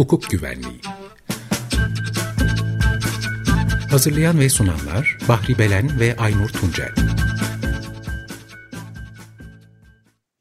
hukuk 0.00 0.30
güvenliği. 0.30 0.80
Hazırlayan 3.90 4.40
ve 4.40 4.48
sunanlar 4.48 5.18
Bahri 5.28 5.58
Belen 5.58 6.00
ve 6.00 6.16
Aynur 6.16 6.48
Tuncel. 6.48 6.94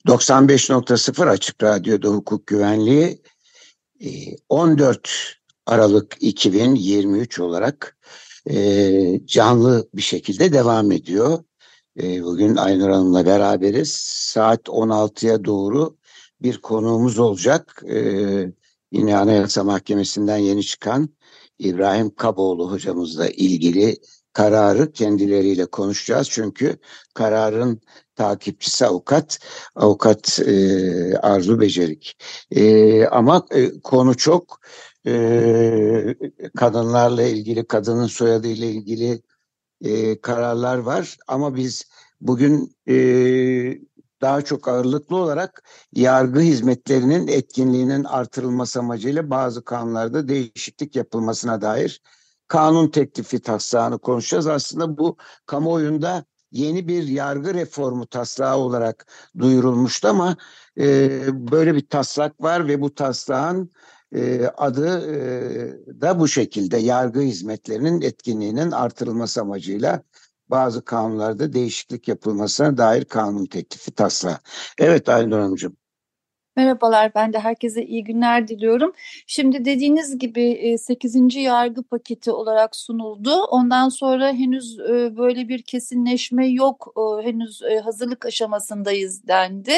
95.0 0.07 1.29
Açık 1.29 1.63
Radyo'da 1.63 2.07
hukuk 2.07 2.47
güvenliği 2.47 3.21
14 4.49 4.97
e, 4.97 5.11
Aralık 5.65 6.17
2023 6.19 7.39
olarak 7.39 7.97
e, 8.49 9.21
canlı 9.25 9.89
bir 9.93 10.01
şekilde 10.01 10.53
devam 10.53 10.91
ediyor. 10.91 11.43
E, 12.01 12.23
bugün 12.23 12.55
Aynur 12.55 12.89
Hanım'la 12.89 13.25
beraberiz. 13.25 13.91
Saat 14.05 14.61
16'ya 14.67 15.45
doğru 15.45 15.97
bir 16.41 16.61
konuğumuz 16.61 17.19
olacak. 17.19 17.83
Yine 18.91 19.17
Anayasa 19.17 19.63
Mahkemesi'nden 19.63 20.37
yeni 20.37 20.63
çıkan 20.63 21.09
İbrahim 21.59 22.15
Kaboğlu 22.15 22.71
hocamızla 22.71 23.27
ilgili 23.27 23.97
kararı 24.33 24.91
kendileriyle 24.91 25.65
konuşacağız. 25.65 26.29
Çünkü 26.29 26.77
kararın 27.13 27.81
takipçisi 28.15 28.85
avukat, 28.85 29.39
avukat 29.75 30.39
e, 30.39 31.17
Arzu 31.17 31.59
Becerik. 31.59 32.17
E, 32.51 33.05
ama 33.05 33.45
e, 33.51 33.79
konu 33.81 34.17
çok 34.17 34.59
e, 35.07 36.15
kadınlarla 36.57 37.23
ilgili, 37.23 37.67
kadının 37.67 38.07
soyadıyla 38.07 38.67
ilgili 38.67 39.21
e, 39.81 40.21
kararlar 40.21 40.77
var. 40.77 41.17
Ama 41.27 41.55
biz 41.55 41.85
bugün 42.21 42.75
e, 42.87 42.95
daha 44.21 44.41
çok 44.41 44.67
ağırlıklı 44.67 45.15
olarak 45.15 45.63
yargı 45.93 46.39
hizmetlerinin 46.39 47.27
etkinliğinin 47.27 48.03
artırılması 48.03 48.79
amacıyla 48.79 49.29
bazı 49.29 49.63
kanunlarda 49.63 50.27
değişiklik 50.27 50.95
yapılmasına 50.95 51.61
dair 51.61 52.01
kanun 52.47 52.87
teklifi 52.87 53.39
taslağını 53.41 53.99
konuşacağız. 53.99 54.47
Aslında 54.47 54.97
bu 54.97 55.17
kamuoyunda 55.45 56.25
yeni 56.51 56.87
bir 56.87 57.07
yargı 57.07 57.53
reformu 57.53 58.07
taslağı 58.07 58.57
olarak 58.57 59.05
duyurulmuştu 59.39 60.07
ama 60.07 60.37
e, 60.79 61.19
böyle 61.51 61.75
bir 61.75 61.87
taslak 61.87 62.41
var 62.41 62.67
ve 62.67 62.81
bu 62.81 62.95
taslağın 62.95 63.71
e, 64.15 64.45
adı 64.57 65.15
e, 65.15 66.01
da 66.01 66.19
bu 66.19 66.27
şekilde 66.27 66.77
yargı 66.77 67.19
hizmetlerinin 67.19 68.01
etkinliğinin 68.01 68.71
artırılması 68.71 69.41
amacıyla 69.41 70.03
bazı 70.49 70.85
kanunlarda 70.85 71.53
değişiklik 71.53 72.07
yapılmasına 72.07 72.77
dair 72.77 73.05
kanun 73.05 73.45
teklifi 73.45 73.91
taslağı. 73.91 74.39
Evet 74.77 75.09
Aynur 75.09 75.39
Hanımcığım. 75.39 75.77
Merhabalar, 76.59 77.15
ben 77.15 77.33
de 77.33 77.39
herkese 77.39 77.85
iyi 77.85 78.03
günler 78.03 78.47
diliyorum. 78.47 78.93
Şimdi 79.27 79.65
dediğiniz 79.65 80.17
gibi 80.19 80.75
8. 80.79 81.15
E, 81.15 81.39
yargı 81.39 81.83
paketi 81.83 82.31
olarak 82.31 82.75
sunuldu. 82.75 83.43
Ondan 83.43 83.89
sonra 83.89 84.33
henüz 84.33 84.79
e, 84.79 85.17
böyle 85.17 85.47
bir 85.47 85.61
kesinleşme 85.61 86.47
yok, 86.47 86.93
henüz 87.23 87.61
e, 87.61 87.79
hazırlık 87.79 88.25
aşamasındayız 88.25 89.27
dendi. 89.27 89.73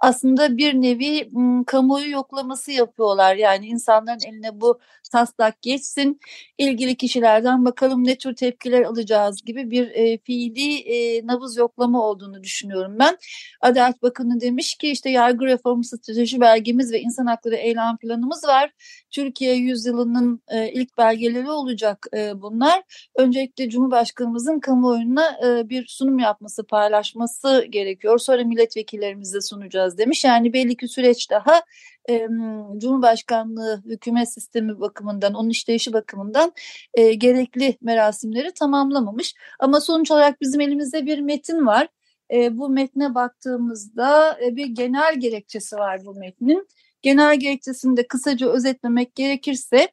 Aslında 0.00 0.56
bir 0.56 0.74
nevi 0.74 1.30
kamuoyu 1.66 2.10
yoklaması 2.10 2.72
yapıyorlar. 2.72 3.36
Yani 3.36 3.66
insanların 3.66 4.20
eline 4.26 4.60
bu 4.60 4.80
taslak 5.12 5.62
geçsin, 5.62 6.20
ilgili 6.58 6.96
kişilerden 6.96 7.64
bakalım 7.64 8.04
ne 8.04 8.18
tür 8.18 8.36
tepkiler 8.36 8.82
alacağız 8.82 9.42
gibi 9.44 9.70
bir 9.70 10.18
fiili 10.18 11.26
nabız 11.26 11.56
yoklama 11.56 12.02
olduğunu 12.06 12.42
düşünüyorum 12.42 12.96
ben. 12.98 13.18
Adalet 13.60 14.02
Bakanı 14.02 14.40
demiş 14.40 14.74
ki 14.74 14.90
işte 14.90 15.10
yargı 15.10 15.44
reformu 15.44 15.84
stratejisi 15.84 16.21
strateji 16.22 16.40
belgemiz 16.40 16.92
ve 16.92 17.00
insan 17.00 17.26
hakları 17.26 17.56
eylem 17.56 17.96
planımız 17.96 18.44
var. 18.44 18.70
Türkiye 19.10 19.54
yüzyılının 19.54 20.42
e, 20.48 20.72
ilk 20.72 20.98
belgeleri 20.98 21.50
olacak 21.50 22.06
e, 22.16 22.42
bunlar. 22.42 22.82
Öncelikle 23.16 23.70
Cumhurbaşkanımızın 23.70 24.60
kamuoyuna 24.60 25.38
e, 25.46 25.68
bir 25.68 25.86
sunum 25.86 26.18
yapması, 26.18 26.64
paylaşması 26.64 27.66
gerekiyor. 27.70 28.18
Sonra 28.18 28.44
milletvekillerimize 28.44 29.40
sunacağız 29.40 29.98
demiş. 29.98 30.24
Yani 30.24 30.52
belli 30.52 30.76
ki 30.76 30.88
süreç 30.88 31.30
daha 31.30 31.62
e, 32.10 32.28
Cumhurbaşkanlığı 32.76 33.82
hükümet 33.84 34.32
sistemi 34.32 34.80
bakımından, 34.80 35.34
onun 35.34 35.50
işleyişi 35.50 35.92
bakımından 35.92 36.52
e, 36.94 37.14
gerekli 37.14 37.76
merasimleri 37.80 38.52
tamamlamamış. 38.52 39.34
Ama 39.58 39.80
sonuç 39.80 40.10
olarak 40.10 40.40
bizim 40.40 40.60
elimizde 40.60 41.06
bir 41.06 41.18
metin 41.18 41.66
var 41.66 41.88
e, 42.32 42.58
bu 42.58 42.68
metne 42.68 43.14
baktığımızda 43.14 44.38
e, 44.44 44.56
bir 44.56 44.66
genel 44.66 45.20
gerekçesi 45.20 45.76
var 45.76 46.04
bu 46.04 46.14
metnin. 46.14 46.68
Genel 47.02 47.40
gerekçesini 47.40 47.96
de 47.96 48.06
kısaca 48.06 48.48
özetlemek 48.48 49.14
gerekirse 49.14 49.88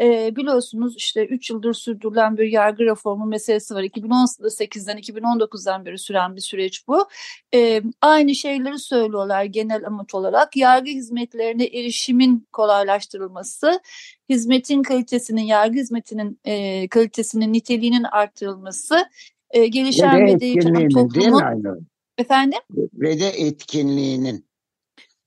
e, 0.00 0.36
biliyorsunuz 0.36 0.94
işte 0.96 1.26
3 1.26 1.50
yıldır 1.50 1.74
sürdürülen 1.74 2.36
bir 2.36 2.52
yargı 2.52 2.84
reformu 2.84 3.26
meselesi 3.26 3.74
var. 3.74 3.82
2018'den 3.82 4.98
2019'dan 4.98 5.86
beri 5.86 5.98
süren 5.98 6.36
bir 6.36 6.40
süreç 6.40 6.88
bu. 6.88 7.08
E, 7.54 7.82
aynı 8.00 8.34
şeyleri 8.34 8.78
söylüyorlar 8.78 9.44
genel 9.44 9.86
amaç 9.86 10.14
olarak. 10.14 10.56
Yargı 10.56 10.90
hizmetlerine 10.90 11.64
erişimin 11.64 12.48
kolaylaştırılması, 12.52 13.80
hizmetin 14.28 14.82
kalitesinin, 14.82 15.42
yargı 15.42 15.78
hizmetinin 15.78 16.40
e, 16.44 16.88
kalitesinin, 16.88 17.52
niteliğinin 17.52 18.04
artırılması, 18.04 19.06
e, 19.54 19.66
gelişen 19.66 20.26
ve 20.26 20.40
değişen 20.40 20.88
toplumun 20.88 21.86
efendim? 22.18 22.58
Ve 22.94 23.20
de 23.20 23.28
etkinliğinin 23.28 24.46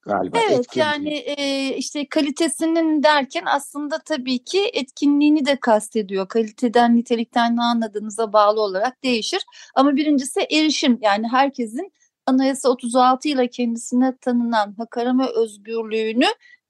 galiba 0.02 0.38
evet 0.48 0.60
etkinliği. 0.60 0.86
yani 0.86 1.14
e, 1.14 1.76
işte 1.78 2.10
kalitesinin 2.10 3.04
derken 3.04 3.44
aslında 3.46 4.00
tabii 4.06 4.44
ki 4.44 4.72
etkinliğini 4.74 5.46
de 5.46 5.56
kastediyor. 5.56 6.28
Kaliteden 6.28 6.96
nitelikten 6.96 7.56
ne 7.56 7.62
anladığınıza 7.62 8.34
bağlı 8.34 8.62
olarak 8.62 9.04
değişir. 9.04 9.46
Ama 9.76 9.96
birincisi 9.96 10.40
erişim 10.40 11.00
yani 11.02 11.28
herkesin 11.28 11.92
Anayasa 12.26 12.70
36 12.70 13.30
ile 13.30 13.48
kendisine 13.48 14.18
tanınan 14.18 14.76
hak 14.78 14.98
arama 14.98 15.28
özgürlüğünü 15.28 16.26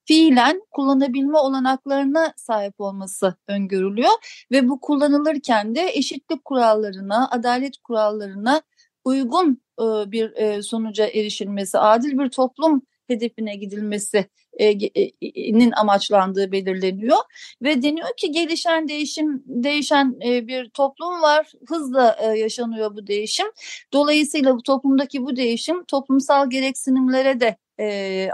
fiilen 0.08 0.62
kullanabilme 0.72 1.38
olanaklarına 1.38 2.34
sahip 2.38 2.82
olması 2.82 3.36
öngörülüyor 3.48 4.46
ve 4.52 4.70
bu 4.70 4.82
kullanılırken 4.82 5.76
de 5.76 5.92
eşitlik 5.94 6.46
kurallarına, 6.46 7.30
adalet 7.32 7.78
kurallarına 7.78 8.62
uygun 9.06 9.62
e, 9.80 9.84
bir 10.12 10.36
e, 10.36 10.62
sonuca 10.62 11.08
erişilmesi, 11.08 11.80
adil 11.80 12.20
bir 12.20 12.30
toplum 12.30 12.82
hedefine 13.08 13.56
gidilmesinin 13.56 15.72
amaçlandığı 15.72 16.52
belirleniyor. 16.52 17.18
Ve 17.62 17.82
deniyor 17.82 18.10
ki 18.18 18.32
gelişen 18.32 18.88
değişim 18.88 19.44
değişen 19.46 20.16
e, 20.26 20.48
bir 20.48 20.70
toplum 20.70 21.22
var 21.22 21.52
hızla 21.68 22.18
yaşanıyor 22.38 22.96
bu 22.96 23.08
değişim. 23.08 23.48
Dolayısıyla 23.94 24.56
bu 24.56 24.64
toplumdaki 24.64 25.24
bu 25.24 25.36
değişim 25.36 25.86
toplumsal 25.86 26.50
gereksinimlere 26.50 27.40
de 27.40 27.58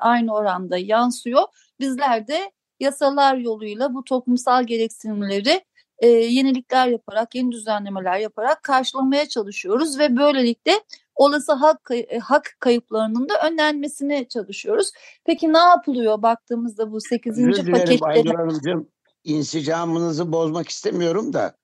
aynı 0.01 0.33
oranda 0.33 0.77
yansıyor 0.77 1.43
bizler 1.79 2.27
de 2.27 2.51
yasalar 2.79 3.35
yoluyla 3.35 3.93
bu 3.93 4.03
toplumsal 4.03 4.63
gereksinimleri 4.63 5.65
e, 5.99 6.07
yenilikler 6.07 6.87
yaparak, 6.87 7.35
yeni 7.35 7.51
düzenlemeler 7.51 8.19
yaparak 8.19 8.63
karşılamaya 8.63 9.29
çalışıyoruz 9.29 9.99
ve 9.99 10.17
böylelikle 10.17 10.71
olası 11.15 11.53
hak, 11.53 11.89
e, 11.91 12.19
hak 12.19 12.55
kayıplarının 12.59 13.29
da 13.29 13.33
önlenmesine 13.47 14.27
çalışıyoruz. 14.27 14.91
Peki 15.25 15.53
ne 15.53 15.57
yapılıyor 15.57 16.21
baktığımızda 16.21 16.91
bu 16.91 17.01
8. 17.01 17.47
Özür 17.47 17.71
pakette? 17.71 18.05
Aynur 18.05 18.35
Hanımcığım 18.35 18.87
insicamınızı 19.23 20.31
bozmak 20.31 20.69
istemiyorum 20.69 21.33
da 21.33 21.57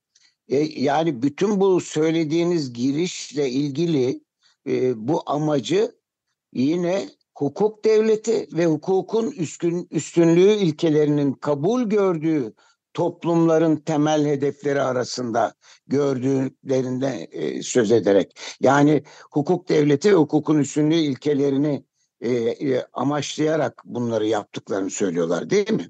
e, 0.48 0.58
yani 0.58 1.22
bütün 1.22 1.62
bu 1.62 1.82
söylediğiniz 1.82 2.74
girişle 2.74 3.50
ilgili 3.50 4.22
e, 4.68 5.08
bu 5.08 5.24
amacı 5.26 5.92
yine 6.54 7.10
hukuk 7.40 7.86
devleti 7.86 8.48
ve 8.54 8.66
hukukun 8.66 9.32
üstün, 9.32 9.88
üstünlüğü 9.92 10.52
ilkelerinin 10.52 11.34
kabul 11.34 11.84
gördüğü 11.84 12.54
toplumların 12.94 13.76
temel 13.76 14.26
hedefleri 14.26 14.82
arasında 14.82 15.54
gördüklerinde 15.88 17.28
e, 17.32 17.62
söz 17.62 17.92
ederek 17.92 18.40
yani 18.62 19.04
hukuk 19.32 19.70
devleti 19.70 20.12
ve 20.12 20.16
hukukun 20.16 20.58
üstünlüğü 20.58 20.96
ilkelerini 20.96 21.84
e, 22.22 22.32
e, 22.32 22.86
amaçlayarak 22.94 23.82
bunları 23.86 24.28
yaptıklarını 24.28 24.90
söylüyorlar 24.90 25.50
değil 25.50 25.72
mi? 25.72 25.90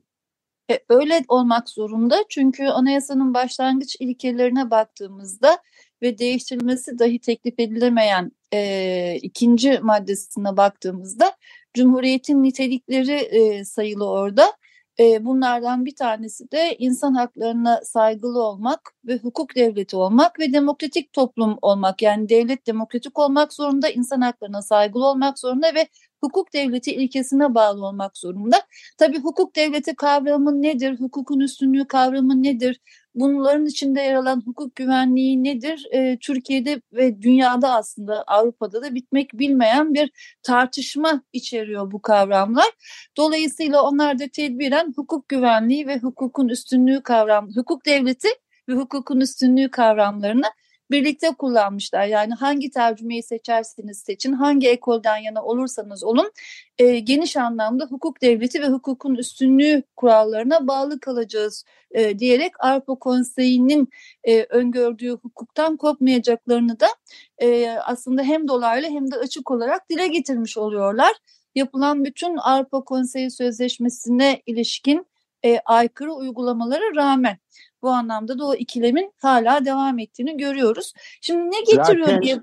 E, 0.72 0.80
öyle 0.90 1.24
olmak 1.28 1.69
zorunda 1.69 2.24
çünkü 2.30 2.63
anayasanın 2.63 3.34
başlangıç 3.34 3.95
ilkelerine 4.00 4.72
baktığımızda 4.72 5.57
ve 6.02 6.18
değiştirilmesi 6.18 7.00
dahi 7.00 7.19
teklif 7.19 7.60
edilemeyen 7.60 8.31
e, 8.54 9.16
ikinci 9.22 9.80
maddesine 9.80 10.57
baktığımızda 10.57 11.31
Cumhuriyet'in 11.74 12.44
nitelikleri 12.44 13.12
e, 13.13 13.66
sayılı 13.66 14.10
orada 14.10 14.54
E, 15.00 15.25
bunlardan 15.25 15.86
bir 15.86 15.95
tanesi 15.95 16.51
de 16.51 16.75
insan 16.80 17.13
haklarına 17.13 17.81
saygılı 17.83 18.44
olmak 18.44 18.80
ve 19.06 19.18
hukuk 19.18 19.56
devleti 19.56 19.95
olmak 19.98 20.39
ve 20.39 20.54
demokratik 20.54 21.13
toplum 21.13 21.57
olmak. 21.62 22.01
Yani 22.01 22.30
devlet 22.30 22.68
demokratik 22.68 23.19
olmak 23.19 23.54
zorunda, 23.54 23.89
insan 23.89 24.21
haklarına 24.21 24.62
saygılı 24.62 25.06
olmak 25.07 25.39
zorunda 25.39 25.74
ve 25.75 25.88
hukuk 26.21 26.54
devleti 26.54 26.92
ilkesine 26.95 27.56
bağlı 27.56 27.86
olmak 27.86 28.18
zorunda. 28.18 28.62
Tabii 28.98 29.19
hukuk 29.19 29.56
devleti 29.56 29.95
kavramı 29.95 30.62
nedir? 30.62 31.00
Hukukun 31.00 31.39
üstünlüğü 31.39 31.88
kavramı 31.88 32.44
nedir? 32.44 32.81
Bunların 33.15 33.65
içinde 33.65 34.01
yer 34.01 34.15
alan 34.15 34.41
hukuk 34.45 34.75
güvenliği 34.75 35.44
nedir? 35.44 35.88
E, 35.91 36.17
Türkiye'de 36.21 36.81
ve 36.94 37.21
dünyada 37.21 37.73
aslında 37.73 38.23
Avrupa'da 38.27 38.81
da 38.81 38.95
bitmek 38.95 39.33
bilmeyen 39.33 39.94
bir 39.94 40.11
tartışma 40.44 41.21
içeriyor 41.33 41.91
bu 41.91 42.01
kavramlar. 42.01 42.69
Dolayısıyla 43.17 43.81
onlar 43.81 44.19
da 44.19 44.27
tedbiren 44.33 44.94
hukuk 44.95 45.29
güvenliği 45.29 45.88
ve 45.88 46.00
hukukun 46.00 46.47
üstünlüğü 46.47 47.03
kavram, 47.03 47.50
hukuk 47.56 47.85
devleti 47.85 48.27
ve 48.69 48.73
hukukun 48.73 49.19
üstünlüğü 49.19 49.71
kavramlarını 49.71 50.45
birlikte 50.91 51.31
kullanmışlar. 51.31 52.06
Yani 52.06 52.33
hangi 52.33 52.69
tercümeyi 52.69 53.24
seçerseniz 53.24 54.00
seçin, 54.00 54.33
hangi 54.33 54.69
ekolden 54.69 55.18
yana 55.18 55.44
olursanız 55.44 56.03
olun 56.03 56.31
e, 56.77 57.00
geniş 57.00 57.38
anlamda 57.38 57.86
hukuk 57.86 58.21
devleti 58.21 58.62
ve 58.62 58.68
hukukun 58.68 59.15
üstünlüğü 59.15 59.83
kurallarına 59.95 60.68
bağlı 60.68 61.00
kalacağız 61.00 61.65
e, 61.91 62.19
diyerek 62.19 62.51
Avrupa 62.59 62.95
Konseyi'nin 62.95 63.89
e, 64.24 64.44
öngördüğü 64.44 65.12
hukuktan 65.12 65.77
kopmayacaklarını 65.77 66.80
da 66.80 66.88
e, 67.38 67.69
aslında 67.69 68.24
hem 68.24 68.47
dolaylı 68.47 68.88
hem 68.88 69.12
de 69.12 69.15
açık 69.15 69.51
olarak 69.51 69.89
dile 69.89 70.07
getirmiş 70.07 70.57
oluyorlar. 70.57 71.13
Yapılan 71.56 72.06
bütün 72.06 72.38
Avrupa 72.38 72.81
Konseyi 72.81 73.31
Sözleşmesi'ne 73.31 74.42
ilişkin 74.45 75.07
e, 75.45 75.59
aykırı 75.65 76.13
uygulamalara 76.13 76.95
rağmen 76.95 77.38
bu 77.81 77.90
anlamda 77.90 78.40
da 78.40 78.46
o 78.46 78.56
ikilemin 78.56 79.14
hala 79.18 79.66
devam 79.66 80.00
ettiğini 80.00 80.38
görüyoruz. 80.38 80.94
Şimdi 81.22 81.52
ne 81.52 81.60
getiriyor 81.60 82.08
zaten, 82.08 82.22
diye... 82.22 82.42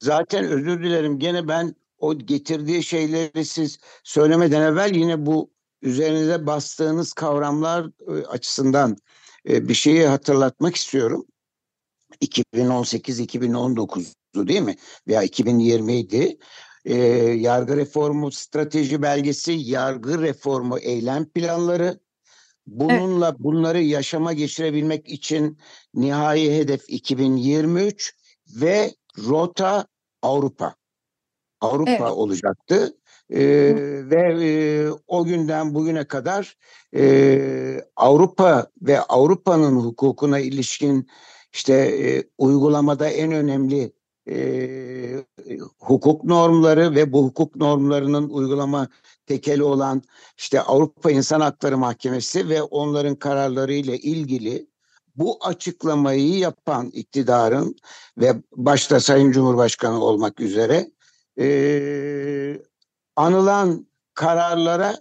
Zaten 0.00 0.44
özür 0.44 0.82
dilerim 0.82 1.18
gene 1.18 1.48
ben 1.48 1.74
o 1.98 2.18
getirdiği 2.18 2.82
şeyleri 2.82 3.44
siz 3.44 3.78
söylemeden 4.04 4.60
evvel 4.60 4.94
yine 4.94 5.26
bu 5.26 5.50
üzerinize 5.82 6.46
bastığınız 6.46 7.12
kavramlar 7.12 7.86
e, 8.08 8.26
açısından 8.26 8.96
e, 9.48 9.68
bir 9.68 9.74
şeyi 9.74 10.06
hatırlatmak 10.06 10.76
istiyorum. 10.76 11.26
2018-2019'du 12.22 14.48
değil 14.48 14.62
mi? 14.62 14.76
Veya 15.08 15.22
2020 15.22 15.96
idi. 15.96 16.38
E, 16.84 16.94
yargı 17.36 17.76
reformu 17.76 18.30
strateji 18.30 19.02
belgesi, 19.02 19.52
yargı 19.52 20.22
reformu 20.22 20.78
eylem 20.78 21.28
planları, 21.28 22.00
Bununla 22.68 23.28
evet. 23.28 23.38
bunları 23.38 23.82
yaşama 23.82 24.32
geçirebilmek 24.32 25.08
için 25.08 25.58
nihai 25.94 26.56
hedef 26.56 26.84
2023 26.88 28.14
ve 28.48 28.94
rota 29.28 29.86
Avrupa. 30.22 30.74
Avrupa 31.60 31.90
evet. 31.90 32.00
olacaktı. 32.00 32.94
Ee, 33.30 33.74
ve 34.10 34.44
e, 34.44 34.88
o 35.06 35.24
günden 35.24 35.74
bugüne 35.74 36.04
kadar 36.04 36.56
e, 36.96 37.84
Avrupa 37.96 38.66
ve 38.82 39.00
Avrupa'nın 39.00 39.76
hukukuna 39.76 40.38
ilişkin 40.38 41.08
işte 41.52 41.74
e, 41.74 42.24
uygulamada 42.38 43.08
en 43.08 43.32
önemli 43.32 43.92
e, 44.30 45.24
hukuk 45.78 46.24
normları 46.24 46.94
ve 46.94 47.12
bu 47.12 47.24
hukuk 47.24 47.56
normlarının 47.56 48.28
uygulama 48.28 48.88
tekeli 49.28 49.62
olan 49.62 50.02
işte 50.38 50.60
Avrupa 50.60 51.10
İnsan 51.10 51.40
Hakları 51.40 51.78
Mahkemesi 51.78 52.48
ve 52.48 52.62
onların 52.62 53.14
kararları 53.14 53.72
ile 53.72 53.98
ilgili 53.98 54.68
bu 55.16 55.38
açıklamayı 55.40 56.38
yapan 56.38 56.90
iktidarın 56.90 57.76
ve 58.18 58.34
başta 58.56 59.00
Sayın 59.00 59.32
Cumhurbaşkanı 59.32 60.04
olmak 60.04 60.40
üzere 60.40 60.90
e, 61.40 62.60
anılan 63.16 63.86
kararlara 64.14 64.96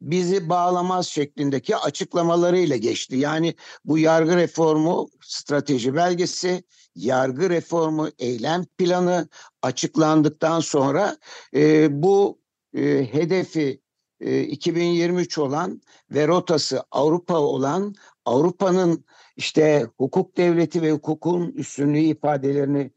bizi 0.00 0.48
bağlamaz 0.48 1.06
şeklindeki 1.06 1.76
açıklamalarıyla 1.76 2.76
geçti. 2.76 3.16
Yani 3.16 3.54
bu 3.84 3.98
yargı 3.98 4.36
reformu 4.36 5.08
strateji 5.20 5.94
belgesi, 5.94 6.64
yargı 6.96 7.50
reformu 7.50 8.08
eylem 8.18 8.64
planı 8.78 9.28
açıklandıktan 9.62 10.60
sonra 10.60 11.16
e, 11.54 11.88
bu 12.02 12.43
e, 12.74 13.08
hedefi 13.12 13.80
e, 14.20 14.42
2023 14.42 15.38
olan 15.38 15.82
ve 16.10 16.28
rotası 16.28 16.82
Avrupa 16.90 17.38
olan 17.38 17.94
Avrupa'nın 18.24 19.04
işte 19.36 19.86
hukuk 19.98 20.36
devleti 20.36 20.82
ve 20.82 20.92
hukukun 20.92 21.52
üstünlüğü 21.52 21.98
ifadelerini 21.98 22.90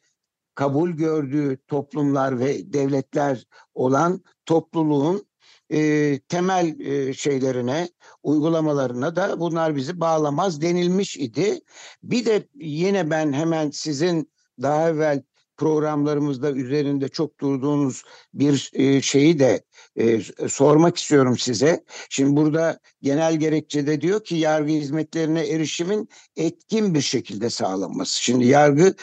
kabul 0.56 0.90
gördüğü 0.90 1.58
toplumlar 1.68 2.40
ve 2.40 2.74
devletler 2.74 3.48
olan 3.76 4.24
topluluğun 4.46 5.28
e, 5.70 6.20
temel 6.20 6.80
e, 6.80 7.14
şeylerine, 7.14 7.90
uygulamalarına 8.24 9.16
da 9.16 9.40
bunlar 9.40 9.76
bizi 9.76 10.00
bağlamaz 10.00 10.62
denilmiş 10.62 11.18
idi. 11.18 11.60
Bir 12.04 12.26
de 12.26 12.48
yine 12.56 13.10
ben 13.10 13.34
hemen 13.34 13.70
sizin 13.70 14.32
daha 14.62 14.90
evvel 14.90 15.24
programlarımızda 15.58 16.52
üzerinde 16.52 17.08
çok 17.08 17.40
durduğunuz 17.40 18.04
bir 18.34 18.72
e, 18.74 19.02
şeyi 19.02 19.40
de 19.40 19.64
e, 19.96 20.22
sormak 20.50 20.98
istiyorum 20.98 21.38
size. 21.38 21.84
Şimdi 22.10 22.36
burada 22.36 22.80
genel 23.02 23.36
gerekçede 23.36 24.02
diyor 24.02 24.24
ki 24.24 24.36
yargı 24.36 24.72
hizmetlerine 24.72 25.48
erişimin 25.48 26.10
etkin 26.36 26.94
bir 26.94 27.02
şekilde 27.02 27.50
sağlanması. 27.50 28.24
Şimdi 28.24 28.46
yargı 28.46 28.96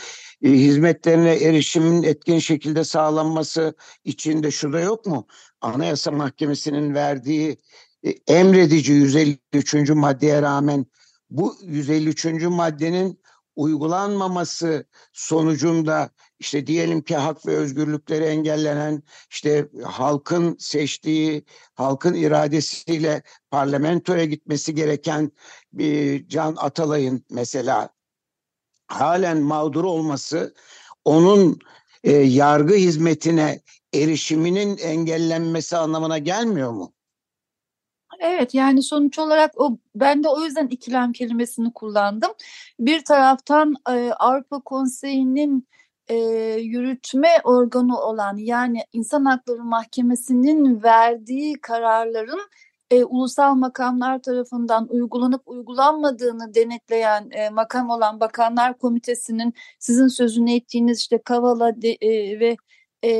e, 0.42 0.48
hizmetlerine 0.48 1.34
erişimin 1.34 2.02
etkin 2.02 2.38
şekilde 2.38 2.84
sağlanması 2.84 3.74
içinde 4.04 4.50
şurada 4.50 4.80
yok 4.80 5.06
mu? 5.06 5.26
Anayasa 5.60 6.10
Mahkemesi'nin 6.10 6.94
verdiği 6.94 7.56
emredici 8.28 8.92
153. 8.92 9.90
maddeye 9.90 10.42
rağmen 10.42 10.86
bu 11.30 11.56
153. 11.62 12.24
maddenin 12.42 13.20
uygulanmaması 13.56 14.84
sonucunda 15.12 16.10
işte 16.38 16.66
diyelim 16.66 17.02
ki 17.02 17.16
hak 17.16 17.46
ve 17.46 17.56
özgürlükleri 17.56 18.24
engellenen 18.24 19.02
işte 19.30 19.68
halkın 19.84 20.56
seçtiği 20.58 21.44
halkın 21.74 22.14
iradesiyle 22.14 23.22
parlamentoya 23.50 24.24
gitmesi 24.24 24.74
gereken 24.74 25.32
bir 25.72 26.28
Can 26.28 26.54
Atalay'ın 26.58 27.24
mesela 27.30 27.88
halen 28.86 29.38
mağdur 29.38 29.84
olması 29.84 30.54
onun 31.04 31.58
e, 32.04 32.12
yargı 32.12 32.74
hizmetine 32.74 33.60
erişiminin 33.94 34.76
engellenmesi 34.76 35.76
anlamına 35.76 36.18
gelmiyor 36.18 36.70
mu? 36.70 36.93
Evet 38.20 38.54
yani 38.54 38.82
sonuç 38.82 39.18
olarak 39.18 39.60
o 39.60 39.78
ben 39.94 40.24
de 40.24 40.28
o 40.28 40.44
yüzden 40.44 40.68
ikilem 40.68 41.12
kelimesini 41.12 41.72
kullandım. 41.72 42.30
Bir 42.80 43.04
taraftan 43.04 43.74
e, 43.90 44.10
Avrupa 44.12 44.60
Konseyi'nin 44.60 45.68
e, 46.08 46.16
yürütme 46.60 47.28
organı 47.44 48.00
olan 48.00 48.36
yani 48.36 48.84
İnsan 48.92 49.24
Hakları 49.24 49.64
Mahkemesi'nin 49.64 50.82
verdiği 50.82 51.60
kararların 51.60 52.40
e, 52.90 53.04
ulusal 53.04 53.54
makamlar 53.54 54.22
tarafından 54.22 54.86
uygulanıp 54.90 55.42
uygulanmadığını 55.46 56.54
denetleyen 56.54 57.30
e, 57.30 57.50
makam 57.50 57.90
olan 57.90 58.20
Bakanlar 58.20 58.78
Komitesi'nin 58.78 59.54
sizin 59.78 60.08
sözünü 60.08 60.52
ettiğiniz 60.52 61.00
işte 61.00 61.18
Kavala 61.18 61.82
de, 61.82 61.90
e, 62.00 62.40
ve 62.40 62.56
e, 63.04 63.10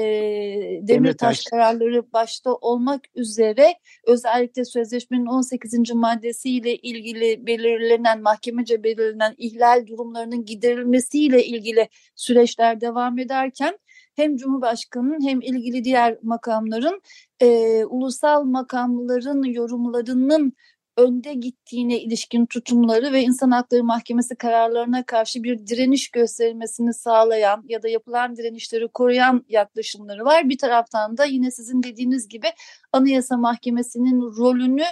Demirtaş, 0.88 1.44
kararları 1.44 2.12
başta 2.12 2.54
olmak 2.54 3.00
üzere 3.14 3.74
özellikle 4.06 4.64
sözleşmenin 4.64 5.26
18. 5.26 5.94
maddesiyle 5.94 6.76
ilgili 6.76 7.46
belirlenen 7.46 8.22
mahkemece 8.22 8.82
belirlenen 8.82 9.34
ihlal 9.38 9.86
durumlarının 9.86 10.44
giderilmesiyle 10.44 11.44
ilgili 11.44 11.88
süreçler 12.14 12.80
devam 12.80 13.18
ederken 13.18 13.78
hem 14.16 14.36
Cumhurbaşkanı'nın 14.36 15.28
hem 15.28 15.40
ilgili 15.40 15.84
diğer 15.84 16.18
makamların 16.22 17.02
e, 17.40 17.84
ulusal 17.84 18.44
makamların 18.44 19.42
yorumlarının 19.42 20.52
önde 20.96 21.34
gittiğine 21.34 22.00
ilişkin 22.00 22.46
tutumları 22.46 23.12
ve 23.12 23.22
İnsan 23.22 23.50
Hakları 23.50 23.84
Mahkemesi 23.84 24.36
kararlarına 24.36 25.06
karşı 25.06 25.42
bir 25.42 25.66
direniş 25.66 26.08
gösterilmesini 26.08 26.94
sağlayan 26.94 27.64
ya 27.68 27.82
da 27.82 27.88
yapılan 27.88 28.36
direnişleri 28.36 28.88
koruyan 28.88 29.44
yaklaşımları 29.48 30.24
var. 30.24 30.48
Bir 30.48 30.58
taraftan 30.58 31.16
da 31.16 31.24
yine 31.24 31.50
sizin 31.50 31.82
dediğiniz 31.82 32.28
gibi 32.28 32.46
Anayasa 32.92 33.36
Mahkemesi'nin 33.36 34.20
rolünü 34.20 34.84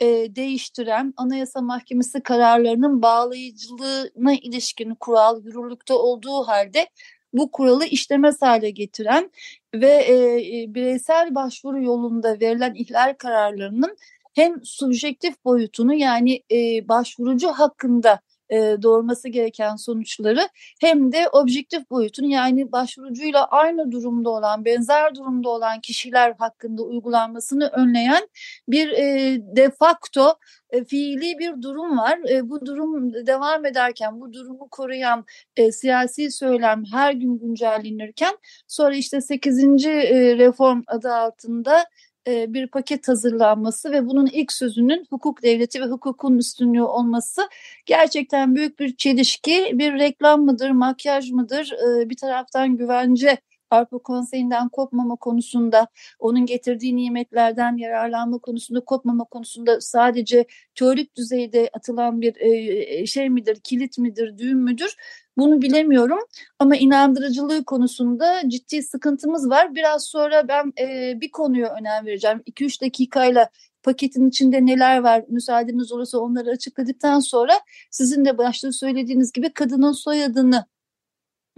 e, 0.00 0.06
değiştiren 0.36 1.14
Anayasa 1.16 1.60
Mahkemesi 1.60 2.22
kararlarının 2.22 3.02
bağlayıcılığına 3.02 4.34
ilişkin 4.42 4.94
kural 4.94 5.44
yürürlükte 5.44 5.94
olduğu 5.94 6.42
halde 6.42 6.88
bu 7.32 7.50
kuralı 7.50 7.84
işlemez 7.84 8.42
hale 8.42 8.70
getiren 8.70 9.30
ve 9.74 9.90
e, 9.90 10.14
e, 10.62 10.74
bireysel 10.74 11.34
başvuru 11.34 11.82
yolunda 11.82 12.40
verilen 12.40 12.74
ihlal 12.74 13.14
kararlarının 13.18 13.96
hem 14.34 14.64
subjektif 14.64 15.44
boyutunu 15.44 15.94
yani 15.94 16.42
e, 16.52 16.88
başvurucu 16.88 17.48
hakkında 17.48 18.20
e, 18.52 18.82
doğurması 18.82 19.28
gereken 19.28 19.76
sonuçları 19.76 20.48
hem 20.80 21.12
de 21.12 21.28
objektif 21.28 21.90
boyutunu 21.90 22.26
yani 22.26 22.72
başvurucuyla 22.72 23.44
aynı 23.44 23.92
durumda 23.92 24.30
olan, 24.30 24.64
benzer 24.64 25.14
durumda 25.14 25.48
olan 25.48 25.80
kişiler 25.80 26.34
hakkında 26.38 26.82
uygulanmasını 26.82 27.68
önleyen 27.68 28.28
bir 28.68 28.90
e, 28.90 29.38
de 29.56 29.70
facto 29.70 30.34
e, 30.70 30.84
fiili 30.84 31.38
bir 31.38 31.62
durum 31.62 31.98
var. 31.98 32.18
E, 32.30 32.48
bu 32.50 32.66
durum 32.66 33.14
devam 33.26 33.66
ederken, 33.66 34.20
bu 34.20 34.32
durumu 34.32 34.68
koruyan 34.70 35.24
e, 35.56 35.72
siyasi 35.72 36.30
söylem 36.30 36.82
her 36.92 37.12
gün 37.12 37.38
güncellenirken 37.38 38.36
sonra 38.68 38.94
işte 38.94 39.20
8. 39.20 39.86
E, 39.86 40.38
reform 40.38 40.82
adı 40.86 41.12
altında 41.14 41.84
e, 42.28 42.54
bir 42.54 42.66
paket 42.66 43.08
hazırlanması 43.08 43.92
ve 43.92 44.06
bunun 44.06 44.26
ilk 44.26 44.52
sözünün 44.52 45.06
hukuk 45.10 45.42
devleti 45.42 45.80
ve 45.80 45.84
hukukun 45.84 46.38
üstünlüğü 46.38 46.82
olması 46.82 47.48
gerçekten 47.86 48.56
büyük 48.56 48.80
bir 48.80 48.96
çelişki. 48.96 49.70
Bir 49.74 49.92
reklam 49.92 50.44
mıdır, 50.44 50.70
makyaj 50.70 51.30
mıdır, 51.30 51.72
e, 51.72 52.10
bir 52.10 52.16
taraftan 52.16 52.76
güvence 52.76 53.38
Avrupa 53.72 53.98
Konseyi'nden 53.98 54.68
kopmama 54.68 55.16
konusunda, 55.16 55.88
onun 56.18 56.46
getirdiği 56.46 56.96
nimetlerden 56.96 57.76
yararlanma 57.76 58.38
konusunda, 58.38 58.80
kopmama 58.80 59.24
konusunda 59.24 59.80
sadece 59.80 60.44
teorik 60.74 61.16
düzeyde 61.16 61.70
atılan 61.72 62.20
bir 62.20 62.36
e, 62.36 63.06
şey 63.06 63.28
midir, 63.28 63.60
kilit 63.64 63.98
midir, 63.98 64.38
düğüm 64.38 64.58
müdür? 64.58 64.96
Bunu 65.36 65.62
bilemiyorum 65.62 66.18
ama 66.58 66.76
inandırıcılığı 66.76 67.64
konusunda 67.64 68.42
ciddi 68.48 68.82
sıkıntımız 68.82 69.50
var. 69.50 69.74
Biraz 69.74 70.04
sonra 70.04 70.48
ben 70.48 70.72
e, 70.80 71.20
bir 71.20 71.30
konuya 71.30 71.74
önem 71.74 72.06
vereceğim. 72.06 72.42
2-3 72.46 72.82
dakikayla 72.82 73.48
paketin 73.82 74.28
içinde 74.28 74.66
neler 74.66 74.98
var 74.98 75.24
müsaadeniz 75.28 75.92
olursa 75.92 76.18
onları 76.18 76.50
açıkladıktan 76.50 77.20
sonra 77.20 77.52
sizin 77.90 78.24
de 78.24 78.38
başta 78.38 78.72
söylediğiniz 78.72 79.32
gibi 79.32 79.52
kadının 79.52 79.92
soyadını 79.92 80.64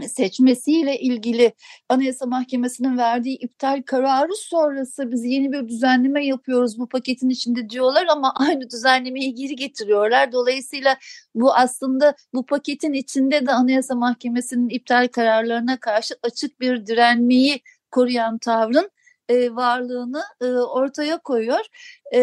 seçmesiyle 0.03 0.99
ilgili 0.99 1.53
Anayasa 1.89 2.27
Mahkemesi'nin 2.27 2.99
verdiği 2.99 3.37
iptal 3.37 3.83
kararı 3.87 4.35
sonrası 4.37 5.13
biz 5.13 5.25
yeni 5.25 5.53
bir 5.53 5.69
düzenleme 5.69 6.27
yapıyoruz 6.27 6.79
bu 6.79 6.89
paketin 6.89 7.29
içinde 7.29 7.71
diyorlar 7.71 8.07
ama 8.11 8.33
aynı 8.37 8.71
düzenlemeyi 8.71 9.35
geri 9.35 9.57
getiriyorlar. 9.57 10.33
Dolayısıyla 10.33 10.97
bu 11.35 11.55
aslında 11.55 12.15
bu 12.35 12.47
paketin 12.47 12.93
içinde 12.93 13.47
de 13.47 13.53
Anayasa 13.53 13.95
Mahkemesi'nin 13.95 14.69
iptal 14.69 15.09
kararlarına 15.09 15.81
karşı 15.81 16.15
açık 16.23 16.61
bir 16.61 16.87
direnmeyi 16.87 17.61
koruyan 17.91 18.39
tavrın 18.39 18.91
e, 19.29 19.55
varlığını 19.57 20.23
e, 20.41 20.47
ortaya 20.47 21.19
koyuyor. 21.19 21.67
E, 22.15 22.21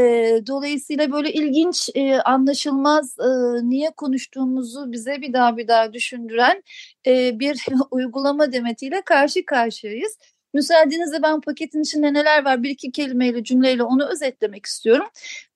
dolayısıyla 0.47 1.11
böyle 1.11 1.33
ilginç, 1.33 1.89
e, 1.95 2.21
anlaşılmaz, 2.21 3.15
e, 3.19 3.25
niye 3.69 3.91
konuştuğumuzu 3.97 4.91
bize 4.91 5.21
bir 5.21 5.33
daha 5.33 5.57
bir 5.57 5.67
daha 5.67 5.93
düşündüren 5.93 6.63
e, 7.07 7.39
bir 7.39 7.65
uygulama 7.91 8.51
demetiyle 8.51 9.01
karşı 9.01 9.45
karşıyayız. 9.45 10.17
Müsaadenizle 10.53 11.21
ben 11.23 11.41
paketin 11.41 11.81
içinde 11.81 12.13
neler 12.13 12.45
var 12.45 12.63
bir 12.63 12.69
iki 12.69 12.91
kelimeyle 12.91 13.43
cümleyle 13.43 13.83
onu 13.83 14.07
özetlemek 14.07 14.65
istiyorum. 14.65 15.07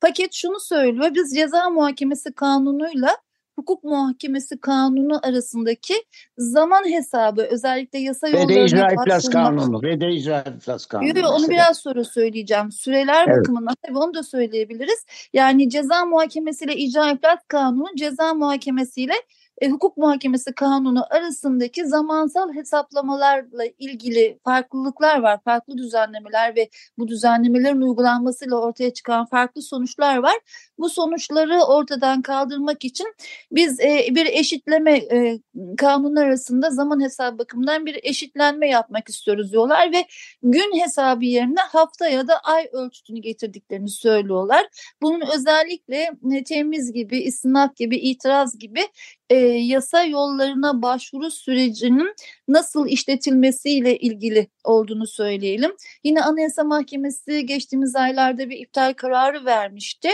Paket 0.02 0.34
şunu 0.34 0.60
söylüyor 0.60 1.16
biz 1.16 1.36
ceza 1.36 1.70
muhakemesi 1.70 2.34
kanunuyla 2.34 3.18
hukuk 3.56 3.84
muhakemesi 3.84 4.58
kanunu 4.62 5.20
arasındaki 5.24 5.94
zaman 6.38 6.84
hesabı 6.92 7.42
özellikle 7.42 8.00
yasa 8.00 8.28
yollarına 8.28 8.50
Ve 8.50 8.56
de 8.56 8.66
icra 8.66 8.92
iflas 8.92 9.30
kanunu. 9.30 9.84
Ve 9.84 10.02
de 10.02 10.12
icra 10.12 10.44
iflas 10.58 10.86
kanunu. 10.86 11.20
Yok, 11.20 11.32
onu 11.34 11.50
biraz 11.50 11.78
sonra 11.78 12.04
söyleyeceğim. 12.04 12.72
Süreler 12.72 13.28
evet. 13.28 13.38
bakımından 13.40 13.76
tabii 13.88 13.98
onu 13.98 14.14
da 14.14 14.24
söyleyebiliriz. 14.24 15.06
Yani 15.34 15.70
ceza 15.70 16.06
muhakemesiyle 16.06 16.76
icra 16.76 17.12
iflas 17.12 17.40
kanunu 17.48 17.88
ceza 17.96 18.34
muhakemesiyle 18.34 19.14
e, 19.62 19.70
hukuk 19.70 19.98
muhakemesi 19.98 20.54
kanunu 20.54 21.06
arasındaki 21.10 21.88
zamansal 21.88 22.54
hesaplamalarla 22.54 23.66
ilgili 23.80 24.40
farklılıklar 24.44 25.20
var. 25.20 25.40
Farklı 25.44 25.78
düzenlemeler 25.78 26.56
ve 26.56 26.70
bu 26.98 27.08
düzenlemelerin 27.08 27.82
uygulanmasıyla 27.82 28.56
ortaya 28.56 28.94
çıkan 28.94 29.26
farklı 29.26 29.62
sonuçlar 29.62 30.18
var. 30.18 30.36
Bu 30.78 30.90
sonuçları 30.90 31.64
ortadan 31.64 32.22
kaldırmak 32.22 32.86
için 32.86 33.08
biz 33.52 33.80
e, 33.80 34.08
bir 34.12 34.26
eşitleme 34.26 34.98
e, 34.98 35.40
kanunlar 35.78 36.26
arasında 36.26 36.70
zaman 36.70 37.04
hesabı 37.04 37.38
bakımından 37.38 37.86
bir 37.86 38.00
eşitlenme 38.04 38.70
yapmak 38.70 39.10
istiyoruz 39.10 39.52
diyorlar 39.52 39.92
ve 39.92 40.06
gün 40.44 40.80
hesabı 40.80 41.26
yerine 41.26 41.62
hafta 41.72 42.08
ya 42.08 42.28
da 42.28 42.40
ay 42.40 42.70
ölçütünü 42.72 43.20
getirdiklerini 43.20 43.90
söylüyorlar. 43.90 44.68
Bunun 45.02 45.24
özellikle 45.36 46.12
e, 46.36 46.44
temiz 46.44 46.94
gibi, 46.94 47.18
istinaf 47.20 47.76
gibi, 47.76 47.98
itiraz 47.98 48.60
gibi 48.60 48.82
e, 49.30 49.36
yasa 49.46 50.04
yollarına 50.04 50.82
başvuru 50.82 51.32
sürecinin 51.32 52.16
nasıl 52.48 52.88
işletilmesiyle 52.88 53.98
ilgili 53.98 54.48
olduğunu 54.64 55.08
söyleyelim. 55.08 55.72
Yine 56.04 56.22
Anayasa 56.24 56.64
Mahkemesi 56.64 57.46
geçtiğimiz 57.46 57.96
aylarda 57.96 58.50
bir 58.50 58.58
iptal 58.60 58.94
kararı 58.94 59.46
vermişti. 59.46 60.10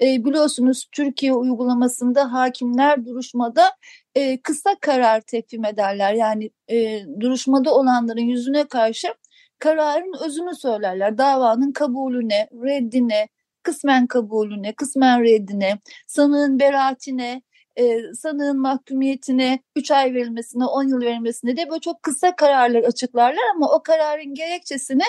E, 0.00 0.24
biliyorsunuz 0.24 0.88
Türkiye 0.92 1.32
uygulamasında 1.32 2.32
hakimler 2.32 3.04
duruşmada 3.06 3.76
e, 4.14 4.40
kısa 4.40 4.76
karar 4.80 5.20
tepkim 5.20 5.64
ederler. 5.64 6.14
Yani 6.14 6.50
e, 6.68 7.00
duruşmada 7.20 7.74
olanların 7.74 8.20
yüzüne 8.20 8.68
karşı 8.68 9.14
kararın 9.58 10.24
özünü 10.24 10.54
söylerler. 10.54 11.18
Davanın 11.18 11.72
kabulüne, 11.72 12.48
reddine, 12.52 13.28
kısmen 13.62 14.06
kabulüne, 14.06 14.72
kısmen 14.72 15.22
reddine, 15.22 15.78
sanığın 16.06 16.60
beraatine, 16.60 17.42
e, 17.76 18.14
sanığın 18.14 18.58
mahkumiyetine 18.58 19.60
3 19.76 19.90
ay 19.90 20.14
verilmesine 20.14 20.64
10 20.64 20.88
yıl 20.88 21.00
verilmesine 21.00 21.56
de 21.56 21.70
böyle 21.70 21.80
çok 21.80 22.02
kısa 22.02 22.36
kararlar 22.36 22.82
açıklarlar 22.82 23.42
ama 23.54 23.72
o 23.72 23.82
kararın 23.82 24.34
gerekçesini 24.34 25.02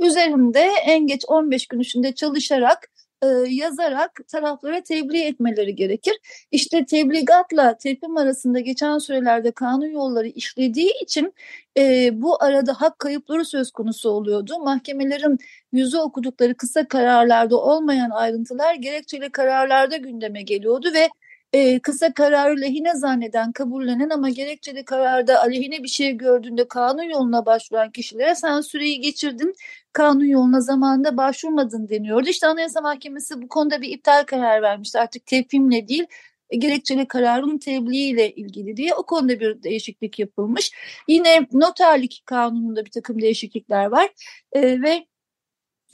üzerinde 0.00 0.68
en 0.86 1.06
geç 1.06 1.24
15 1.28 1.66
gün 1.66 1.80
içinde 1.80 2.14
çalışarak 2.14 2.90
e, 3.22 3.26
yazarak 3.48 4.20
taraflara 4.28 4.82
tebliğ 4.82 5.22
etmeleri 5.22 5.74
gerekir. 5.74 6.18
İşte 6.50 6.84
tebligatla 6.84 7.76
tepkim 7.78 8.16
arasında 8.16 8.60
geçen 8.60 8.98
sürelerde 8.98 9.50
kanun 9.52 9.86
yolları 9.86 10.28
işlediği 10.28 10.92
için 11.02 11.34
e, 11.78 12.10
bu 12.22 12.42
arada 12.44 12.80
hak 12.80 12.98
kayıpları 12.98 13.44
söz 13.44 13.70
konusu 13.70 14.10
oluyordu. 14.10 14.58
Mahkemelerin 14.58 15.38
yüzü 15.72 15.98
okudukları 15.98 16.54
kısa 16.56 16.88
kararlarda 16.88 17.56
olmayan 17.56 18.10
ayrıntılar 18.10 18.74
gerekçeli 18.74 19.30
kararlarda 19.30 19.96
gündeme 19.96 20.42
geliyordu 20.42 20.90
ve 20.94 21.08
e, 21.52 21.78
kısa 21.80 22.12
kararı 22.14 22.60
lehine 22.60 22.94
zanneden, 22.94 23.52
kabullenen 23.52 24.10
ama 24.10 24.30
gerekçeli 24.30 24.84
kararda 24.84 25.42
aleyhine 25.42 25.82
bir 25.82 25.88
şey 25.88 26.12
gördüğünde 26.12 26.68
kanun 26.68 27.02
yoluna 27.02 27.46
başvuran 27.46 27.90
kişilere 27.90 28.34
sen 28.34 28.60
süreyi 28.60 29.00
geçirdin, 29.00 29.54
kanun 29.92 30.24
yoluna 30.24 30.60
zamanında 30.60 31.16
başvurmadın 31.16 31.88
deniyordu. 31.88 32.28
İşte 32.28 32.46
Anayasa 32.46 32.80
Mahkemesi 32.80 33.42
bu 33.42 33.48
konuda 33.48 33.82
bir 33.82 33.88
iptal 33.90 34.24
karar 34.24 34.62
vermişti. 34.62 34.98
Artık 34.98 35.26
tepkimle 35.26 35.88
değil, 35.88 36.06
e, 36.50 36.56
gerekçeli 36.56 37.08
kararın 37.08 37.58
tebliğiyle 37.58 38.30
ilgili 38.34 38.76
diye 38.76 38.94
o 38.94 39.02
konuda 39.06 39.40
bir 39.40 39.62
değişiklik 39.62 40.18
yapılmış. 40.18 40.72
Yine 41.08 41.46
noterlik 41.52 42.22
kanununda 42.26 42.84
bir 42.84 42.90
takım 42.90 43.22
değişiklikler 43.22 43.86
var 43.86 44.10
e, 44.52 44.82
ve 44.82 45.06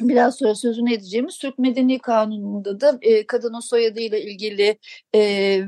biraz 0.00 0.36
sonra 0.38 0.54
sözünü 0.54 0.92
edeceğimiz 0.92 1.38
Türk 1.38 1.58
Medeni 1.58 1.98
Kanunu'nda 1.98 2.80
da 2.80 2.98
e, 3.02 3.26
kadının 3.26 3.60
soyadı 3.60 4.00
ile 4.00 4.22
ilgili 4.22 4.78
e, 5.14 5.20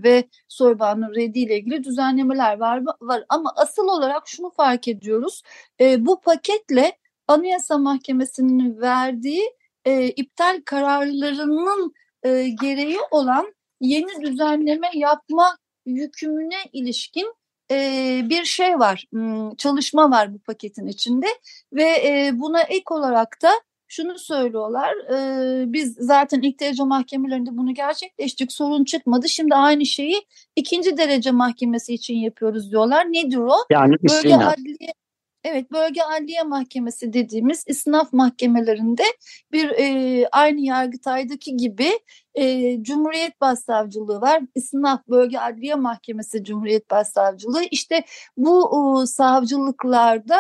ve 0.03 0.29
soybağının 0.49 1.15
reddi 1.15 1.39
ile 1.39 1.59
ilgili 1.59 1.85
düzenlemeler 1.85 2.59
var, 2.59 2.83
var. 3.01 3.25
Ama 3.29 3.53
asıl 3.57 3.89
olarak 3.89 4.29
şunu 4.29 4.51
fark 4.51 4.89
ediyoruz. 4.89 5.43
E, 5.81 6.07
bu 6.07 6.21
paketle 6.21 6.99
Anayasa 7.29 7.79
Mahkemesi'nin 7.79 8.81
verdiği 8.81 9.43
e, 9.85 10.07
iptal 10.09 10.63
kararlarının 10.65 11.95
e, 12.23 12.49
gereği 12.49 12.99
olan 13.11 13.55
yeni 13.81 14.23
düzenleme 14.23 14.91
yapma 14.95 15.59
yükümüne 15.87 16.59
ilişkin 16.73 17.35
e, 17.71 17.77
bir 18.25 18.45
şey 18.45 18.79
var, 18.79 19.05
çalışma 19.59 20.11
var 20.11 20.35
bu 20.35 20.39
paketin 20.39 20.87
içinde 20.87 21.27
ve 21.73 21.83
e, 21.85 22.31
buna 22.35 22.63
ek 22.63 22.85
olarak 22.91 23.43
da 23.43 23.51
şunu 23.89 24.19
söylüyorlar. 24.19 24.95
E, 25.13 25.73
biz 25.73 25.95
zaten 26.01 26.41
ilk 26.41 26.61
derece 26.61 26.83
mahkemelerinde 26.83 27.57
bunu 27.57 27.75
gerçekleştik. 27.75 28.53
Sorun 28.53 28.85
çıkmadı. 28.85 29.29
Şimdi 29.29 29.55
aynı 29.55 29.87
şeyi 29.87 30.23
ikinci 30.57 30.97
derece 30.97 31.31
mahkemesi 31.31 31.95
için 31.95 32.15
yapıyoruz 32.15 32.71
diyorlar. 32.71 33.05
Nedir 33.05 33.39
o? 33.39 33.57
Yani 33.71 33.97
Bölge 34.03 34.35
adliye 34.35 34.93
Evet, 35.45 35.73
bölge 35.73 36.03
adliye 36.03 36.43
mahkemesi 36.43 37.13
dediğimiz 37.13 37.65
isnaf 37.67 38.13
mahkemelerinde 38.13 39.03
bir 39.53 39.71
e, 39.71 40.29
aynı 40.33 40.61
Yargıtay'daki 40.61 41.57
gibi 41.57 41.91
e, 42.35 42.83
Cumhuriyet 42.83 43.41
Başsavcılığı 43.41 44.21
var. 44.21 44.43
İsnaf 44.55 45.09
Bölge 45.09 45.39
Adliye 45.39 45.75
Mahkemesi 45.75 46.45
Cumhuriyet 46.45 46.91
Başsavcılığı. 46.91 47.63
İşte 47.71 48.05
bu 48.37 48.71
e, 49.03 49.07
savcılıklarda 49.07 50.39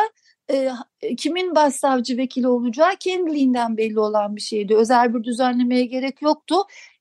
e, 0.50 0.70
kimin 1.16 1.54
başsavcı 1.54 2.16
vekili 2.16 2.48
olacağı 2.48 2.96
kendiliğinden 3.00 3.76
belli 3.76 4.00
olan 4.00 4.36
bir 4.36 4.40
şeydi. 4.40 4.76
Özel 4.76 5.14
bir 5.14 5.24
düzenlemeye 5.24 5.84
gerek 5.84 6.22
yoktu. 6.22 6.56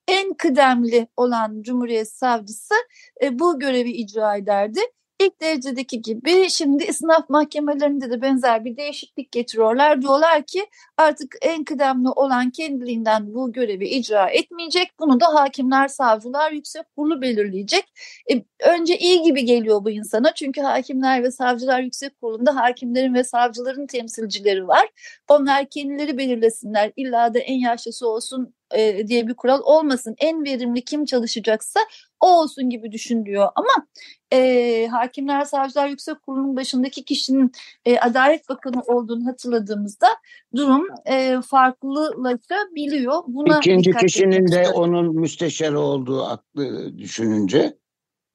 En 0.07 0.33
kıdemli 0.33 1.07
olan 1.17 1.61
Cumhuriyet 1.61 2.11
Savcısı 2.11 2.75
e, 3.21 3.39
bu 3.39 3.59
görevi 3.59 3.91
icra 3.91 4.37
ederdi. 4.37 4.79
İlk 5.19 5.41
derecedeki 5.41 6.01
gibi 6.01 6.49
şimdi 6.49 6.83
isnaf 6.83 7.29
mahkemelerinde 7.29 8.09
de 8.11 8.21
benzer 8.21 8.65
bir 8.65 8.77
değişiklik 8.77 9.31
getiriyorlar. 9.31 10.01
Diyorlar 10.01 10.43
ki 10.43 10.65
artık 10.97 11.35
en 11.41 11.63
kıdemli 11.63 12.09
olan 12.09 12.49
kendiliğinden 12.49 13.33
bu 13.33 13.53
görevi 13.53 13.87
icra 13.87 14.29
etmeyecek. 14.29 14.99
Bunu 14.99 15.19
da 15.19 15.25
hakimler, 15.33 15.87
savcılar, 15.87 16.51
yüksek 16.51 16.95
kurulu 16.95 17.21
belirleyecek. 17.21 17.83
E, 18.31 18.33
önce 18.69 18.97
iyi 18.97 19.21
gibi 19.21 19.45
geliyor 19.45 19.85
bu 19.85 19.89
insana 19.89 20.33
çünkü 20.33 20.61
hakimler 20.61 21.23
ve 21.23 21.31
savcılar 21.31 21.81
yüksek 21.81 22.21
kurulunda 22.21 22.55
hakimlerin 22.55 23.13
ve 23.13 23.23
savcıların 23.23 23.87
temsilcileri 23.87 24.67
var. 24.67 24.87
Onlar 25.27 25.69
kendileri 25.69 26.17
belirlesinler. 26.17 26.91
İlla 26.95 27.33
da 27.33 27.39
en 27.39 27.59
yaşlısı 27.59 28.09
olsun 28.09 28.53
e, 28.75 29.07
diye 29.07 29.27
bir 29.27 29.33
kural 29.33 29.61
olmasın. 29.63 30.15
En 30.17 30.43
verimli 30.45 30.83
kim 30.83 31.05
çalışacaksa 31.05 31.79
o 32.21 32.27
olsun 32.27 32.69
gibi 32.69 32.91
düşünülüyor. 32.91 33.47
Ama 33.55 33.87
e, 34.33 34.87
Hakimler 34.87 35.45
Savcılar 35.45 35.87
Yüksek 35.87 36.21
Kurulu'nun 36.21 36.55
başındaki 36.55 37.05
kişinin 37.05 37.51
e, 37.85 37.99
Adalet 37.99 38.49
Bakanı 38.49 38.81
olduğunu 38.87 39.27
hatırladığımızda 39.27 40.07
durum 40.55 40.87
e, 41.05 41.35
farklılaşabiliyor. 41.41 43.23
Buna 43.27 43.57
İkinci 43.57 43.91
kişinin 43.91 44.51
de 44.51 44.69
onun 44.69 45.15
müsteşarı 45.15 45.79
olduğu 45.79 46.23
aklı 46.23 46.97
düşününce. 46.97 47.77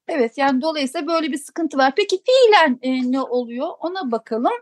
Evet 0.09 0.39
yani 0.39 0.63
dolayısıyla 0.63 1.07
böyle 1.07 1.33
bir 1.33 1.39
sıkıntı 1.39 1.79
var. 1.79 1.93
Peki 1.97 2.17
fiilen 2.17 2.79
e, 2.83 3.13
ne 3.13 3.21
oluyor 3.21 3.69
ona 3.81 4.11
bakalım. 4.11 4.53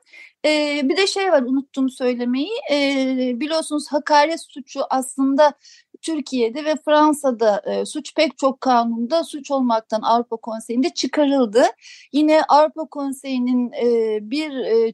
E, 0.45 0.81
bir 0.85 0.97
de 0.97 1.07
şey 1.07 1.33
var 1.33 1.43
unuttum 1.43 1.91
söylemeyi. 1.91 2.51
E, 2.73 2.77
biliyorsunuz 3.41 3.87
hakaret 3.91 4.41
suçu 4.41 4.81
aslında 4.91 5.55
Türkiye'de 6.03 6.65
ve 6.65 6.75
Fransa'da 6.85 7.63
e, 7.65 7.87
suç 7.87 8.15
pek 8.15 8.39
çok 8.39 8.61
kanunda 8.61 9.25
suç 9.25 9.51
olmaktan 9.51 10.03
Avrupa 10.03 10.37
Konseyi'nde 10.37 10.91
çıkarıldı. 10.91 11.63
Yine 12.13 12.43
Avrupa 12.49 12.87
Konseyi'nin 12.87 13.73
e, 13.73 14.19
bir 14.31 14.51
e, 14.51 14.89
e, 14.89 14.93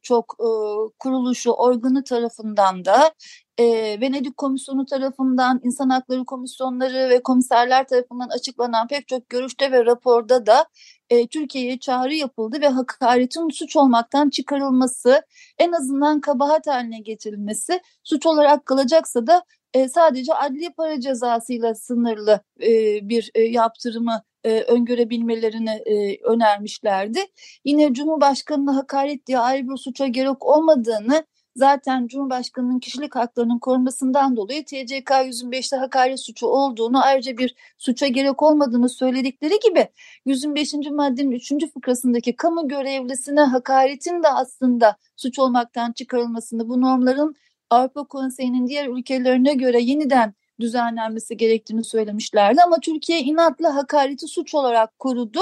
kuruluşu, 0.99 1.51
organı 1.51 2.05
tarafından 2.05 2.85
da 2.85 3.13
e, 3.59 3.65
Venedik 4.01 4.37
Komisyonu 4.37 4.87
tarafından, 4.87 5.61
insan 5.65 5.91
hakları 5.91 6.25
komisyonları 6.25 7.09
ve 7.11 7.23
komiserler 7.23 7.89
tarafından 7.89 8.29
açıklanan 8.29 8.89
pek 8.89 9.09
çok 9.09 9.29
görüşte 9.29 9.73
ve 9.73 9.85
raporda 9.85 10.47
da 10.47 10.67
e, 11.11 11.27
Türkiye'ye 11.27 11.79
çağrı 11.79 12.15
yapıldı 12.15 12.61
ve 12.61 12.69
hakaretin 12.69 13.49
suç 13.49 13.77
olmaktan 13.77 14.31
çıkarılması, 14.31 15.23
en 15.59 15.73
azından 15.73 16.21
kabahat 16.21 16.67
haline 16.67 17.01
getirilmesi, 17.01 17.81
suç 18.05 18.27
olarak 18.27 18.67
kalacaksa 18.67 19.27
da 19.27 19.43
e, 19.76 19.88
sadece 19.88 20.35
adli 20.35 20.73
para 20.76 21.00
cezasıyla 21.00 21.75
sınırlı 21.75 22.40
e, 22.62 22.68
bir 23.09 23.30
e, 23.35 23.42
yaptırımı 23.42 24.23
e, 24.45 24.61
öngörebilmelerini 24.61 25.71
e, 25.71 26.23
önermişlerdi. 26.25 27.21
Yine 27.64 27.95
Cumhurbaşkanı'na 27.95 28.76
hakaret 28.76 29.26
diye 29.26 29.38
ayrı 29.38 29.68
bir 29.68 29.76
suça 29.76 30.06
gerek 30.06 30.47
olmadığını 30.47 31.25
zaten 31.56 32.06
Cumhurbaşkanı'nın 32.06 32.78
kişilik 32.78 33.16
haklarının 33.16 33.59
korunmasından 33.59 34.37
dolayı 34.37 34.64
TCK 34.64 35.11
125'te 35.11 35.76
hakaret 35.76 36.21
suçu 36.21 36.47
olduğunu 36.47 37.04
ayrıca 37.04 37.38
bir 37.38 37.54
suça 37.78 38.06
gerek 38.06 38.42
olmadığını 38.42 38.88
söyledikleri 38.88 39.54
gibi 39.68 39.88
125. 40.25 40.75
maddenin 40.90 41.30
3. 41.30 41.52
fıkrasındaki 41.75 42.37
kamu 42.37 42.68
görevlisine 42.68 43.40
hakaretin 43.40 44.23
de 44.23 44.28
aslında 44.28 44.97
suç 45.16 45.38
olmaktan 45.38 45.92
çıkarılmasını 45.92 46.68
bu 46.68 46.80
normların 46.80 47.37
Avrupa 47.70 48.04
Konseyi'nin 48.04 48.66
diğer 48.66 48.88
ülkelerine 48.88 49.54
göre 49.54 49.80
yeniden 49.80 50.35
düzenlenmesi 50.61 51.37
gerektiğini 51.37 51.85
söylemişlerdi 51.85 52.62
ama 52.62 52.80
Türkiye 52.80 53.20
inatla 53.20 53.75
hakareti 53.75 54.26
suç 54.26 54.54
olarak 54.54 54.99
korudu 54.99 55.40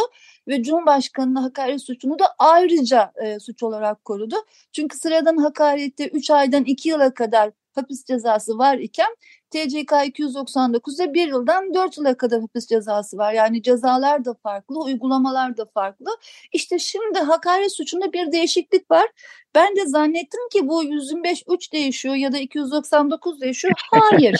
ve 0.48 0.62
Cumhurbaşkanı'na 0.62 1.42
hakaret 1.42 1.82
suçunu 1.82 2.18
da 2.18 2.24
ayrıca 2.38 3.12
e, 3.24 3.40
suç 3.40 3.62
olarak 3.62 4.04
korudu. 4.04 4.36
Çünkü 4.72 4.98
sıradan 4.98 5.36
hakarette 5.36 6.08
3 6.08 6.30
aydan 6.30 6.64
2 6.64 6.88
yıla 6.88 7.14
kadar 7.14 7.50
hapis 7.76 8.04
cezası 8.04 8.58
var 8.58 8.78
iken 8.78 9.16
TCK 9.50 9.92
299'da 9.92 11.14
1 11.14 11.28
yıldan 11.28 11.74
4 11.74 11.98
yıla 11.98 12.16
kadar 12.16 12.40
hapis 12.40 12.66
cezası 12.66 13.18
var. 13.18 13.32
Yani 13.32 13.62
cezalar 13.62 14.24
da 14.24 14.34
farklı, 14.34 14.82
uygulamalar 14.82 15.56
da 15.56 15.66
farklı. 15.74 16.06
İşte 16.52 16.78
şimdi 16.78 17.18
hakaret 17.18 17.72
suçunda 17.72 18.12
bir 18.12 18.32
değişiklik 18.32 18.90
var. 18.90 19.06
Ben 19.54 19.76
de 19.76 19.87
zannettim 19.87 20.48
ki 20.52 20.68
bu 20.68 20.84
125 20.84 21.44
3 21.48 21.72
değişiyor 21.72 22.14
ya 22.14 22.32
da 22.32 22.38
299 22.38 23.40
değişiyor. 23.40 23.74
Hayır. 23.90 24.37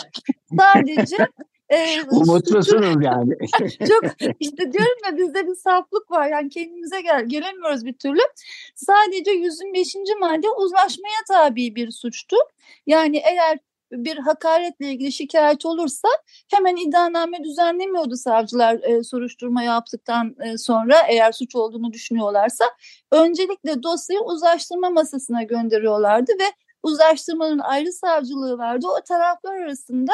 Sadece 0.59 1.17
e, 1.75 2.03
Umutlusunuz 2.11 3.03
yani. 3.03 3.33
çok 3.87 4.03
işte 4.39 4.73
diyorum 4.73 4.97
ya 5.05 5.17
bizde 5.17 5.47
bir 5.47 5.55
saflık 5.55 6.11
var 6.11 6.29
yani 6.29 6.49
kendimize 6.49 7.01
gel 7.01 7.25
gelemiyoruz 7.25 7.85
bir 7.85 7.93
türlü. 7.93 8.21
Sadece 8.75 9.31
125. 9.31 9.95
madde 10.19 10.49
uzlaşmaya 10.49 11.19
tabi 11.27 11.75
bir 11.75 11.91
suçtu. 11.91 12.35
Yani 12.87 13.17
eğer 13.17 13.59
bir 13.91 14.17
hakaretle 14.17 14.91
ilgili 14.91 15.11
şikayet 15.11 15.65
olursa 15.65 16.07
hemen 16.51 16.75
iddianame 16.75 17.43
düzenlemiyordu 17.43 18.15
savcılar 18.15 18.79
e, 18.83 19.03
soruşturma 19.03 19.63
yaptıktan 19.63 20.35
e, 20.43 20.57
sonra 20.57 20.95
eğer 21.09 21.31
suç 21.31 21.55
olduğunu 21.55 21.93
düşünüyorlarsa 21.93 22.65
öncelikle 23.11 23.83
dosyayı 23.83 24.21
uzlaştırma 24.21 24.89
masasına 24.89 25.43
gönderiyorlardı 25.43 26.31
ve 26.31 26.51
uzlaştırmanın 26.83 27.59
ayrı 27.59 27.93
savcılığı 27.93 28.57
vardı. 28.57 28.87
O 28.87 29.01
taraflar 29.03 29.55
arasında 29.55 30.11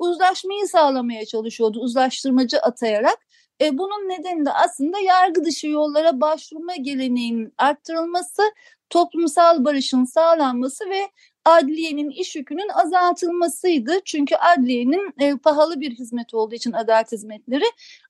uzlaşmayı 0.00 0.66
sağlamaya 0.66 1.26
çalışıyordu 1.26 1.80
uzlaştırmacı 1.80 2.58
atayarak. 2.58 3.18
E, 3.60 3.78
bunun 3.78 4.08
nedeni 4.08 4.46
de 4.46 4.52
aslında 4.52 4.98
yargı 4.98 5.44
dışı 5.44 5.66
yollara 5.66 6.20
başvurma 6.20 6.76
geleneğinin 6.76 7.54
arttırılması, 7.58 8.42
toplumsal 8.90 9.64
barışın 9.64 10.04
sağlanması 10.04 10.90
ve 10.90 11.00
adliyenin 11.44 12.10
iş 12.10 12.36
yükünün 12.36 12.68
azaltılmasıydı. 12.68 14.00
Çünkü 14.04 14.34
adliyenin 14.36 15.14
e, 15.20 15.36
pahalı 15.36 15.80
bir 15.80 15.90
hizmet 15.90 16.34
olduğu 16.34 16.54
için 16.54 16.72
adalet 16.72 17.12
hizmetleri 17.12 17.64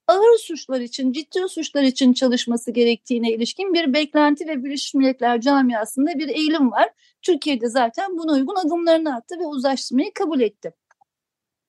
ağır 0.07 0.37
suçlar 0.37 0.81
için, 0.81 1.11
ciddi 1.11 1.49
suçlar 1.49 1.83
için 1.83 2.13
çalışması 2.13 2.71
gerektiğine 2.71 3.31
ilişkin 3.31 3.73
bir 3.73 3.93
beklenti 3.93 4.47
ve 4.47 4.63
Birleşmiş 4.63 4.93
Milletler 4.93 5.41
camiasında 5.41 6.19
bir 6.19 6.27
eğilim 6.27 6.71
var. 6.71 6.89
Türkiye'de 7.21 7.69
zaten 7.69 8.17
buna 8.17 8.33
uygun 8.33 8.55
adımlarını 8.55 9.15
attı 9.15 9.39
ve 9.39 9.45
uzlaştırmayı 9.45 10.13
kabul 10.13 10.41
etti. 10.41 10.73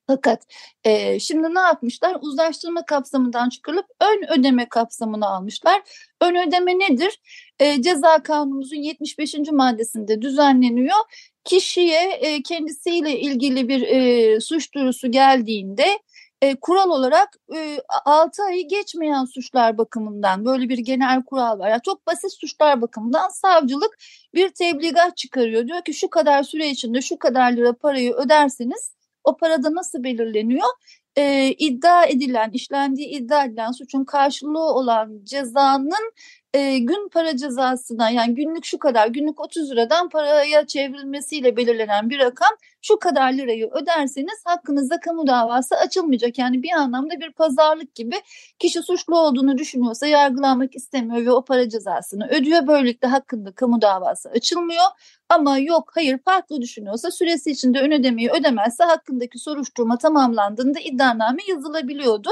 Fakat 0.06 0.42
e, 0.84 1.20
şimdi 1.20 1.54
ne 1.54 1.60
yapmışlar? 1.60 2.16
Uzlaştırma 2.20 2.84
kapsamından 2.86 3.48
çıkarılıp 3.48 3.86
ön 4.00 4.38
ödeme 4.38 4.68
kapsamına 4.68 5.28
almışlar. 5.28 5.82
Ön 6.20 6.48
ödeme 6.48 6.78
nedir? 6.78 7.20
E, 7.60 7.82
ceza 7.82 8.22
kanunumuzun 8.22 8.76
75. 8.76 9.34
maddesinde 9.52 10.22
düzenleniyor. 10.22 10.96
Kişiye 11.44 12.12
e, 12.12 12.42
kendisiyle 12.42 13.20
ilgili 13.20 13.68
bir 13.68 13.82
e, 13.82 14.40
suç 14.40 14.74
duyurusu 14.74 15.10
geldiğinde 15.10 15.98
e, 16.42 16.54
kural 16.54 16.90
olarak 16.90 17.28
e, 17.54 17.78
6 18.04 18.42
ayı 18.42 18.68
geçmeyen 18.68 19.24
suçlar 19.24 19.78
bakımından 19.78 20.44
böyle 20.44 20.68
bir 20.68 20.78
genel 20.78 21.22
kural 21.24 21.58
var. 21.58 21.68
Yani 21.70 21.82
çok 21.84 22.06
basit 22.06 22.32
suçlar 22.32 22.82
bakımından 22.82 23.28
savcılık 23.28 23.98
bir 24.34 24.48
tebligat 24.48 25.16
çıkarıyor. 25.16 25.66
Diyor 25.66 25.84
ki 25.84 25.94
şu 25.94 26.10
kadar 26.10 26.42
süre 26.42 26.68
içinde 26.68 27.02
şu 27.02 27.18
kadar 27.18 27.52
lira 27.52 27.72
parayı 27.72 28.12
öderseniz 28.12 29.01
o 29.24 29.36
parada 29.36 29.74
nasıl 29.74 30.04
belirleniyor? 30.04 30.68
Ee, 31.16 31.48
iddia 31.58 32.06
edilen, 32.06 32.50
işlendiği 32.50 33.08
iddia 33.08 33.44
edilen 33.44 33.72
suçun 33.72 34.04
karşılığı 34.04 34.74
olan 34.74 35.20
cezanın 35.24 36.12
e, 36.54 36.78
gün 36.78 37.08
para 37.08 37.36
cezasına 37.36 38.10
yani 38.10 38.34
günlük 38.34 38.64
şu 38.64 38.78
kadar 38.78 39.06
günlük 39.06 39.40
30 39.40 39.70
liradan 39.70 40.08
paraya 40.08 40.66
çevrilmesiyle 40.66 41.56
belirlenen 41.56 42.10
bir 42.10 42.18
rakam 42.18 42.50
şu 42.82 42.98
kadar 42.98 43.32
lirayı 43.32 43.70
öderseniz 43.70 44.40
hakkınızda 44.44 45.00
kamu 45.00 45.26
davası 45.26 45.76
açılmayacak. 45.76 46.38
Yani 46.38 46.62
bir 46.62 46.72
anlamda 46.72 47.20
bir 47.20 47.32
pazarlık 47.32 47.94
gibi 47.94 48.16
kişi 48.58 48.82
suçlu 48.82 49.18
olduğunu 49.18 49.58
düşünüyorsa 49.58 50.06
yargılanmak 50.06 50.76
istemiyor 50.76 51.26
ve 51.26 51.32
o 51.32 51.44
para 51.44 51.68
cezasını 51.68 52.28
ödüyor. 52.28 52.66
Böylelikle 52.66 53.08
hakkında 53.08 53.52
kamu 53.52 53.82
davası 53.82 54.28
açılmıyor. 54.28 54.84
Ama 55.28 55.58
yok 55.58 55.90
hayır 55.94 56.18
farklı 56.18 56.60
düşünüyorsa 56.62 57.10
süresi 57.10 57.50
içinde 57.50 57.80
ön 57.80 57.90
ödemeyi 57.90 58.30
ödemezse 58.30 58.84
hakkındaki 58.84 59.38
soruşturma 59.38 59.98
tamamlandığında 59.98 60.80
iddianame 60.80 61.42
yazılabiliyordu. 61.48 62.30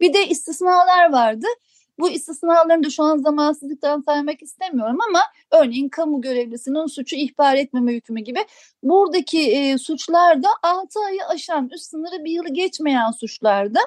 Bir 0.00 0.12
de 0.12 0.28
istisnalar 0.28 1.12
vardı. 1.12 1.46
Bu 2.00 2.10
istisnalarını 2.10 2.84
da 2.84 2.90
şu 2.90 3.02
an 3.02 3.18
zamansızlıktan 3.18 4.00
saymak 4.00 4.42
istemiyorum 4.42 4.98
ama 5.08 5.20
örneğin 5.50 5.88
kamu 5.88 6.20
görevlisinin 6.20 6.86
suçu 6.86 7.16
ihbar 7.16 7.54
etmeme 7.54 7.92
hükmü 7.92 8.20
gibi 8.20 8.38
buradaki 8.82 9.52
e, 9.52 9.78
suçlarda 9.78 10.48
6 10.62 11.00
ayı 11.00 11.26
aşan 11.26 11.68
üst 11.68 11.84
sınırı 11.84 12.24
bir 12.24 12.30
yılı 12.30 12.48
geçmeyen 12.48 13.10
suçlarda 13.10 13.80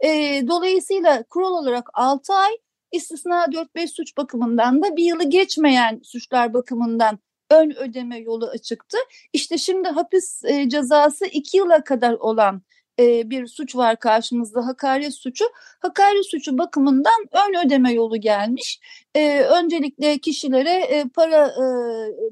e, 0.00 0.08
dolayısıyla 0.48 1.22
kural 1.22 1.52
olarak 1.52 1.88
6 1.94 2.34
ay 2.34 2.52
istisna 2.92 3.44
4-5 3.44 3.86
suç 3.88 4.16
bakımından 4.16 4.82
da 4.82 4.96
bir 4.96 5.04
yılı 5.04 5.24
geçmeyen 5.24 6.00
suçlar 6.04 6.54
bakımından 6.54 7.18
ön 7.50 7.76
ödeme 7.76 8.18
yolu 8.18 8.46
açıktı. 8.46 8.98
İşte 9.32 9.58
şimdi 9.58 9.88
hapis 9.88 10.44
e, 10.44 10.68
cezası 10.68 11.26
iki 11.26 11.56
yıla 11.56 11.84
kadar 11.84 12.12
olan 12.12 12.62
e, 12.98 13.30
bir 13.30 13.46
suç 13.46 13.76
var 13.76 13.98
karşımızda 13.98 14.66
hakaret 14.66 15.14
suçu. 15.14 15.44
Hakaret 15.78 16.26
suçu 16.30 16.58
bakımından 16.58 17.26
ön 17.32 17.66
ödeme 17.66 17.92
yolu 17.92 18.16
gelmiş. 18.16 18.80
E, 19.14 19.40
öncelikle 19.40 20.18
kişilere 20.18 20.70
e, 20.70 21.04
para 21.08 21.54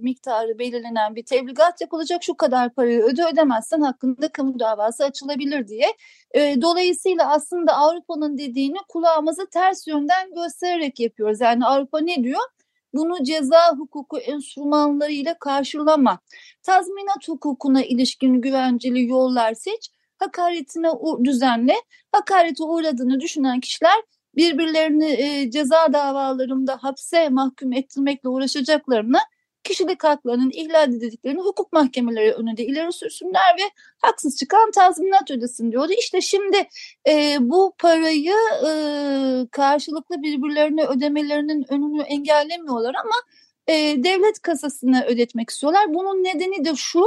miktarı 0.00 0.58
belirlenen 0.58 1.14
bir 1.14 1.24
tebligat 1.24 1.80
yapılacak. 1.80 2.22
Şu 2.22 2.34
kadar 2.34 2.74
parayı 2.74 3.02
öde 3.02 3.24
ödemezsen 3.24 3.80
hakkında 3.80 4.28
kamu 4.28 4.58
davası 4.58 5.04
açılabilir 5.04 5.68
diye. 5.68 5.86
Dolayısıyla 6.62 7.30
aslında 7.30 7.76
Avrupa'nın 7.76 8.38
dediğini 8.38 8.78
kulağımızı 8.88 9.46
ters 9.46 9.86
yönden 9.86 10.34
göstererek 10.34 11.00
yapıyoruz. 11.00 11.40
Yani 11.40 11.66
Avrupa 11.66 12.00
ne 12.00 12.24
diyor? 12.24 12.42
bunu 12.94 13.24
ceza 13.24 13.76
hukuku 13.78 14.18
enstrümanlarıyla 14.18 15.38
karşılama. 15.38 16.18
Tazminat 16.62 17.28
hukukuna 17.28 17.82
ilişkin 17.82 18.40
güvenceli 18.40 19.08
yollar 19.08 19.54
seç 19.54 19.90
hakaretine 20.22 20.88
düzenle. 21.24 21.74
Hakarete 22.12 22.64
uğradığını 22.64 23.20
düşünen 23.20 23.60
kişiler 23.60 24.02
birbirlerini 24.36 25.12
e, 25.12 25.50
ceza 25.50 25.92
davalarında 25.92 26.78
hapse 26.80 27.28
mahkum 27.28 27.72
ettirmekle 27.72 28.28
uğraşacaklarını 28.28 29.18
kişilik 29.64 30.04
haklarının 30.04 30.50
ihlal 30.50 30.88
edildiklerini 30.88 31.40
hukuk 31.40 31.72
mahkemeleri 31.72 32.32
önünde 32.32 32.66
ileri 32.66 32.92
sürsünler 32.92 33.56
ve 33.58 33.70
haksız 33.98 34.36
çıkan 34.36 34.70
tazminat 34.70 35.30
ödesin 35.30 35.72
diyordu. 35.72 35.92
İşte 35.98 36.20
şimdi 36.20 36.68
e, 37.08 37.36
bu 37.40 37.74
parayı 37.78 38.34
e, 38.66 38.70
karşılıklı 39.50 40.22
birbirlerine 40.22 40.84
ödemelerinin 40.84 41.72
önünü 41.72 42.02
engellemiyorlar 42.02 42.94
ama 42.94 43.14
e, 43.66 43.74
devlet 44.04 44.38
kasasına 44.42 45.04
ödetmek 45.04 45.50
istiyorlar. 45.50 45.94
Bunun 45.94 46.24
nedeni 46.24 46.64
de 46.64 46.74
şu, 46.76 47.04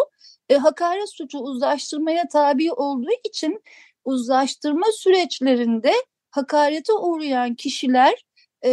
e, 0.50 0.56
hakaret 0.56 1.10
suçu 1.10 1.40
uzlaştırmaya 1.40 2.28
tabi 2.28 2.72
olduğu 2.72 3.12
için 3.28 3.62
uzlaştırma 4.06 4.86
süreçlerinde 4.94 5.94
hakarete 6.32 6.94
uğrayan 6.94 7.56
kişiler 7.56 8.26
e, 8.66 8.72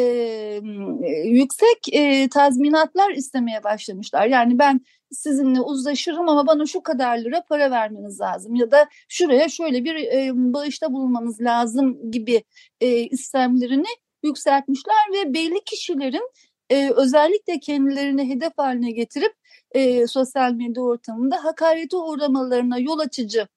yüksek 1.24 1.94
e, 1.94 2.28
tazminatlar 2.28 3.10
istemeye 3.10 3.64
başlamışlar. 3.64 4.26
Yani 4.26 4.58
ben 4.58 4.80
sizinle 5.10 5.60
uzlaşırım 5.60 6.28
ama 6.28 6.46
bana 6.46 6.66
şu 6.66 6.82
kadar 6.82 7.18
lira 7.18 7.42
para 7.48 7.70
vermeniz 7.70 8.20
lazım 8.20 8.54
ya 8.54 8.70
da 8.70 8.88
şuraya 9.08 9.48
şöyle 9.48 9.84
bir 9.84 9.94
e, 9.94 10.30
bağışta 10.34 10.92
bulunmanız 10.92 11.40
lazım 11.40 12.10
gibi 12.10 12.44
e, 12.80 12.88
istemlerini 12.88 13.88
yükseltmişler 14.22 15.12
ve 15.12 15.34
belli 15.34 15.64
kişilerin 15.64 16.30
e, 16.72 16.90
özellikle 16.96 17.60
kendilerini 17.60 18.28
hedef 18.28 18.52
haline 18.56 18.90
getirip 18.92 19.32
e, 19.72 20.06
sosyal 20.06 20.52
medya 20.52 20.82
ortamında 20.82 21.44
hakarete 21.44 21.96
uğramalarına 21.96 22.78
yol 22.78 22.98
açıcı 22.98 23.48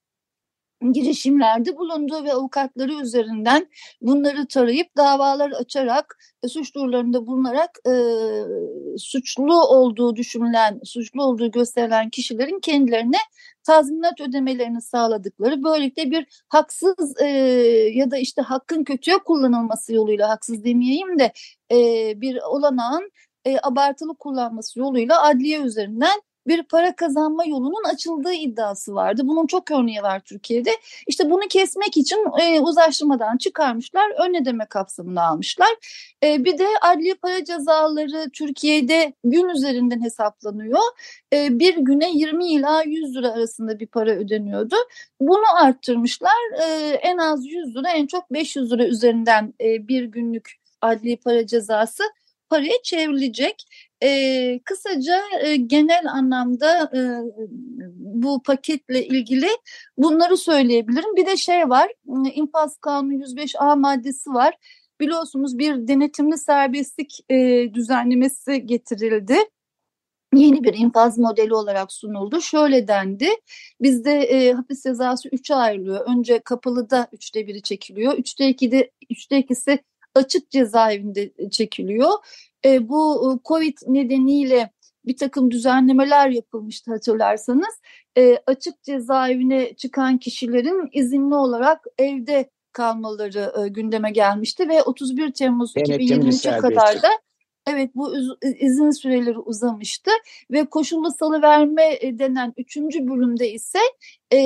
girişimlerde 0.92 1.76
bulunduğu 1.76 2.24
ve 2.24 2.32
avukatları 2.32 2.92
üzerinden 2.92 3.66
bunları 4.00 4.46
tarayıp 4.46 4.96
davalar 4.96 5.50
açarak 5.50 6.18
e, 6.42 6.48
suç 6.48 6.74
duyurularında 6.74 7.26
bulunarak 7.26 7.70
e, 7.86 7.92
suçlu 8.98 9.62
olduğu 9.66 10.16
düşünülen, 10.16 10.80
suçlu 10.84 11.22
olduğu 11.24 11.50
gösterilen 11.50 12.10
kişilerin 12.10 12.60
kendilerine 12.60 13.18
tazminat 13.66 14.20
ödemelerini 14.20 14.82
sağladıkları 14.82 15.64
böylelikle 15.64 16.10
bir 16.10 16.44
haksız 16.48 17.20
e, 17.22 17.26
ya 17.94 18.10
da 18.10 18.16
işte 18.16 18.42
hakkın 18.42 18.84
kötüye 18.84 19.18
kullanılması 19.18 19.94
yoluyla 19.94 20.28
haksız 20.28 20.64
demeyeyim 20.64 21.18
de 21.18 21.32
e, 21.72 21.76
bir 22.20 22.38
olanağın 22.42 23.10
e, 23.44 23.58
abartılı 23.62 24.16
kullanması 24.16 24.78
yoluyla 24.78 25.22
adliye 25.22 25.60
üzerinden 25.60 26.20
bir 26.48 26.62
para 26.62 26.96
kazanma 26.96 27.44
yolunun 27.44 27.84
açıldığı 27.94 28.32
iddiası 28.32 28.94
vardı. 28.94 29.22
Bunun 29.24 29.46
çok 29.46 29.70
örneği 29.70 30.02
var 30.02 30.20
Türkiye'de. 30.20 30.70
İşte 31.06 31.30
bunu 31.30 31.48
kesmek 31.48 31.96
için 31.96 32.18
e, 32.40 32.60
uzlaştırmadan 32.60 33.36
çıkarmışlar, 33.36 34.28
ön 34.28 34.42
ödeme 34.42 34.66
kapsamına 34.66 35.22
almışlar. 35.22 35.68
E, 36.22 36.44
bir 36.44 36.58
de 36.58 36.66
adli 36.82 37.14
para 37.14 37.44
cezaları 37.44 38.30
Türkiye'de 38.30 39.12
gün 39.24 39.48
üzerinden 39.48 40.04
hesaplanıyor. 40.04 40.80
E, 41.32 41.58
bir 41.58 41.76
güne 41.76 42.10
20 42.10 42.52
ila 42.52 42.82
100 42.82 43.16
lira 43.16 43.32
arasında 43.32 43.80
bir 43.80 43.86
para 43.86 44.10
ödeniyordu. 44.10 44.76
Bunu 45.20 45.56
arttırmışlar. 45.62 46.60
E, 46.62 46.94
en 46.94 47.18
az 47.18 47.46
100 47.46 47.76
lira, 47.76 47.90
en 47.90 48.06
çok 48.06 48.32
500 48.32 48.72
lira 48.72 48.86
üzerinden 48.86 49.54
e, 49.60 49.88
bir 49.88 50.04
günlük 50.04 50.52
adli 50.80 51.16
para 51.16 51.46
cezası 51.46 52.02
paraya 52.48 52.82
çevrilecek. 52.82 53.66
E, 54.02 54.60
kısaca 54.64 55.22
e, 55.40 55.56
genel 55.56 56.12
anlamda 56.12 56.90
e, 56.94 57.00
bu 57.96 58.42
paketle 58.42 59.06
ilgili 59.06 59.48
bunları 59.96 60.36
söyleyebilirim. 60.36 61.16
Bir 61.16 61.26
de 61.26 61.36
şey 61.36 61.68
var, 61.68 61.92
infaz 62.34 62.76
kanunu 62.76 63.14
105A 63.14 63.80
maddesi 63.80 64.30
var. 64.30 64.54
Biliyorsunuz 65.00 65.58
bir 65.58 65.88
denetimli 65.88 66.38
serbestlik 66.38 67.20
e, 67.30 67.68
düzenlemesi 67.74 68.66
getirildi 68.66 69.36
yeni 70.34 70.64
bir 70.64 70.74
infaz 70.74 71.18
modeli 71.18 71.54
olarak 71.54 71.92
sunuldu. 71.92 72.40
Şöyle 72.40 72.88
dendi. 72.88 73.28
Bizde 73.80 74.12
e, 74.12 74.52
hapis 74.52 74.82
cezası 74.82 75.28
3'e 75.28 75.54
ayrılıyor. 75.54 76.06
Önce 76.08 76.38
kapılıda 76.38 77.08
3'te 77.12 77.46
biri 77.46 77.62
çekiliyor. 77.62 78.12
3'te 78.12 78.50
2'de 78.50 78.90
3'te 79.10 79.40
2'si 79.40 79.78
açık 80.14 80.50
cezaevinde 80.50 81.50
çekiliyor. 81.50 82.10
E, 82.64 82.88
bu 82.88 83.32
e, 83.32 83.48
Covid 83.48 83.78
nedeniyle 83.86 84.70
bir 85.06 85.16
takım 85.16 85.50
düzenlemeler 85.50 86.30
yapılmıştı 86.30 86.90
hatırlarsanız. 86.90 87.80
E, 88.18 88.38
açık 88.46 88.82
cezaevine 88.82 89.74
çıkan 89.74 90.18
kişilerin 90.18 90.88
izinli 90.92 91.34
olarak 91.34 91.84
evde 91.98 92.50
kalmaları 92.72 93.52
e, 93.64 93.68
gündeme 93.68 94.10
gelmişti 94.10 94.68
ve 94.68 94.82
31 94.82 95.32
Temmuz 95.32 95.76
2023'e 95.76 96.58
kadar 96.58 97.02
da 97.02 97.08
Evet 97.66 97.90
bu 97.94 98.14
izin 98.60 98.90
süreleri 98.90 99.38
uzamıştı 99.38 100.10
ve 100.50 100.64
koşullu 100.64 101.10
salıverme 101.18 101.98
e, 102.00 102.18
denen 102.18 102.54
üçüncü 102.56 103.08
bölümde 103.08 103.52
ise 103.52 103.78
e, 104.32 104.38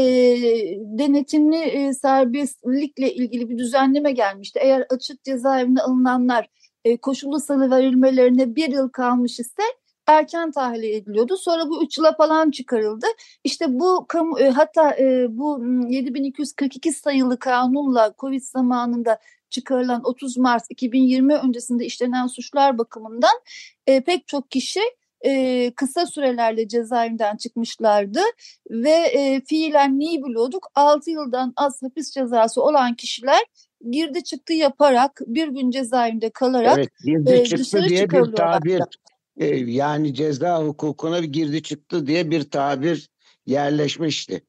denetimli 0.79 1.57
e, 1.57 1.95
serbestlikle 1.95 3.15
ilgili 3.15 3.49
bir 3.49 3.59
düzenleme 3.59 4.13
gelmişti. 4.13 4.61
Eğer 4.63 4.87
açık 4.91 5.25
cezaevine 5.25 5.81
alınanlar 5.81 6.49
e, 6.85 6.97
koşullu 6.97 7.41
salıverilmelerine 7.41 8.57
bir 8.57 8.73
yıl 8.73 8.89
kalmış 8.89 9.41
ise 9.41 9.63
erken 10.07 10.51
tahliye 10.51 10.97
ediliyordu. 10.97 11.37
Sonra 11.37 11.69
bu 11.69 11.85
3 11.85 11.99
yıla 11.99 12.13
falan 12.17 12.51
çıkarıldı. 12.51 13.07
İşte 13.45 13.67
bu 13.69 14.05
kamu, 14.09 14.41
e, 14.41 14.51
hatta 14.51 14.97
e, 14.97 15.27
bu 15.31 15.65
7242 15.89 16.93
sayılı 16.93 17.39
kanunla 17.39 18.15
Covid 18.19 18.43
zamanında 18.43 19.19
çıkarılan 19.51 20.01
30 20.05 20.39
Mart 20.39 20.65
2020 20.71 21.35
öncesinde 21.35 21.85
işlenen 21.87 22.27
suçlar 22.27 22.79
bakımından 22.79 23.41
e, 23.87 24.01
pek 24.01 24.29
çok 24.29 24.51
kişi 24.51 24.81
e, 25.21 25.73
kısa 25.77 26.07
sürelerle 26.07 26.69
cezaevinden 26.69 27.37
çıkmışlardı 27.37 28.21
ve 28.71 28.91
e, 28.91 29.41
fiilen 29.41 29.99
neyi 29.99 30.25
biliyorduk? 30.25 30.67
6 30.75 31.11
yıldan 31.11 31.53
az 31.57 31.83
hapis 31.83 32.11
cezası 32.11 32.63
olan 32.63 32.95
kişiler 32.95 33.41
girdi 33.91 34.25
çıktı 34.25 34.53
yaparak 34.53 35.21
bir 35.27 35.49
gün 35.49 35.71
cezaevinde 35.71 36.31
kalarak 36.31 36.79
evet, 36.79 36.91
girdi 37.05 37.33
e, 37.33 37.45
çıktı 37.45 37.85
diye 37.89 38.11
bir 38.11 38.33
tabir 38.33 38.83
e, 39.37 39.47
yani 39.57 40.15
ceza 40.15 40.63
hukukuna 40.65 41.23
bir 41.23 41.29
girdi 41.29 41.63
çıktı 41.63 42.07
diye 42.07 42.31
bir 42.31 42.51
tabir 42.51 43.11
yerleşmişti. 43.47 44.43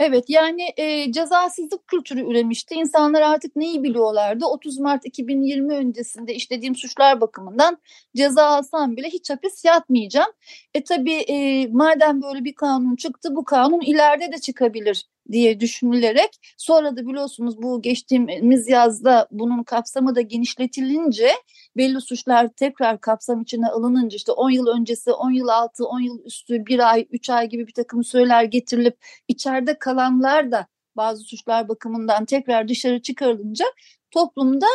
Evet 0.00 0.24
yani 0.28 0.68
e, 0.76 1.12
cezasızlık 1.12 1.86
kültürü 1.86 2.30
üremişti. 2.30 2.74
İnsanlar 2.74 3.22
artık 3.22 3.56
neyi 3.56 3.82
biliyorlardı? 3.82 4.46
30 4.46 4.78
Mart 4.78 5.06
2020 5.06 5.74
öncesinde 5.74 6.34
işlediğim 6.34 6.76
suçlar 6.76 7.20
bakımından 7.20 7.78
ceza 8.16 8.44
alsam 8.44 8.96
bile 8.96 9.08
hiç 9.08 9.30
hapis 9.30 9.64
yatmayacağım. 9.64 10.32
E 10.74 10.84
tabii 10.84 11.14
e, 11.14 11.66
madem 11.66 12.22
böyle 12.22 12.44
bir 12.44 12.54
kanun 12.54 12.96
çıktı 12.96 13.36
bu 13.36 13.44
kanun 13.44 13.80
ileride 13.80 14.32
de 14.32 14.38
çıkabilir 14.38 15.06
diye 15.32 15.60
düşünülerek 15.60 16.30
sonra 16.58 16.96
da 16.96 17.06
biliyorsunuz 17.06 17.62
bu 17.62 17.82
geçtiğimiz 17.82 18.68
yazda 18.68 19.28
bunun 19.30 19.62
kapsamı 19.62 20.14
da 20.14 20.20
genişletilince 20.20 21.28
belli 21.76 22.00
suçlar 22.00 22.48
tekrar 22.48 23.00
kapsam 23.00 23.42
içine 23.42 23.68
alınınca 23.68 24.16
işte 24.16 24.32
10 24.32 24.50
yıl 24.50 24.66
öncesi 24.66 25.12
10 25.12 25.30
yıl 25.30 25.48
altı 25.48 25.86
10 25.86 26.00
yıl 26.00 26.24
üstü 26.24 26.66
bir 26.66 26.90
ay 26.90 27.06
3 27.10 27.30
ay 27.30 27.48
gibi 27.48 27.66
bir 27.66 27.72
takım 27.72 28.04
süreler 28.04 28.44
getirilip 28.44 28.96
içeride 29.28 29.78
kalanlar 29.78 30.52
da 30.52 30.66
bazı 30.96 31.22
suçlar 31.22 31.68
bakımından 31.68 32.24
tekrar 32.24 32.68
dışarı 32.68 33.02
çıkarılınca 33.02 33.64
toplumda 34.10 34.66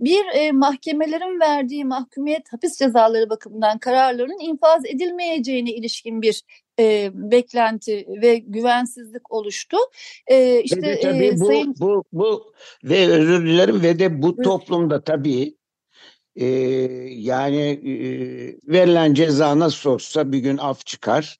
bir 0.00 0.24
e, 0.34 0.52
mahkemelerin 0.52 1.40
verdiği 1.40 1.84
mahkumiyet 1.84 2.52
hapis 2.52 2.78
cezaları 2.78 3.30
bakımından 3.30 3.78
kararların 3.78 4.40
infaz 4.40 4.86
edilmeyeceğine 4.86 5.70
ilişkin 5.70 6.22
bir 6.22 6.42
e, 6.78 7.10
beklenti 7.14 8.06
ve 8.22 8.36
güvensizlik 8.38 9.32
oluştu. 9.32 9.76
E, 10.26 10.60
işte 10.60 10.82
ve 10.82 10.82
de 10.82 11.00
tabii 11.00 11.26
e, 11.26 11.40
bu, 11.40 11.46
sayın... 11.46 11.74
bu 11.80 12.04
bu 12.12 12.52
ve 12.84 13.08
özür 13.08 13.46
dilerim 13.46 13.82
ve 13.82 13.98
de 13.98 14.22
bu 14.22 14.36
toplumda 14.36 15.04
tabii 15.04 15.56
e, 16.36 16.46
yani 17.10 17.62
e, 17.62 17.92
verilen 18.72 19.14
ceza 19.14 19.58
nasıl 19.58 19.90
olsa 19.90 20.32
bir 20.32 20.38
gün 20.38 20.56
af 20.56 20.86
çıkar. 20.86 21.38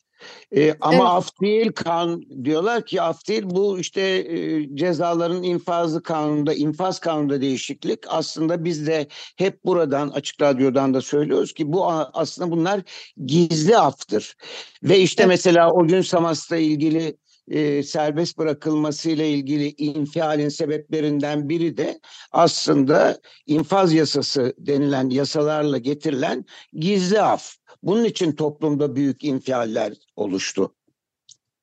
E, 0.56 0.74
ama 0.80 0.94
evet. 0.94 1.06
af 1.06 1.28
değil 1.40 1.72
kan 1.72 2.22
diyorlar 2.44 2.86
ki 2.86 3.02
af 3.02 3.28
değil 3.28 3.42
bu 3.44 3.78
işte 3.78 4.00
e, 4.00 4.68
cezaların 4.76 5.42
infazı 5.42 6.02
kanununda 6.02 6.54
infaz 6.54 6.98
kanununda 6.98 7.40
değişiklik 7.40 8.00
aslında 8.08 8.64
biz 8.64 8.86
de 8.86 9.08
hep 9.36 9.64
buradan 9.64 10.08
açık 10.08 10.42
radyodan 10.42 10.94
da 10.94 11.00
söylüyoruz 11.00 11.52
ki 11.54 11.72
bu 11.72 11.86
aslında 11.90 12.50
bunlar 12.50 12.80
gizli 13.26 13.78
aftır 13.78 14.36
ve 14.82 14.98
işte 14.98 15.22
evet. 15.22 15.28
mesela 15.28 15.72
o 15.72 15.86
gün 15.86 16.00
Samas'la 16.00 16.56
ilgili 16.56 17.16
e, 17.48 17.82
serbest 17.82 18.38
bırakılmasıyla 18.38 19.24
ilgili 19.24 19.74
infialin 19.78 20.48
sebeplerinden 20.48 21.48
biri 21.48 21.76
de 21.76 22.00
aslında 22.32 23.20
infaz 23.46 23.92
yasası 23.92 24.54
denilen 24.58 25.10
yasalarla 25.10 25.78
getirilen 25.78 26.44
gizli 26.72 27.20
af. 27.20 27.56
Bunun 27.82 28.04
için 28.04 28.32
toplumda 28.32 28.96
büyük 28.96 29.24
infialler 29.24 29.92
oluştu. 30.16 30.72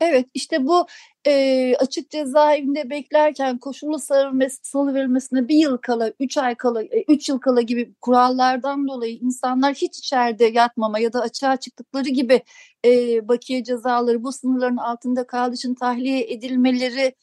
Evet 0.01 0.25
işte 0.33 0.67
bu 0.67 0.87
e, 1.27 1.75
açık 1.75 2.09
cezaevinde 2.09 2.89
beklerken 2.89 3.57
koşullu 3.57 3.99
salı 4.61 4.93
verilmesine 4.93 5.47
bir 5.47 5.55
yıl 5.55 5.77
kala, 5.77 6.13
üç 6.19 6.37
ay 6.37 6.55
kala, 6.55 6.83
e, 6.83 7.03
üç 7.07 7.29
yıl 7.29 7.39
kala 7.39 7.61
gibi 7.61 7.93
kurallardan 8.01 8.87
dolayı 8.87 9.15
insanlar 9.15 9.73
hiç 9.73 9.99
içeride 9.99 10.45
yatmama 10.45 10.99
ya 10.99 11.13
da 11.13 11.21
açığa 11.21 11.57
çıktıkları 11.57 12.09
gibi 12.09 12.41
e, 12.85 13.27
bakiye 13.27 13.63
cezaları 13.63 14.23
bu 14.23 14.31
sınırların 14.31 14.77
altında 14.77 15.27
kaldığı 15.27 15.55
için 15.55 15.75
tahliye 15.75 16.33
edilmeleri 16.33 17.15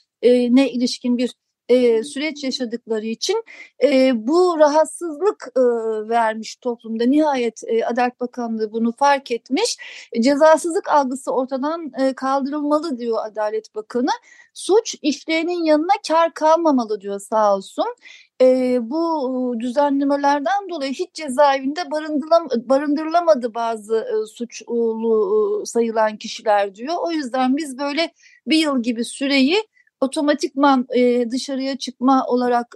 ne 0.54 0.70
ilişkin 0.70 1.18
bir 1.18 1.34
e, 1.70 2.04
süreç 2.04 2.44
yaşadıkları 2.44 3.06
için 3.06 3.44
e, 3.82 4.12
bu 4.14 4.58
rahatsızlık 4.58 5.48
e, 5.56 5.60
vermiş 6.08 6.56
toplumda. 6.56 7.04
Nihayet 7.04 7.62
e, 7.66 7.86
Adalet 7.86 8.20
Bakanlığı 8.20 8.72
bunu 8.72 8.92
fark 8.92 9.30
etmiş. 9.30 9.76
Cezasızlık 10.20 10.88
algısı 10.88 11.32
ortadan 11.32 11.92
e, 12.00 12.12
kaldırılmalı 12.12 12.98
diyor 12.98 13.18
Adalet 13.26 13.74
Bakanı. 13.74 14.10
Suç 14.54 14.96
işleyenin 15.02 15.64
yanına 15.64 15.92
kar 16.08 16.34
kalmamalı 16.34 17.00
diyor 17.00 17.20
sağ 17.20 17.56
olsun. 17.56 17.94
E, 18.40 18.78
bu 18.82 19.54
düzenlemelerden 19.60 20.68
dolayı 20.70 20.92
hiç 20.92 21.14
cezaevinde 21.14 21.90
barındırılam 21.90 22.48
barındırılamadı 22.64 23.54
bazı 23.54 23.96
e, 23.96 24.26
suçlu 24.26 25.62
sayılan 25.66 26.16
kişiler 26.16 26.74
diyor. 26.74 26.94
O 27.00 27.10
yüzden 27.10 27.56
biz 27.56 27.78
böyle 27.78 28.12
bir 28.46 28.58
yıl 28.58 28.82
gibi 28.82 29.04
süreyi 29.04 29.69
otomatikman 30.00 30.86
e, 30.96 31.30
dışarıya 31.30 31.78
çıkma 31.78 32.24
olarak 32.26 32.74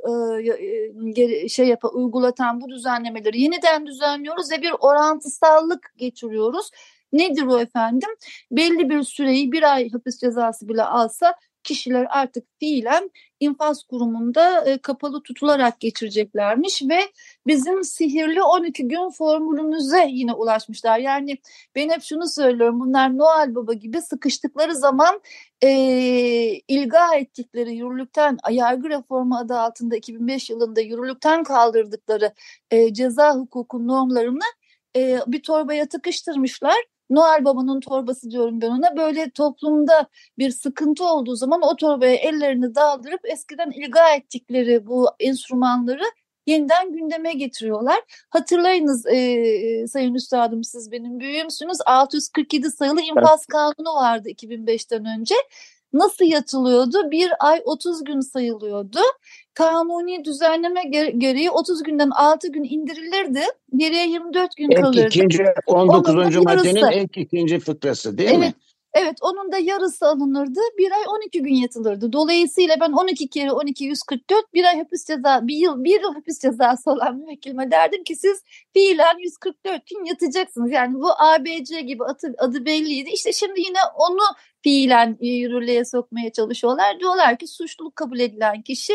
e, 1.16 1.22
e, 1.22 1.48
şey 1.48 1.68
yapa 1.68 1.88
uygulatan 1.88 2.60
bu 2.60 2.68
düzenlemeleri 2.68 3.40
yeniden 3.40 3.86
düzenliyoruz 3.86 4.50
ve 4.50 4.62
bir 4.62 4.72
orantısallık 4.80 5.94
getiriyoruz. 5.96 6.70
Nedir 7.12 7.42
o 7.42 7.58
efendim? 7.58 8.08
Belli 8.50 8.90
bir 8.90 9.02
süreyi 9.02 9.52
bir 9.52 9.74
ay 9.74 9.90
hapis 9.90 10.20
cezası 10.20 10.68
bile 10.68 10.82
alsa 10.82 11.34
kişiler 11.64 12.06
artık 12.10 12.44
fiilen 12.60 13.10
infaz 13.40 13.82
kurumunda 13.82 14.64
e, 14.64 14.78
kapalı 14.78 15.22
tutularak 15.22 15.80
geçireceklermiş 15.80 16.82
ve 16.82 17.00
bizim 17.46 17.84
sihirli 17.84 18.42
12 18.42 18.88
gün 18.88 19.10
formülümüze 19.10 20.06
yine 20.10 20.32
ulaşmışlar. 20.32 20.98
Yani 20.98 21.38
ben 21.74 21.88
hep 21.88 22.02
şunu 22.02 22.28
söylüyorum 22.28 22.80
bunlar 22.80 23.18
Noel 23.18 23.54
Baba 23.54 23.72
gibi 23.72 24.02
sıkıştıkları 24.02 24.74
zaman 24.74 25.20
e, 25.62 25.70
ilga 26.68 27.14
ettikleri 27.14 27.74
yürürlükten 27.74 28.38
yargı 28.50 28.88
reformu 28.88 29.36
adı 29.36 29.58
altında 29.58 29.96
2005 29.96 30.50
yılında 30.50 30.80
yürürlükten 30.80 31.44
kaldırdıkları 31.44 32.32
e, 32.70 32.94
ceza 32.94 33.34
hukuku 33.34 33.86
normlarını 33.86 34.44
e, 34.96 35.18
bir 35.26 35.42
torbaya 35.42 35.88
tıkıştırmışlar 35.88 36.93
Noel 37.14 37.44
Baba'nın 37.44 37.80
torbası 37.80 38.30
diyorum 38.30 38.60
ben 38.60 38.70
ona. 38.70 38.96
Böyle 38.96 39.30
toplumda 39.30 40.06
bir 40.38 40.50
sıkıntı 40.50 41.04
olduğu 41.04 41.36
zaman 41.36 41.62
o 41.62 41.76
torbaya 41.76 42.14
ellerini 42.14 42.74
daldırıp 42.74 43.20
eskiden 43.24 43.70
ilga 43.70 44.14
ettikleri 44.14 44.86
bu 44.86 45.08
enstrümanları 45.20 46.04
yeniden 46.46 46.92
gündeme 46.92 47.32
getiriyorlar. 47.32 48.00
Hatırlayınız 48.30 49.06
e, 49.06 49.88
Sayın 49.88 50.14
Üstadım 50.14 50.64
siz 50.64 50.92
benim 50.92 51.20
büyüğümsünüz. 51.20 51.78
647 51.86 52.70
sayılı 52.70 53.00
infaz 53.00 53.46
kanunu 53.46 53.94
vardı 53.94 54.28
2005'ten 54.28 55.04
önce. 55.20 55.34
Nasıl 55.92 56.24
yatılıyordu? 56.24 57.10
Bir 57.10 57.32
ay 57.38 57.62
30 57.64 58.04
gün 58.04 58.20
sayılıyordu. 58.20 58.98
Kanuni 59.54 60.24
düzenleme 60.24 60.82
gereği 61.18 61.50
30 61.50 61.82
günden 61.82 62.10
6 62.10 62.52
gün 62.52 62.64
indirilirdi. 62.64 63.40
Geriye 63.76 64.08
24 64.08 64.56
gün 64.56 64.70
ek 64.70 64.80
kalırdı. 64.80 65.06
ikinci 65.06 65.44
19. 65.66 66.36
maddenin 66.36 66.92
ek 66.92 67.20
ikinci 67.20 67.58
fıkrası 67.58 68.18
değil 68.18 68.30
evet, 68.30 68.38
mi? 68.38 68.54
Evet 68.94 69.16
onun 69.22 69.52
da 69.52 69.58
yarısı 69.58 70.06
alınırdı. 70.06 70.60
Bir 70.78 70.92
ay 70.92 71.02
12 71.08 71.42
gün 71.42 71.54
yatılırdı. 71.54 72.12
Dolayısıyla 72.12 72.76
ben 72.80 72.92
12 72.92 73.28
kere 73.28 73.52
12 73.52 73.84
144 73.84 74.54
bir 74.54 74.64
ay 74.64 74.78
hapis 74.78 75.06
ceza 75.06 75.40
bir 75.46 75.56
yıl 75.56 75.84
bir 75.84 76.02
yıl 76.02 76.14
hapis 76.14 76.40
cezası 76.40 76.90
olan 76.90 77.16
müvekkilime 77.16 77.70
derdim 77.70 78.04
ki 78.04 78.16
siz 78.16 78.42
fiilen 78.72 79.18
144 79.18 79.86
gün 79.86 80.04
yatacaksınız. 80.04 80.70
Yani 80.70 80.94
bu 80.94 81.10
ABC 81.18 81.80
gibi 81.80 82.04
adı, 82.04 82.34
adı 82.38 82.64
belliydi. 82.64 83.10
İşte 83.10 83.32
şimdi 83.32 83.60
yine 83.60 83.78
onu 83.98 84.22
fiilen 84.62 85.18
yürürlüğe 85.20 85.84
sokmaya 85.84 86.32
çalışıyorlar. 86.32 87.00
Diyorlar 87.00 87.38
ki 87.38 87.46
suçluluk 87.46 87.96
kabul 87.96 88.18
edilen 88.18 88.62
kişi 88.62 88.92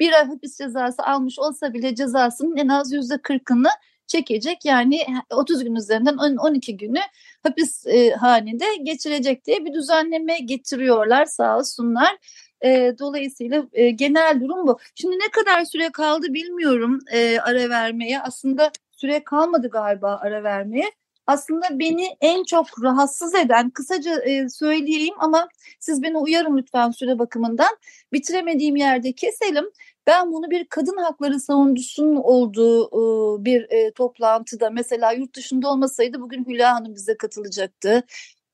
bir 0.00 0.12
ay 0.12 0.26
hapis 0.26 0.58
cezası 0.58 1.02
almış 1.02 1.38
olsa 1.38 1.74
bile 1.74 1.94
cezasının 1.94 2.56
en 2.56 2.68
az 2.68 2.92
yüzde 2.92 3.18
kırkını 3.18 3.68
çekecek. 4.06 4.64
Yani 4.64 5.00
30 5.30 5.64
gün 5.64 5.74
üzerinden 5.74 6.16
12 6.16 6.76
günü 6.76 7.00
hapis 7.42 7.86
e, 7.86 8.10
hanede 8.10 8.76
geçirecek 8.82 9.46
diye 9.46 9.64
bir 9.64 9.74
düzenleme 9.74 10.38
getiriyorlar 10.38 11.24
sağ 11.26 11.58
olsunlar. 11.58 12.16
E, 12.64 12.94
dolayısıyla 12.98 13.66
e, 13.72 13.90
genel 13.90 14.40
durum 14.40 14.66
bu. 14.66 14.78
Şimdi 14.94 15.16
ne 15.16 15.30
kadar 15.30 15.64
süre 15.64 15.92
kaldı 15.92 16.26
bilmiyorum 16.34 16.98
e, 17.12 17.38
ara 17.38 17.68
vermeye. 17.70 18.20
Aslında 18.20 18.70
süre 18.92 19.24
kalmadı 19.24 19.68
galiba 19.70 20.20
ara 20.22 20.42
vermeye. 20.42 20.92
Aslında 21.26 21.78
beni 21.78 22.08
en 22.20 22.44
çok 22.44 22.66
rahatsız 22.82 23.34
eden 23.34 23.70
kısaca 23.70 24.22
e, 24.22 24.48
söyleyeyim 24.48 25.14
ama 25.18 25.48
siz 25.80 26.02
beni 26.02 26.18
uyarın 26.18 26.56
lütfen 26.56 26.90
süre 26.90 27.18
bakımından. 27.18 27.76
Bitiremediğim 28.12 28.76
yerde 28.76 29.12
keselim. 29.12 29.64
Ben 30.06 30.32
bunu 30.32 30.50
bir 30.50 30.66
kadın 30.66 30.96
hakları 30.96 31.40
savunucusunun 31.40 32.16
olduğu 32.16 32.86
e, 32.86 33.44
bir 33.44 33.66
e, 33.70 33.92
toplantıda 33.92 34.70
mesela 34.70 35.12
yurt 35.12 35.36
dışında 35.36 35.68
olmasaydı 35.70 36.20
bugün 36.20 36.44
Hülya 36.44 36.74
Hanım 36.74 36.94
bize 36.94 37.16
katılacaktı. 37.16 38.04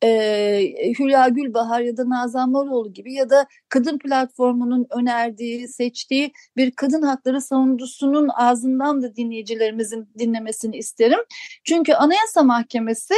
E, 0.05 0.93
Hülya 0.99 1.29
Gülbahar 1.29 1.81
ya 1.81 1.97
da 1.97 2.09
Nazan 2.09 2.51
Moroğlu 2.51 2.93
gibi 2.93 3.15
ya 3.15 3.31
da 3.31 3.47
kadın 3.69 3.99
platformunun 3.99 4.87
önerdiği, 4.91 5.69
seçtiği 5.69 6.33
bir 6.57 6.71
kadın 6.71 7.03
hakları 7.03 7.41
savunucusunun 7.41 8.29
ağzından 8.29 9.03
da 9.03 9.17
dinleyicilerimizin 9.17 10.09
dinlemesini 10.19 10.77
isterim. 10.77 11.19
Çünkü 11.65 11.93
Anayasa 11.93 12.43
Mahkemesi 12.43 13.15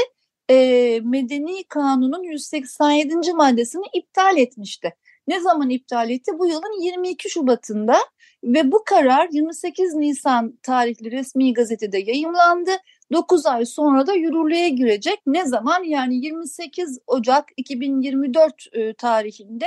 e, 0.50 1.00
Medeni 1.04 1.64
Kanun'un 1.64 2.22
187. 2.22 3.32
maddesini 3.32 3.84
iptal 3.94 4.38
etmişti. 4.38 4.94
Ne 5.28 5.40
zaman 5.40 5.70
iptal 5.70 6.10
etti? 6.10 6.32
Bu 6.38 6.46
yılın 6.46 6.82
22 6.82 7.30
Şubat'ında 7.30 7.96
ve 8.44 8.72
bu 8.72 8.84
karar 8.84 9.28
28 9.32 9.94
Nisan 9.94 10.58
tarihli 10.62 11.10
resmi 11.10 11.54
gazetede 11.54 11.98
yayımlandı. 11.98 12.70
9 13.12 13.46
ay 13.46 13.66
sonra 13.66 14.06
da 14.06 14.14
yürürlüğe 14.14 14.68
girecek. 14.68 15.20
Ne 15.26 15.46
zaman? 15.46 15.84
Yani 15.84 16.16
28 16.16 16.98
Ocak 17.06 17.44
2024 17.56 18.66
e, 18.72 18.94
tarihinde 18.94 19.66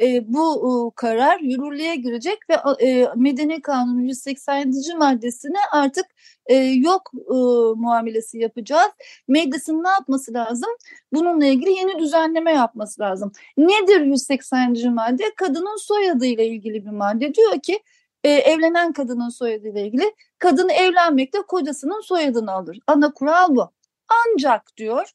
e, 0.00 0.32
bu 0.32 0.56
e, 0.56 0.70
karar 0.96 1.40
yürürlüğe 1.40 1.96
girecek 1.96 2.38
ve 2.50 2.84
e, 2.86 3.08
Medeni 3.16 3.62
Kanunu 3.62 4.02
187. 4.02 4.94
maddesine 4.98 5.58
artık 5.72 6.06
e, 6.46 6.54
yok 6.56 7.10
e, 7.14 7.34
muamelesi 7.76 8.38
yapacağız. 8.38 8.90
Meclisin 9.28 9.84
ne 9.84 9.88
yapması 9.88 10.34
lazım? 10.34 10.70
Bununla 11.12 11.46
ilgili 11.46 11.70
yeni 11.70 11.98
düzenleme 11.98 12.52
yapması 12.52 13.02
lazım. 13.02 13.32
Nedir 13.56 14.00
180. 14.00 14.94
madde? 14.94 15.24
Kadının 15.36 15.76
soyadıyla 15.76 16.44
ilgili 16.44 16.86
bir 16.86 16.90
madde. 16.90 17.34
Diyor 17.34 17.60
ki 17.60 17.80
e, 18.24 18.30
evlenen 18.30 18.92
kadının 18.92 19.28
soyadıyla 19.28 19.80
ilgili 19.80 20.14
kadın 20.38 20.68
evlenmekte 20.68 21.38
kocasının 21.48 22.00
soyadını 22.00 22.52
alır. 22.52 22.78
Ana 22.86 23.12
kural 23.12 23.56
bu. 23.56 23.70
Ancak 24.08 24.76
diyor 24.76 25.10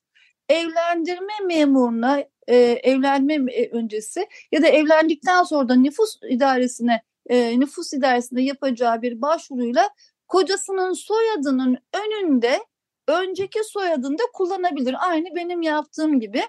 evlendirme 0.49 1.33
memuruna 1.47 2.23
e, 2.47 2.55
evlenme 2.57 3.33
e, 3.33 3.69
öncesi 3.71 4.27
ya 4.51 4.61
da 4.61 4.67
evlendikten 4.67 5.43
sonra 5.43 5.69
da 5.69 5.75
nüfus 5.75 6.19
idaresine 6.29 7.01
e, 7.29 7.59
nüfus 7.59 7.93
idaresinde 7.93 8.41
yapacağı 8.41 9.01
bir 9.01 9.21
başvuruyla 9.21 9.89
kocasının 10.27 10.93
soyadının 10.93 11.77
önünde 11.93 12.59
önceki 13.07 13.63
soyadını 13.63 14.17
da 14.17 14.23
kullanabilir. 14.33 14.95
Aynı 15.09 15.35
benim 15.35 15.61
yaptığım 15.61 16.19
gibi. 16.19 16.41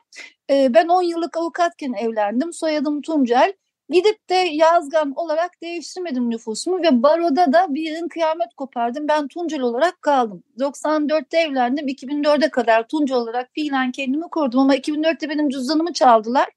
E, 0.51 0.75
ben 0.75 0.89
10 0.89 1.03
yıllık 1.03 1.37
avukatken 1.37 1.93
evlendim. 1.93 2.53
Soyadım 2.53 3.03
Tuncel. 3.03 3.53
Gidip 3.91 4.29
de 4.31 4.35
Yazgan 4.35 5.13
olarak 5.17 5.63
değiştirmedim 5.63 6.31
nüfusumu 6.31 6.83
ve 6.83 7.03
baroda 7.03 7.53
da 7.53 7.67
bir 7.75 7.83
yılın 7.83 8.09
kıyamet 8.09 8.55
kopardım. 8.57 9.09
Ben 9.09 9.29
Tuncel 9.29 9.61
olarak 9.61 10.03
kaldım. 10.03 10.43
94'te 10.61 11.39
evlendim. 11.39 11.89
2004'e 11.89 12.51
kadar 12.51 12.89
Tuncel 12.89 13.17
olarak 13.17 13.51
fiilen 13.55 13.93
kendimi 13.93 14.25
kurdum 14.31 14.61
ama 14.61 14.77
2004'te 14.77 15.29
benim 15.29 15.49
cüzdanımı 15.49 15.93
çaldılar. 15.93 16.49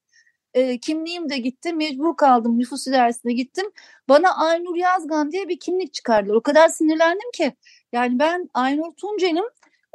E, 0.53 0.77
kimliğim 0.79 1.29
de 1.29 1.37
gitti. 1.37 1.73
Mecbur 1.73 2.17
kaldım. 2.17 2.59
Nüfus 2.59 2.87
idaresine 2.87 3.33
gittim. 3.33 3.65
Bana 4.09 4.35
Aynur 4.35 4.75
Yazgan 4.75 5.31
diye 5.31 5.47
bir 5.47 5.59
kimlik 5.59 5.93
çıkardılar. 5.93 6.35
O 6.35 6.41
kadar 6.41 6.67
sinirlendim 6.69 7.31
ki. 7.33 7.53
Yani 7.91 8.19
ben 8.19 8.49
Aynur 8.53 8.91
Tuncel'im 8.97 9.45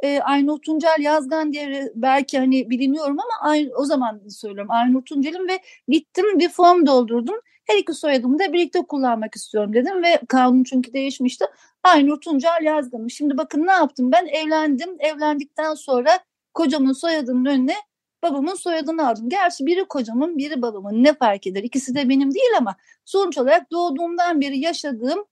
e, 0.03 0.19
Aynur 0.19 0.59
Tuncel 0.59 0.97
Yazgan 0.99 1.53
diye 1.53 1.91
belki 1.95 2.39
hani 2.39 2.69
biliniyorum 2.69 3.17
ama 3.19 3.51
aynı, 3.51 3.69
o 3.75 3.85
zaman 3.85 4.21
söylüyorum 4.29 4.71
Aynur 4.71 5.01
Tuncel'im 5.01 5.47
ve 5.47 5.59
gittim 5.87 6.39
bir 6.39 6.49
form 6.49 6.85
doldurdum. 6.85 7.35
Her 7.65 7.77
iki 7.77 7.93
soyadımı 7.93 8.39
da 8.39 8.53
birlikte 8.53 8.81
kullanmak 8.81 9.35
istiyorum 9.35 9.73
dedim 9.73 10.03
ve 10.03 10.19
kanun 10.27 10.63
çünkü 10.63 10.93
değişmişti. 10.93 11.45
Aynur 11.83 12.21
Tuncel 12.21 12.63
Yazgan'ım. 12.63 13.09
Şimdi 13.09 13.37
bakın 13.37 13.67
ne 13.67 13.71
yaptım 13.71 14.11
ben 14.11 14.25
evlendim. 14.25 14.95
Evlendikten 14.99 15.73
sonra 15.73 16.19
kocamın 16.53 16.93
soyadının 16.93 17.45
önüne 17.45 17.75
babamın 18.23 18.55
soyadını 18.55 19.07
aldım. 19.09 19.29
Gerçi 19.29 19.65
biri 19.65 19.85
kocamın 19.85 20.37
biri 20.37 20.61
babamın 20.61 21.03
ne 21.03 21.13
fark 21.13 21.47
eder? 21.47 21.63
İkisi 21.63 21.95
de 21.95 22.09
benim 22.09 22.33
değil 22.33 22.57
ama 22.57 22.75
sonuç 23.05 23.37
olarak 23.37 23.71
doğduğumdan 23.71 24.41
beri 24.41 24.59
yaşadığım 24.59 25.25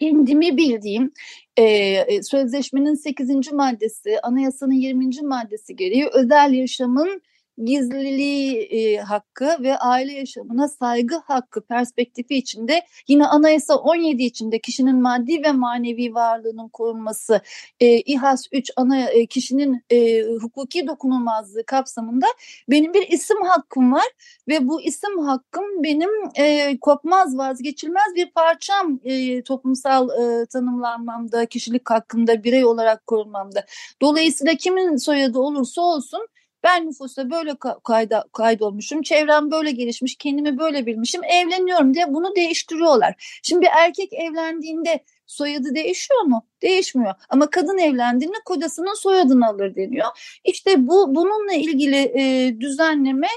kendimi 0.00 0.56
bildiğim 0.56 1.12
e, 1.56 2.22
sözleşmenin 2.22 2.94
8. 2.94 3.52
maddesi, 3.52 4.20
anayasanın 4.22 4.72
20. 4.72 5.22
maddesi 5.22 5.76
gereği 5.76 6.06
özel 6.12 6.52
yaşamın 6.52 7.22
gizliliği 7.64 8.60
e, 8.62 8.96
hakkı 8.96 9.56
ve 9.60 9.78
aile 9.78 10.12
yaşamına 10.12 10.68
saygı 10.68 11.16
hakkı 11.16 11.60
perspektifi 11.60 12.34
içinde 12.34 12.86
yine 13.08 13.26
Anayasa 13.26 13.76
17 13.76 14.22
içinde 14.22 14.60
kişinin 14.60 15.02
maddi 15.02 15.42
ve 15.42 15.52
manevi 15.52 16.14
varlığının 16.14 16.68
korunması, 16.68 17.40
e, 17.80 18.00
İHAS 18.00 18.46
3 18.52 18.70
ana 18.76 19.08
e, 19.08 19.26
kişinin 19.26 19.82
e, 19.90 20.22
hukuki 20.22 20.86
dokunulmazlığı 20.86 21.64
kapsamında 21.64 22.26
benim 22.70 22.94
bir 22.94 23.08
isim 23.08 23.42
hakkım 23.42 23.92
var 23.92 24.06
ve 24.48 24.68
bu 24.68 24.82
isim 24.82 25.18
hakkım 25.18 25.64
benim 25.82 26.10
e, 26.34 26.76
kopmaz 26.80 27.38
vazgeçilmez 27.38 28.14
bir 28.14 28.30
parçam 28.30 29.00
e, 29.04 29.42
toplumsal 29.42 30.08
e, 30.10 30.46
tanımlanmamda, 30.46 31.46
kişilik 31.46 31.90
hakkında, 31.90 32.44
birey 32.44 32.64
olarak 32.64 33.06
korunmamda. 33.06 33.64
Dolayısıyla 34.02 34.54
kimin 34.54 34.96
soyadı 34.96 35.38
olursa 35.38 35.82
olsun 35.82 36.28
ben 36.62 36.86
nüfusta 36.86 37.30
böyle 37.30 37.54
kayda, 37.84 38.24
kaydolmuşum, 38.32 39.02
çevrem 39.02 39.50
böyle 39.50 39.70
gelişmiş, 39.70 40.16
kendimi 40.16 40.58
böyle 40.58 40.86
bilmişim, 40.86 41.24
evleniyorum 41.24 41.94
diye 41.94 42.14
bunu 42.14 42.36
değiştiriyorlar. 42.36 43.40
Şimdi 43.42 43.62
bir 43.62 43.70
erkek 43.78 44.12
evlendiğinde 44.12 45.04
soyadı 45.26 45.74
değişiyor 45.74 46.20
mu? 46.20 46.46
Değişmiyor. 46.62 47.14
Ama 47.28 47.50
kadın 47.50 47.78
evlendiğinde 47.78 48.36
kocasının 48.44 48.94
soyadını 48.94 49.46
alır 49.46 49.74
deniyor. 49.74 50.06
İşte 50.44 50.86
bu 50.86 51.14
bununla 51.14 51.52
ilgili 51.52 51.96
e, 51.96 52.54
düzenleme 52.60 53.28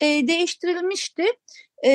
e, 0.00 0.06
değiştirilmişti 0.28 1.24
e, 1.82 1.90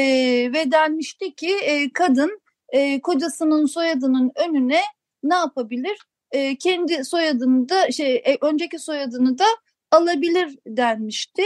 ve 0.53 0.71
denmişti 0.71 1.35
ki 1.35 1.55
e, 1.55 1.93
kadın 1.93 2.41
e, 2.69 3.01
kocasının 3.01 3.65
soyadının 3.65 4.31
önüne 4.35 4.81
ne 5.23 5.35
yapabilir? 5.35 5.97
E, 6.31 6.55
kendi 6.57 7.05
soyadını 7.05 7.69
da 7.69 7.91
şey 7.91 8.15
e, 8.15 8.37
önceki 8.41 8.79
soyadını 8.79 9.37
da 9.37 9.45
alabilir 9.91 10.57
denmişti. 10.67 11.43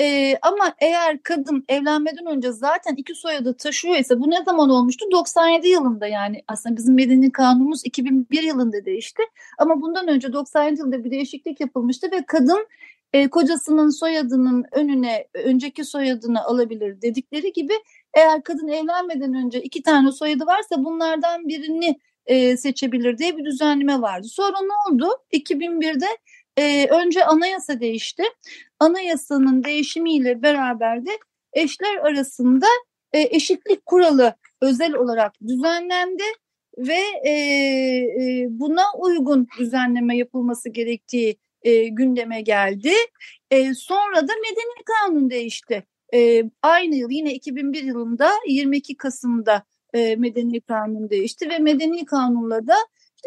E, 0.00 0.36
ama 0.42 0.74
eğer 0.80 1.22
kadın 1.22 1.64
evlenmeden 1.68 2.26
önce 2.26 2.52
zaten 2.52 2.94
iki 2.96 3.14
soyadı 3.14 3.56
taşıyor 3.56 3.96
ise 3.96 4.20
bu 4.20 4.30
ne 4.30 4.44
zaman 4.44 4.70
olmuştu? 4.70 5.06
97 5.10 5.68
yılında 5.68 6.06
yani 6.06 6.42
aslında 6.48 6.76
bizim 6.76 6.94
medeni 6.94 7.32
kanunumuz 7.32 7.80
2001 7.84 8.42
yılında 8.42 8.84
değişti. 8.84 9.22
Ama 9.58 9.82
bundan 9.82 10.08
önce 10.08 10.32
97 10.32 10.80
yılında 10.80 11.04
bir 11.04 11.10
değişiklik 11.10 11.60
yapılmıştı 11.60 12.10
ve 12.12 12.24
kadın 12.26 12.66
e, 13.12 13.28
kocasının 13.28 13.90
soyadının 13.90 14.64
önüne 14.72 15.26
önceki 15.34 15.84
soyadını 15.84 16.44
alabilir 16.44 17.02
dedikleri 17.02 17.52
gibi 17.52 17.72
eğer 18.14 18.42
kadın 18.42 18.68
evlenmeden 18.68 19.34
önce 19.34 19.62
iki 19.62 19.82
tane 19.82 20.12
soyadı 20.12 20.46
varsa 20.46 20.84
bunlardan 20.84 21.48
birini 21.48 21.98
e, 22.26 22.56
seçebilir 22.56 23.18
diye 23.18 23.36
bir 23.36 23.44
düzenleme 23.44 24.00
vardı. 24.00 24.26
Sonra 24.28 24.56
ne 24.60 24.94
oldu? 24.94 25.08
2001'de 25.32 26.06
e, 26.56 26.86
önce 26.86 27.24
anayasa 27.24 27.80
değişti. 27.80 28.22
Anayasanın 28.78 29.64
değişimiyle 29.64 30.42
beraber 30.42 31.06
de 31.06 31.10
eşler 31.52 31.96
arasında 31.96 32.66
e, 33.12 33.20
eşitlik 33.20 33.86
kuralı 33.86 34.34
özel 34.60 34.94
olarak 34.94 35.32
düzenlendi 35.46 36.22
ve 36.78 37.00
e, 37.24 37.30
e, 37.30 38.46
buna 38.50 38.82
uygun 38.98 39.48
düzenleme 39.58 40.16
yapılması 40.16 40.68
gerektiği 40.68 41.36
e, 41.62 41.88
gündeme 41.88 42.40
geldi. 42.40 42.92
E, 43.50 43.74
sonra 43.74 44.16
da 44.28 44.32
medeni 44.42 44.84
kanun 44.84 45.30
değişti. 45.30 45.84
E, 46.14 46.44
aynı 46.62 46.94
yıl 46.94 47.10
yine 47.10 47.34
2001 47.34 47.82
yılında 47.82 48.30
22 48.48 48.96
Kasım'da 48.96 49.64
e, 49.94 50.16
medeni 50.16 50.60
kanun 50.60 51.10
değişti 51.10 51.48
ve 51.50 51.58
medeni 51.58 52.04
kanunla 52.04 52.66
da 52.66 52.76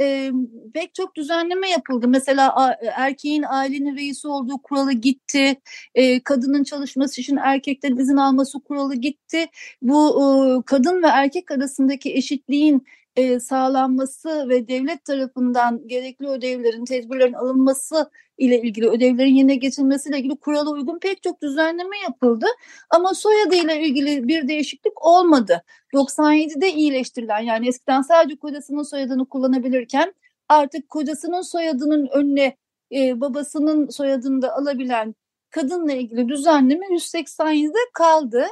e, 0.02 0.32
pek 0.74 0.94
çok 0.96 1.16
düzenleme 1.16 1.70
yapıldı. 1.70 2.08
Mesela 2.08 2.56
a, 2.56 2.76
erkeğin 2.96 3.44
ailenin 3.44 3.98
reisi 3.98 4.28
olduğu 4.28 4.58
kuralı 4.62 4.94
gitti. 4.94 5.56
E, 5.96 6.24
kadının 6.24 6.64
çalışması 6.64 7.22
için 7.22 7.38
erkekten 7.38 7.98
izin 7.98 8.18
alması 8.18 8.60
kuralı 8.60 8.96
gitti. 8.96 9.46
Bu 9.82 10.22
e, 10.22 10.66
kadın 10.66 11.04
ve 11.04 11.08
erkek 11.08 11.52
arasındaki 11.52 12.14
eşitliğin 12.14 12.86
e, 13.16 13.40
sağlanması 13.40 14.50
ve 14.50 14.68
devlet 14.68 15.06
tarafından 15.06 15.88
gerekli 15.88 16.28
ödevlerin, 16.28 16.86
tedbirlerin 16.86 17.34
alınması 17.34 18.10
ile 18.38 18.62
ilgili 18.62 18.90
ödevlerin 18.90 19.36
yerine 19.36 19.56
getirilmesiyle 19.56 20.20
ilgili 20.20 20.36
kurala 20.36 20.70
uygun 20.70 21.00
pek 21.00 21.24
çok 21.24 21.42
düzenleme 21.42 21.98
yapıldı. 22.00 22.46
Ama 22.90 23.14
soyadı 23.14 23.56
ile 23.56 23.82
ilgili 23.82 24.28
bir 24.28 24.48
değişiklik 24.48 25.06
olmadı. 25.06 25.64
97'de 25.94 26.74
iyileştirilen 26.74 27.40
yani 27.40 27.68
eskiden 27.68 28.02
sadece 28.02 28.36
kocasının 28.36 28.84
soyadını 28.84 29.26
kullanabilirken 29.26 30.14
artık 30.50 30.90
kocasının 30.90 31.42
soyadının 31.42 32.08
önüne 32.14 32.58
e, 32.92 33.22
babasının 33.22 33.90
soyadını 33.90 34.42
da 34.42 34.56
alabilen 34.56 35.16
kadınla 35.50 35.94
ilgili 35.94 36.30
düzenleme 36.30 36.86
187'de 36.86 37.80
kaldı 37.94 38.46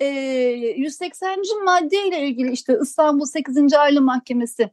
e, 0.00 0.06
180. 0.76 1.38
madde 1.64 2.08
ile 2.08 2.28
ilgili 2.28 2.52
işte 2.52 2.78
İstanbul 2.82 3.24
8. 3.24 3.74
Aile 3.74 4.00
Mahkemesi 4.00 4.70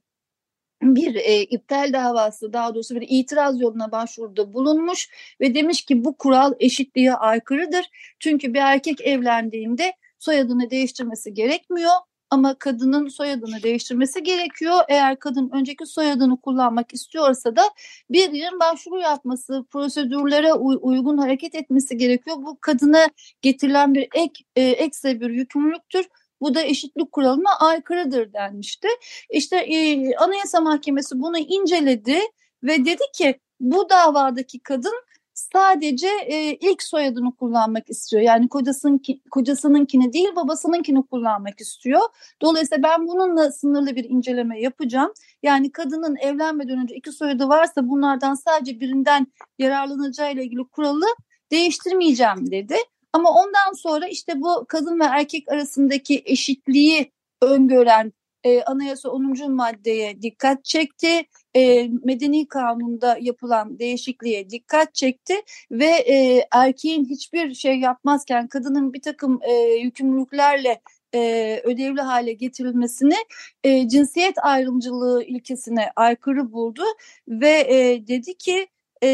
bir 0.83 1.15
e, 1.15 1.41
iptal 1.43 1.93
davası 1.93 2.53
daha 2.53 2.75
doğrusu 2.75 2.95
bir 2.95 3.07
itiraz 3.09 3.61
yoluna 3.61 3.91
başvuruda 3.91 4.53
bulunmuş 4.53 5.09
ve 5.41 5.55
demiş 5.55 5.85
ki 5.85 6.05
bu 6.05 6.17
kural 6.17 6.53
eşitliğe 6.59 7.13
aykırıdır. 7.13 7.85
Çünkü 8.19 8.53
bir 8.53 8.59
erkek 8.59 9.01
evlendiğinde 9.01 9.93
soyadını 10.19 10.69
değiştirmesi 10.69 11.33
gerekmiyor 11.33 11.91
ama 12.33 12.55
kadının 12.59 13.07
soyadını 13.07 13.63
değiştirmesi 13.63 14.23
gerekiyor. 14.23 14.79
Eğer 14.89 15.19
kadın 15.19 15.49
önceki 15.53 15.85
soyadını 15.85 16.41
kullanmak 16.41 16.93
istiyorsa 16.93 17.55
da 17.55 17.61
bir 18.09 18.31
yerin 18.31 18.59
başvuru 18.59 18.99
yapması, 18.99 19.65
prosedürlere 19.71 20.53
uy 20.53 20.77
uygun 20.81 21.17
hareket 21.17 21.55
etmesi 21.55 21.97
gerekiyor. 21.97 22.37
Bu 22.39 22.57
kadına 22.61 23.07
getirilen 23.41 23.93
bir 23.93 24.07
ek 24.15 24.43
e, 24.55 24.61
ekstra 24.61 25.19
bir 25.19 25.29
yükümlülüktür. 25.29 26.05
Bu 26.43 26.55
da 26.55 26.61
eşitlik 26.63 27.11
kuralına 27.11 27.55
aykırıdır 27.59 28.33
denmişti. 28.33 28.87
İşte 29.29 29.57
e, 29.57 30.15
Anayasa 30.15 30.61
Mahkemesi 30.61 31.19
bunu 31.19 31.37
inceledi 31.37 32.19
ve 32.63 32.85
dedi 32.85 33.03
ki 33.13 33.39
bu 33.59 33.89
davadaki 33.89 34.59
kadın 34.59 34.93
sadece 35.33 36.07
e, 36.07 36.53
ilk 36.55 36.83
soyadını 36.83 37.35
kullanmak 37.35 37.89
istiyor. 37.89 38.23
Yani 38.23 38.49
kocasının 38.49 39.01
kocasınınkini 39.31 40.13
değil 40.13 40.35
babasınınkini 40.35 41.07
kullanmak 41.07 41.61
istiyor. 41.61 42.01
Dolayısıyla 42.41 42.83
ben 42.83 43.07
bununla 43.07 43.51
sınırlı 43.51 43.95
bir 43.95 44.03
inceleme 44.09 44.61
yapacağım. 44.61 45.13
Yani 45.43 45.71
kadının 45.71 46.15
evlenmeden 46.15 46.79
önce 46.79 46.95
iki 46.95 47.11
soyadı 47.11 47.49
varsa 47.49 47.89
bunlardan 47.89 48.33
sadece 48.33 48.79
birinden 48.79 49.27
yararlanacağı 49.59 50.33
ile 50.33 50.43
ilgili 50.43 50.63
kuralı 50.63 51.05
değiştirmeyeceğim 51.51 52.51
dedi. 52.51 52.75
Ama 53.13 53.31
ondan 53.31 53.73
sonra 53.73 54.07
işte 54.07 54.41
bu 54.41 54.65
kadın 54.69 54.99
ve 54.99 55.03
erkek 55.03 55.51
arasındaki 55.51 56.21
eşitliği 56.25 57.11
öngören 57.41 58.13
e, 58.43 58.63
anayasa 58.63 59.09
10. 59.09 59.51
maddeye 59.53 60.21
dikkat 60.21 60.65
çekti. 60.65 61.25
E, 61.55 61.87
medeni 62.03 62.47
kanunda 62.47 63.17
yapılan 63.21 63.79
değişikliğe 63.79 64.49
dikkat 64.49 64.95
çekti 64.95 65.33
ve 65.71 65.85
e, 65.85 66.47
erkeğin 66.51 67.05
hiçbir 67.05 67.53
şey 67.53 67.79
yapmazken 67.79 68.47
kadının 68.47 68.93
bir 68.93 69.01
takım 69.01 69.39
e, 69.43 69.53
yükümlülüklerle 69.53 70.81
e, 71.15 71.61
ödevli 71.63 72.01
hale 72.01 72.33
getirilmesini 72.33 73.15
e, 73.63 73.87
cinsiyet 73.89 74.35
ayrımcılığı 74.43 75.23
ilkesine 75.23 75.91
aykırı 75.95 76.51
buldu 76.51 76.83
ve 77.27 77.49
e, 77.49 78.07
dedi 78.07 78.37
ki 78.37 78.67
e, 79.03 79.09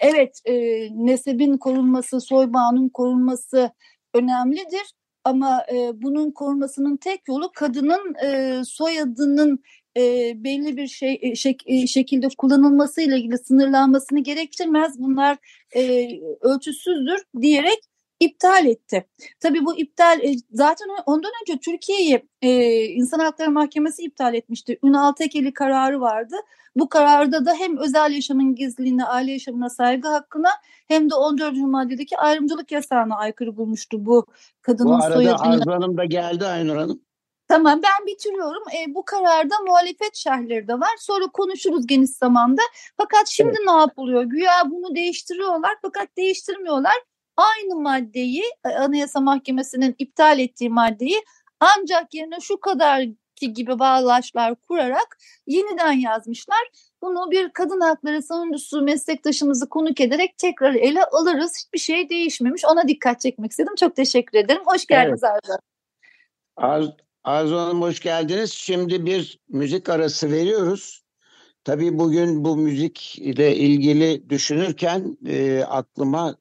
evet 0.00 0.40
e, 0.44 0.54
nesebin 1.06 1.56
korunması, 1.56 2.20
soybağının 2.20 2.88
korunması 2.88 3.70
önemlidir 4.14 4.92
ama 5.24 5.64
e, 5.72 6.02
bunun 6.02 6.30
korunmasının 6.30 6.96
tek 6.96 7.28
yolu 7.28 7.52
kadının 7.54 8.14
e, 8.24 8.62
soyadının 8.64 9.62
e, 9.96 10.32
belli 10.44 10.76
bir 10.76 10.86
şey 10.86 11.18
e, 11.22 11.34
şek, 11.34 11.62
e, 11.66 11.86
şekilde 11.86 12.28
kullanılması 12.38 13.00
ile 13.00 13.16
ilgili 13.16 13.38
sınırlanmasını 13.38 14.22
gerektirmez. 14.22 14.98
Bunlar 14.98 15.36
e, 15.76 16.08
ölçüsüzdür 16.40 17.22
diyerek 17.40 17.78
iptal 18.20 18.66
etti. 18.66 19.06
Tabii 19.40 19.64
bu 19.64 19.76
iptal 19.78 20.20
e, 20.20 20.34
zaten 20.50 20.88
ondan 21.06 21.32
önce 21.42 21.58
Türkiye'yi 21.60 22.28
e, 22.42 22.82
İnsan 22.84 23.18
Hakları 23.18 23.50
Mahkemesi 23.50 24.02
iptal 24.02 24.34
etmişti. 24.34 24.78
Ünal 24.84 25.12
Tekeli 25.12 25.54
kararı 25.54 26.00
vardı. 26.00 26.36
Bu 26.76 26.88
kararda 26.88 27.46
da 27.46 27.54
hem 27.54 27.76
özel 27.76 28.12
yaşamın 28.12 28.54
gizliliğine, 28.54 29.04
aile 29.04 29.32
yaşamına 29.32 29.70
saygı 29.70 30.08
hakkına 30.08 30.48
hem 30.88 31.10
de 31.10 31.14
14. 31.14 31.56
maddedeki 31.56 32.18
ayrımcılık 32.18 32.72
yasağına 32.72 33.16
aykırı 33.16 33.56
bulmuştu 33.56 34.06
bu 34.06 34.26
kadının 34.62 35.00
soyadını. 35.00 35.14
Bu 35.14 35.24
arada 35.24 35.38
soyadını. 35.38 35.54
Arzu 35.54 35.70
Hanım 35.70 35.96
da 35.96 36.04
geldi 36.04 36.46
Aynur 36.46 36.76
Hanım. 36.76 37.00
Tamam 37.48 37.80
ben 37.82 38.06
bitiriyorum. 38.06 38.62
E, 38.76 38.94
bu 38.94 39.04
kararda 39.04 39.54
muhalefet 39.66 40.14
şerhleri 40.14 40.68
de 40.68 40.74
var. 40.74 40.96
Sonra 40.98 41.26
konuşuruz 41.26 41.86
geniş 41.86 42.10
zamanda. 42.10 42.62
Fakat 42.96 43.28
şimdi 43.28 43.54
evet. 43.56 43.66
ne 43.66 43.72
yapılıyor? 43.72 44.22
Güya 44.22 44.52
bunu 44.70 44.94
değiştiriyorlar 44.94 45.74
fakat 45.82 46.16
değiştirmiyorlar. 46.16 46.94
Aynı 47.36 47.76
maddeyi 47.80 48.42
e, 48.64 48.68
Anayasa 48.68 49.20
Mahkemesi'nin 49.20 49.94
iptal 49.98 50.38
ettiği 50.38 50.70
maddeyi 50.70 51.22
ancak 51.60 52.14
yerine 52.14 52.40
şu 52.40 52.60
kadar 52.60 53.02
ki 53.36 53.52
gibi 53.52 53.78
bağlaçlar 53.78 54.54
kurarak 54.54 55.18
yeniden 55.46 55.92
yazmışlar. 55.92 56.70
Bunu 57.02 57.30
bir 57.30 57.50
kadın 57.52 57.80
hakları 57.80 58.22
savunucusu 58.22 58.82
meslektaşımızı 58.82 59.68
konuk 59.68 60.00
ederek 60.00 60.38
tekrar 60.38 60.74
ele 60.74 61.04
alırız. 61.04 61.52
Hiçbir 61.64 61.78
şey 61.78 62.10
değişmemiş. 62.10 62.64
Ona 62.64 62.88
dikkat 62.88 63.20
çekmek 63.20 63.50
istedim. 63.50 63.74
Çok 63.78 63.96
teşekkür 63.96 64.38
ederim. 64.38 64.62
Hoş 64.66 64.86
geldiniz 64.86 65.20
evet. 65.24 65.32
Arzu. 65.44 65.58
Arzu. 66.56 66.96
Arzu 67.24 67.56
Hanım 67.56 67.82
hoş 67.82 68.00
geldiniz. 68.00 68.52
Şimdi 68.52 69.06
bir 69.06 69.38
müzik 69.48 69.88
arası 69.88 70.30
veriyoruz. 70.30 71.02
Tabii 71.64 71.98
bugün 71.98 72.44
bu 72.44 72.56
müzik 72.56 73.18
ile 73.18 73.56
ilgili 73.56 74.30
düşünürken 74.30 75.16
e, 75.26 75.64
aklıma 75.64 76.36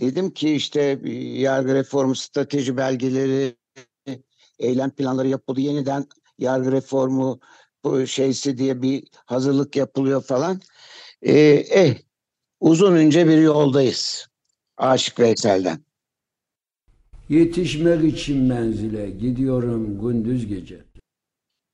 dedim 0.00 0.30
ki 0.30 0.54
işte 0.54 1.00
yargı 1.34 1.74
reformu 1.74 2.14
strateji 2.14 2.76
belgeleri, 2.76 3.56
eylem 4.58 4.90
planları 4.90 5.28
yapıldı. 5.28 5.60
Yeniden 5.60 6.06
yargı 6.38 6.72
reformu 6.72 7.40
bu 7.84 8.06
şeysi 8.06 8.58
diye 8.58 8.82
bir 8.82 9.08
hazırlık 9.26 9.76
yapılıyor 9.76 10.22
falan. 10.22 10.60
E, 11.22 11.32
eh, 11.70 11.96
uzun 12.60 12.96
önce 12.96 13.28
bir 13.28 13.38
yoldayız. 13.38 14.26
Aşık 14.76 15.20
Veysel'den. 15.20 15.80
Yetişmek 17.28 18.14
için 18.14 18.38
menzile 18.38 19.10
gidiyorum 19.10 20.00
gündüz 20.00 20.46
gece. 20.46 20.84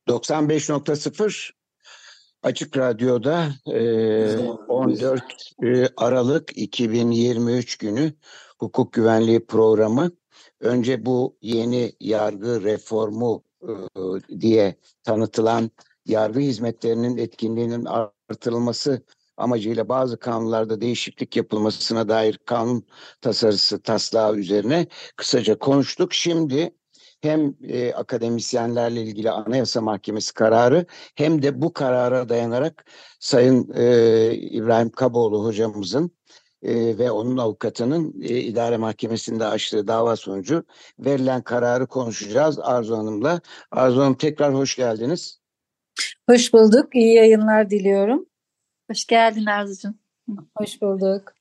95.0 0.08 1.50
Açık 2.44 2.76
Radyo'da 2.76 3.48
e, 3.66 4.38
14 4.68 5.22
e, 5.62 5.88
Aralık 5.96 6.58
2023 6.58 7.76
günü 7.76 8.12
hukuk 8.58 8.92
güvenliği 8.92 9.46
programı. 9.46 10.10
Önce 10.60 11.06
bu 11.06 11.36
yeni 11.42 11.92
yargı 12.00 12.62
reformu 12.62 13.44
e, 13.62 13.72
diye 14.40 14.76
tanıtılan 15.02 15.70
yargı 16.06 16.40
hizmetlerinin 16.40 17.16
etkinliğinin 17.16 17.84
artırılması 17.84 19.02
amacıyla 19.36 19.88
bazı 19.88 20.18
kanunlarda 20.18 20.80
değişiklik 20.80 21.36
yapılmasına 21.36 22.08
dair 22.08 22.38
kanun 22.46 22.86
tasarısı 23.20 23.82
taslağı 23.82 24.36
üzerine 24.36 24.86
kısaca 25.16 25.58
konuştuk. 25.58 26.14
Şimdi 26.14 26.74
hem 27.24 27.54
e, 27.68 27.92
akademisyenlerle 27.92 29.02
ilgili 29.02 29.30
Anayasa 29.30 29.80
Mahkemesi 29.80 30.34
kararı 30.34 30.86
hem 31.14 31.42
de 31.42 31.62
bu 31.62 31.72
karara 31.72 32.28
dayanarak 32.28 32.84
Sayın 33.20 33.72
e, 33.74 34.34
İbrahim 34.34 34.90
Kaboğlu 34.90 35.44
hocamızın 35.44 36.10
e, 36.64 36.98
ve 36.98 37.10
onun 37.10 37.36
avukatının 37.36 38.14
e, 38.22 38.40
idare 38.40 38.76
mahkemesinde 38.76 39.46
açtığı 39.46 39.88
dava 39.88 40.16
sonucu 40.16 40.64
verilen 40.98 41.42
kararı 41.42 41.86
konuşacağız 41.86 42.58
Arzu 42.58 42.96
Hanım'la. 42.96 43.40
Arzu 43.70 44.00
Hanım 44.00 44.14
tekrar 44.14 44.54
hoş 44.54 44.76
geldiniz. 44.76 45.40
Hoş 46.30 46.52
bulduk. 46.52 46.94
İyi 46.94 47.14
yayınlar 47.14 47.70
diliyorum. 47.70 48.26
Hoş 48.90 49.04
geldin 49.04 49.46
Arzucuğum. 49.46 49.94
Hoş 50.58 50.82
bulduk. 50.82 51.32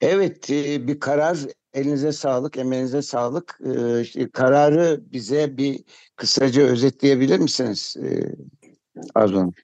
Evet 0.00 0.48
bir 0.88 1.00
karar 1.00 1.38
elinize 1.76 2.12
sağlık, 2.12 2.58
emeğinize 2.58 3.02
sağlık. 3.02 3.60
Kararı 4.32 5.00
bize 5.12 5.56
bir 5.56 5.84
kısaca 6.16 6.62
özetleyebilir 6.62 7.38
misiniz 7.38 7.96
Arzu 9.14 9.36
Hanım? 9.36 9.54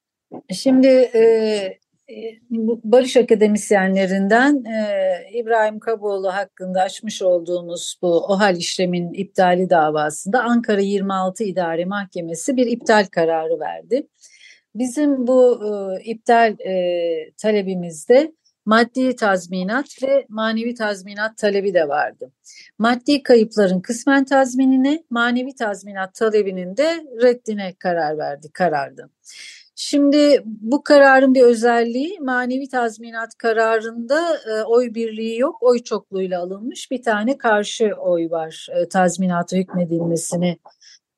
Şimdi 0.50 0.86
e, 0.86 1.78
Barış 2.84 3.16
Akademisyenlerinden 3.16 4.64
e, 4.64 5.06
İbrahim 5.32 5.78
Kaboğlu 5.78 6.34
hakkında 6.34 6.82
açmış 6.82 7.22
olduğumuz 7.22 7.96
bu 8.02 8.24
OHAL 8.24 8.56
işlemin 8.56 9.12
iptali 9.12 9.70
davasında 9.70 10.42
Ankara 10.42 10.80
26 10.80 11.44
İdare 11.44 11.84
Mahkemesi 11.84 12.56
bir 12.56 12.66
iptal 12.66 13.06
kararı 13.06 13.60
verdi. 13.60 14.06
Bizim 14.74 15.26
bu 15.26 15.60
e, 15.64 16.02
iptal 16.04 16.60
e, 16.60 17.30
talebimizde 17.36 18.32
maddi 18.66 19.16
tazminat 19.16 20.02
ve 20.02 20.26
manevi 20.28 20.74
tazminat 20.74 21.38
talebi 21.38 21.74
de 21.74 21.88
vardı. 21.88 22.32
Maddi 22.78 23.22
kayıpların 23.22 23.80
kısmen 23.80 24.24
tazminine, 24.24 25.04
manevi 25.10 25.54
tazminat 25.54 26.14
talebinin 26.14 26.76
de 26.76 27.04
reddine 27.22 27.74
karar 27.78 28.18
verdi, 28.18 28.50
karardı. 28.52 29.10
Şimdi 29.74 30.42
bu 30.44 30.82
kararın 30.82 31.34
bir 31.34 31.42
özelliği 31.42 32.20
manevi 32.20 32.68
tazminat 32.68 33.38
kararında 33.38 34.38
e, 34.48 34.62
oy 34.62 34.94
birliği 34.94 35.38
yok, 35.38 35.62
oy 35.62 35.78
çokluğuyla 35.78 36.42
alınmış 36.42 36.90
bir 36.90 37.02
tane 37.02 37.38
karşı 37.38 37.92
oy 37.98 38.30
var 38.30 38.68
e, 38.72 38.88
tazminata 38.88 39.56
hükmedilmesini 39.56 40.58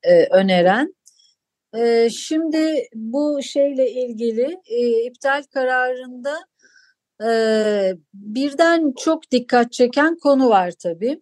e, 0.03 0.25
öneren. 0.25 0.95
E, 1.77 2.09
şimdi 2.09 2.87
bu 2.95 3.39
şeyle 3.43 3.91
ilgili 3.91 4.57
e, 4.67 5.03
iptal 5.03 5.43
kararında 5.53 6.35
e, 7.23 7.29
birden 8.13 8.93
çok 8.97 9.31
dikkat 9.31 9.73
çeken 9.73 10.17
konu 10.17 10.49
var 10.49 10.71
tabii. 10.71 11.21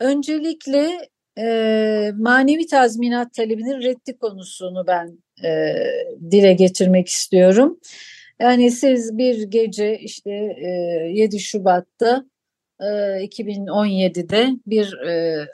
Öncelikle 0.00 1.08
e, 1.38 2.12
manevi 2.16 2.66
tazminat 2.66 3.34
talebinin 3.34 3.82
reddi 3.82 4.18
konusunu 4.18 4.86
ben 4.86 5.18
e, 5.44 5.74
dile 6.30 6.52
getirmek 6.52 7.08
istiyorum. 7.08 7.80
Yani 8.40 8.70
siz 8.70 9.18
bir 9.18 9.42
gece 9.42 9.98
işte 9.98 10.30
e, 10.30 10.68
7 11.12 11.40
Şubat'ta 11.40 12.24
e, 12.80 12.84
2017'de 12.84 14.48
bir 14.66 14.92
e, 14.92 15.46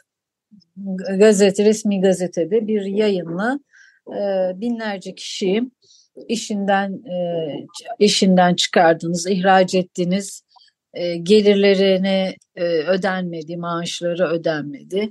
gazete, 1.19 1.65
resmi 1.65 2.01
gazetede 2.01 2.67
bir 2.67 2.83
yayınla 2.83 3.61
e, 4.09 4.21
binlerce 4.61 5.15
kişiyi 5.15 5.71
işinden 6.29 6.93
e, 6.93 7.17
işinden 7.99 8.55
çıkardınız, 8.55 9.27
ihraç 9.31 9.75
ettiniz, 9.75 10.43
e, 10.95 11.17
gelirlerine 11.17 12.37
ödenmedi, 12.87 13.57
maaşları 13.57 14.29
ödenmedi. 14.29 15.11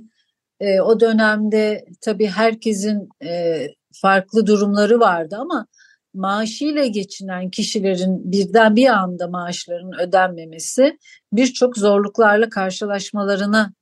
E, 0.60 0.80
o 0.80 1.00
dönemde 1.00 1.84
tabii 2.00 2.26
herkesin 2.26 3.08
e, 3.24 3.66
farklı 3.92 4.46
durumları 4.46 5.00
vardı 5.00 5.36
ama 5.40 5.66
maaşıyla 6.14 6.86
geçinen 6.86 7.50
kişilerin 7.50 8.32
birden 8.32 8.76
bir 8.76 8.86
anda 8.86 9.28
maaşlarının 9.28 9.98
ödenmemesi 9.98 10.98
birçok 11.32 11.76
zorluklarla 11.76 12.48
karşılaşmalarına 12.48 13.72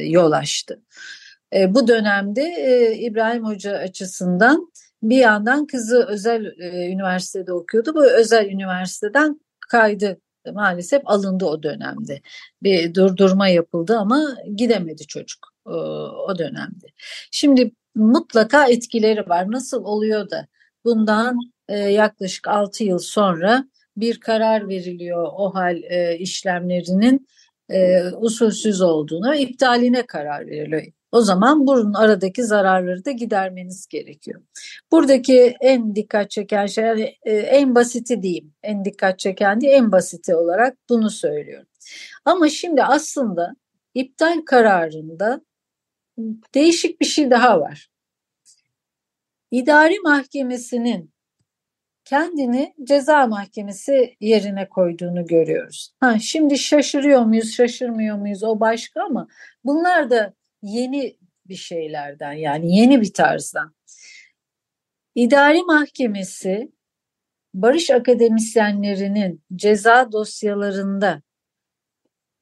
yol 0.00 0.32
açtı. 0.32 0.82
Bu 1.68 1.88
dönemde 1.88 2.44
İbrahim 2.98 3.44
Hoca 3.44 3.72
açısından 3.72 4.72
bir 5.02 5.16
yandan 5.16 5.66
kızı 5.66 6.06
özel 6.08 6.44
e, 6.44 6.90
üniversitede 6.92 7.52
okuyordu. 7.52 7.94
Bu 7.94 8.10
özel 8.10 8.46
üniversiteden 8.46 9.40
kaydı 9.68 10.20
maalesef 10.52 11.02
alındı 11.04 11.44
o 11.44 11.62
dönemde. 11.62 12.20
Bir 12.62 12.94
durdurma 12.94 13.48
yapıldı 13.48 13.96
ama 13.98 14.36
gidemedi 14.56 15.06
çocuk 15.06 15.48
e, 15.66 15.70
o 16.30 16.38
dönemde. 16.38 16.86
Şimdi 17.30 17.72
mutlaka 17.94 18.68
etkileri 18.68 19.28
var. 19.28 19.50
Nasıl 19.50 19.84
oluyor 19.84 20.30
da 20.30 20.46
bundan 20.84 21.38
e, 21.68 21.78
yaklaşık 21.78 22.48
6 22.48 22.84
yıl 22.84 22.98
sonra 22.98 23.64
bir 23.96 24.20
karar 24.20 24.68
veriliyor 24.68 25.28
o 25.36 25.54
hal 25.54 25.82
e, 25.82 26.18
işlemlerinin 26.18 27.28
e, 27.70 28.02
usulsüz 28.12 28.80
olduğunu, 28.80 29.34
iptaline 29.34 30.06
karar 30.06 30.46
veriliyor. 30.46 30.82
O 31.12 31.20
zaman 31.20 31.66
bunun 31.66 31.94
aradaki 31.94 32.44
zararları 32.44 33.04
da 33.04 33.10
gidermeniz 33.10 33.86
gerekiyor. 33.86 34.42
Buradaki 34.92 35.56
en 35.60 35.94
dikkat 35.94 36.30
çeken 36.30 36.66
şey 36.66 37.18
e, 37.22 37.32
en 37.32 37.74
basiti 37.74 38.22
diyeyim. 38.22 38.54
En 38.62 38.84
dikkat 38.84 39.18
çeken 39.18 39.60
değil 39.60 39.72
en 39.72 39.92
basiti 39.92 40.34
olarak 40.34 40.76
bunu 40.88 41.10
söylüyorum. 41.10 41.68
Ama 42.24 42.48
şimdi 42.48 42.82
aslında 42.82 43.56
iptal 43.94 44.42
kararında 44.46 45.40
değişik 46.54 47.00
bir 47.00 47.06
şey 47.06 47.30
daha 47.30 47.60
var. 47.60 47.88
İdari 49.50 50.00
mahkemesinin 50.00 51.12
kendini 52.04 52.74
ceza 52.84 53.26
mahkemesi 53.26 54.16
yerine 54.20 54.68
koyduğunu 54.68 55.26
görüyoruz. 55.26 55.94
Ha, 56.00 56.18
şimdi 56.18 56.58
şaşırıyor 56.58 57.22
muyuz, 57.22 57.54
şaşırmıyor 57.54 58.16
muyuz 58.16 58.44
o 58.44 58.60
başka 58.60 59.02
ama 59.02 59.28
bunlar 59.64 60.10
da 60.10 60.34
yeni 60.62 61.16
bir 61.48 61.54
şeylerden 61.54 62.32
yani 62.32 62.76
yeni 62.76 63.00
bir 63.00 63.12
tarzdan. 63.12 63.74
İdari 65.14 65.62
mahkemesi 65.62 66.72
barış 67.54 67.90
akademisyenlerinin 67.90 69.44
ceza 69.54 70.12
dosyalarında 70.12 71.22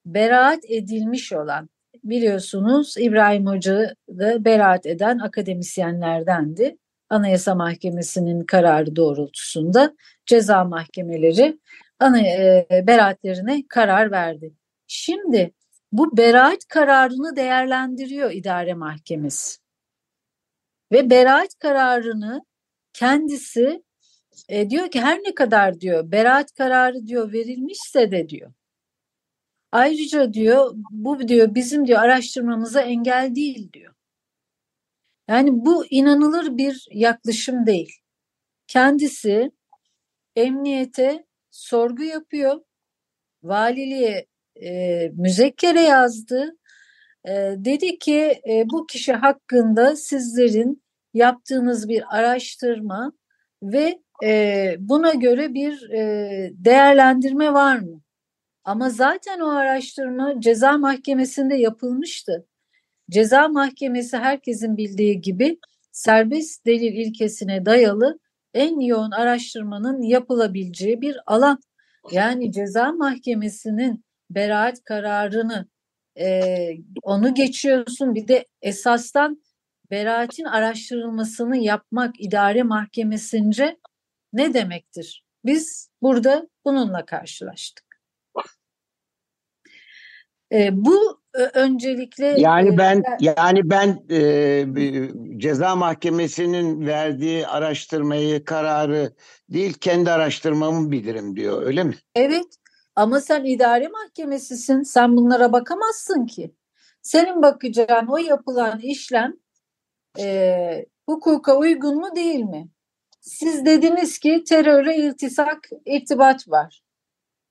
beraat 0.06 0.64
edilmiş 0.68 1.32
olan 1.32 1.68
biliyorsunuz 2.04 2.94
İbrahim 2.98 3.46
Hoca 3.46 3.94
da 4.08 4.44
beraat 4.44 4.86
eden 4.86 5.18
akademisyenlerdendi. 5.18 6.76
Anayasa 7.08 7.54
Mahkemesi'nin 7.54 8.44
kararı 8.44 8.96
doğrultusunda 8.96 9.96
ceza 10.26 10.64
mahkemeleri 10.64 11.58
ana, 11.98 12.20
e, 12.20 12.66
beraatlerine 12.86 13.64
karar 13.68 14.10
verdi. 14.10 14.52
Şimdi 14.86 15.52
bu 15.92 16.16
beraat 16.16 16.68
kararını 16.68 17.36
değerlendiriyor 17.36 18.30
idare 18.30 18.74
mahkemesi. 18.74 19.58
Ve 20.92 21.10
beraat 21.10 21.58
kararını 21.58 22.44
kendisi 22.92 23.82
e, 24.48 24.70
diyor 24.70 24.90
ki 24.90 25.00
her 25.00 25.18
ne 25.18 25.34
kadar 25.34 25.80
diyor 25.80 26.12
beraat 26.12 26.52
kararı 26.54 27.06
diyor 27.06 27.32
verilmişse 27.32 28.10
de 28.10 28.28
diyor. 28.28 28.52
Ayrıca 29.72 30.32
diyor 30.32 30.72
bu 30.90 31.28
diyor 31.28 31.54
bizim 31.54 31.86
diyor 31.86 32.00
araştırmamıza 32.00 32.80
engel 32.80 33.34
değil 33.34 33.72
diyor. 33.72 33.94
Yani 35.28 35.50
bu 35.52 35.86
inanılır 35.90 36.56
bir 36.56 36.86
yaklaşım 36.90 37.66
değil. 37.66 37.92
Kendisi 38.66 39.50
emniyete 40.36 41.26
sorgu 41.50 42.02
yapıyor. 42.02 42.60
Valiliğe 43.42 44.26
e, 44.62 45.08
müzekkere 45.14 45.80
yazdı. 45.80 46.56
E, 47.24 47.32
dedi 47.56 47.98
ki 47.98 48.40
e, 48.48 48.64
bu 48.70 48.86
kişi 48.86 49.12
hakkında 49.12 49.96
sizlerin 49.96 50.82
yaptığınız 51.14 51.88
bir 51.88 52.16
araştırma 52.18 53.12
ve 53.62 53.98
e, 54.24 54.76
buna 54.78 55.14
göre 55.14 55.54
bir 55.54 55.90
e, 55.90 56.50
değerlendirme 56.54 57.52
var 57.52 57.78
mı? 57.78 58.00
Ama 58.64 58.90
zaten 58.90 59.40
o 59.40 59.48
araştırma 59.48 60.40
ceza 60.40 60.78
mahkemesinde 60.78 61.54
yapılmıştı. 61.54 62.46
Ceza 63.10 63.48
mahkemesi 63.48 64.16
herkesin 64.16 64.76
bildiği 64.76 65.20
gibi 65.20 65.58
serbest 65.92 66.66
delil 66.66 66.92
ilkesine 67.06 67.66
dayalı 67.66 68.18
en 68.54 68.80
yoğun 68.80 69.10
araştırmanın 69.10 70.02
yapılabileceği 70.02 71.00
bir 71.00 71.16
alan. 71.26 71.58
Yani 72.12 72.52
ceza 72.52 72.92
mahkemesinin 72.92 74.04
beraat 74.30 74.84
kararını 74.84 75.68
e, 76.18 76.50
onu 77.02 77.34
geçiyorsun 77.34 78.14
bir 78.14 78.28
de 78.28 78.46
esastan 78.62 79.42
beraatin 79.90 80.44
araştırılmasını 80.44 81.56
yapmak 81.56 82.20
idare 82.20 82.62
mahkemesince 82.62 83.76
ne 84.32 84.54
demektir? 84.54 85.24
Biz 85.44 85.90
burada 86.02 86.48
bununla 86.64 87.04
karşılaştık. 87.06 87.86
E, 90.52 90.68
bu 90.72 91.20
e, 91.34 91.42
öncelikle 91.42 92.26
yani 92.26 92.74
e, 92.74 92.78
ben 92.78 93.02
yani 93.20 93.70
ben 93.70 94.04
e, 94.10 95.38
ceza 95.38 95.76
mahkemesinin 95.76 96.86
verdiği 96.86 97.46
araştırmayı 97.46 98.44
kararı 98.44 99.12
değil 99.48 99.74
kendi 99.74 100.10
araştırmamı 100.10 100.90
bilirim 100.90 101.36
diyor 101.36 101.62
öyle 101.62 101.84
mi? 101.84 101.94
Evet 102.14 102.46
ama 102.96 103.20
sen 103.20 103.44
idare 103.44 103.88
mahkemesisin 103.88 104.82
sen 104.82 105.16
bunlara 105.16 105.52
bakamazsın 105.52 106.26
ki. 106.26 106.54
Senin 107.02 107.42
bakacağın 107.42 108.06
o 108.06 108.16
yapılan 108.16 108.80
işlem 108.80 109.34
e, 110.18 110.86
hukuka 111.06 111.56
uygun 111.56 111.96
mu 111.96 112.16
değil 112.16 112.40
mi? 112.40 112.68
Siz 113.20 113.66
dediniz 113.66 114.18
ki 114.18 114.44
teröre 114.44 114.96
iltisak 114.96 115.68
irtibat 115.86 116.48
var. 116.48 116.82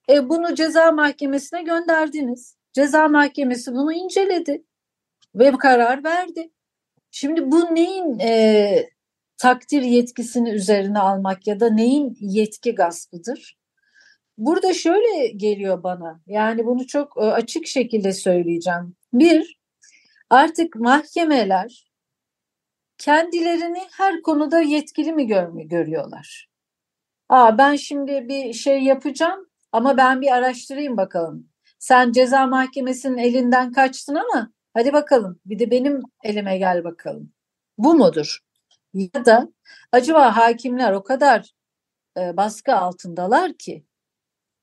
E, 0.09 0.29
bunu 0.29 0.55
ceza 0.55 0.91
mahkemesine 0.91 1.63
gönderdiniz. 1.63 2.57
Ceza 2.73 3.07
mahkemesi 3.07 3.71
bunu 3.71 3.93
inceledi 3.93 4.63
ve 5.35 5.51
karar 5.51 6.03
verdi. 6.03 6.51
Şimdi 7.11 7.51
bu 7.51 7.75
neyin 7.75 8.19
e, 8.19 8.89
takdir 9.37 9.81
yetkisini 9.81 10.49
üzerine 10.49 10.99
almak 10.99 11.47
ya 11.47 11.59
da 11.59 11.69
neyin 11.69 12.17
yetki 12.19 12.75
gaspıdır? 12.75 13.57
Burada 14.38 14.73
şöyle 14.73 15.27
geliyor 15.27 15.83
bana 15.83 16.21
yani 16.27 16.65
bunu 16.65 16.88
çok 16.88 17.17
e, 17.17 17.21
açık 17.21 17.67
şekilde 17.67 18.13
söyleyeceğim. 18.13 18.95
Bir, 19.13 19.59
artık 20.29 20.75
mahkemeler 20.75 21.86
kendilerini 22.97 23.81
her 23.91 24.21
konuda 24.21 24.61
yetkili 24.61 25.13
mi 25.13 25.27
görüyorlar? 25.67 26.49
Aa, 27.29 27.57
ben 27.57 27.75
şimdi 27.75 28.29
bir 28.29 28.53
şey 28.53 28.83
yapacağım 28.83 29.49
ama 29.71 29.97
ben 29.97 30.21
bir 30.21 30.31
araştırayım 30.31 30.97
bakalım. 30.97 31.49
Sen 31.79 32.11
ceza 32.11 32.47
mahkemesinin 32.47 33.17
elinden 33.17 33.71
kaçtın 33.71 34.15
ama 34.15 34.51
hadi 34.73 34.93
bakalım 34.93 35.39
bir 35.45 35.59
de 35.59 35.71
benim 35.71 36.01
elime 36.23 36.57
gel 36.57 36.83
bakalım. 36.83 37.33
Bu 37.77 37.95
mudur? 37.95 38.39
Ya 38.93 39.25
da 39.25 39.49
acaba 39.91 40.38
hakimler 40.38 40.91
o 40.91 41.03
kadar 41.03 41.51
e, 42.17 42.38
baskı 42.38 42.75
altındalar 42.75 43.53
ki 43.53 43.86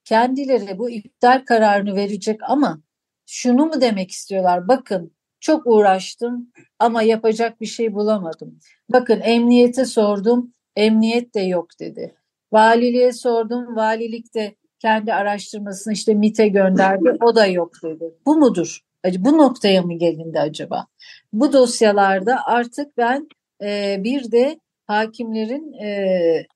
kendileri 0.05 0.78
bu 0.78 0.90
iptal 0.90 1.44
kararını 1.46 1.96
verecek 1.96 2.40
ama 2.48 2.82
şunu 3.26 3.66
mu 3.66 3.80
demek 3.80 4.11
istiyorlar? 4.11 4.68
Bakın 4.68 5.12
çok 5.40 5.66
uğraştım 5.66 6.53
ama 6.78 7.03
yapacak 7.03 7.61
bir 7.61 7.66
şey 7.66 7.94
bulamadım. 7.94 8.59
Bakın 8.88 9.20
emniyete 9.20 9.84
sordum, 9.84 10.55
emniyet 10.76 11.34
de 11.34 11.40
yok 11.40 11.66
dedi. 11.80 12.14
Valiliğe 12.53 13.12
sordum, 13.12 13.76
valilik 13.76 14.34
de 14.34 14.57
kendi 14.78 15.14
araştırmasını 15.14 15.92
işte 15.92 16.14
MIT'e 16.14 16.48
gönderdi. 16.48 17.16
O 17.20 17.34
da 17.34 17.46
yok 17.46 17.72
dedi. 17.82 18.14
Bu 18.26 18.36
mudur? 18.36 18.80
Bu 19.18 19.38
noktaya 19.38 19.82
mı 19.82 19.98
gelindi 19.98 20.40
acaba? 20.40 20.86
Bu 21.32 21.53
dosyalarda 21.53 22.46
artık 22.46 22.96
ben 22.96 23.28
e, 23.62 23.96
bir 24.05 24.32
de 24.32 24.61
hakimlerin 24.86 25.72
e, 25.72 26.46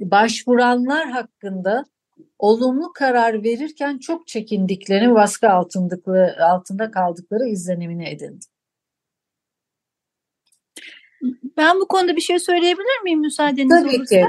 başvuranlar 0.00 1.08
hakkında 1.08 1.84
olumlu 2.38 2.92
karar 2.92 3.42
verirken 3.44 3.98
çok 3.98 4.26
çekindiklerini, 4.26 5.14
baskı 5.14 5.50
altında 5.50 6.90
kaldıkları 6.90 7.48
izlenimini 7.48 8.08
edindi. 8.08 8.46
Ben 11.56 11.80
bu 11.80 11.88
konuda 11.88 12.16
bir 12.16 12.20
şey 12.20 12.38
söyleyebilir 12.38 13.02
miyim 13.04 13.20
müsaadeniz 13.20 13.70
Tabii 13.70 13.96
olursa? 13.96 14.04
ki. 14.04 14.26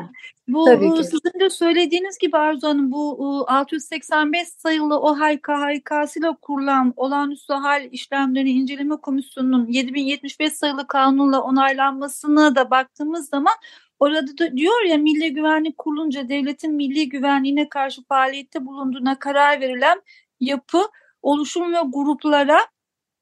Bu 0.48 0.66
Tabii 0.66 0.94
ki. 0.94 1.04
sizin 1.04 1.40
de 1.40 1.50
söylediğiniz 1.50 2.18
gibi 2.18 2.38
Arzu 2.38 2.68
Hanım 2.68 2.92
bu 2.92 3.46
685 3.48 4.48
sayılı 4.48 5.00
OHAL 5.00 5.38
KHK'sıyla 5.38 6.36
kurulan 6.42 6.94
olağanüstü 6.96 7.54
hal 7.54 7.88
işlemleri 7.92 8.50
inceleme 8.50 8.96
komisyonunun 8.96 9.68
7075 9.68 10.54
sayılı 10.54 10.88
kanunla 10.88 11.42
onaylanmasına 11.42 12.56
da 12.56 12.72
baktığımız 12.72 13.30
zaman 13.30 13.54
orada 14.00 14.38
da 14.38 14.58
diyor 14.58 14.86
ya 14.86 14.98
Milli 14.98 15.34
Güvenlik 15.34 15.78
Kurulunca 15.78 16.30
devletin 16.30 16.74
milli 16.74 17.10
güvenliğine 17.10 17.70
karşı 17.70 18.04
faaliyette 18.04 18.66
bulunduğuna 18.66 19.20
karar 19.20 19.62
verilen 19.62 20.02
yapı, 20.40 20.82
oluşum 21.22 21.74
ve 21.74 21.78
gruplara 21.88 22.60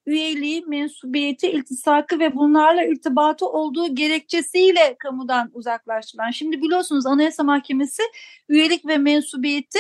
üyeliği, 0.05 0.65
mensubiyeti, 0.67 1.51
iltisakı 1.51 2.19
ve 2.19 2.35
bunlarla 2.35 2.83
irtibatı 2.83 3.45
olduğu 3.45 3.95
gerekçesiyle 3.95 4.95
kamudan 4.99 5.49
uzaklaştırılan. 5.53 6.31
Şimdi 6.31 6.61
biliyorsunuz 6.61 7.05
Anayasa 7.05 7.43
Mahkemesi 7.43 8.03
üyelik 8.49 8.85
ve 8.85 8.97
mensubiyeti 8.97 9.79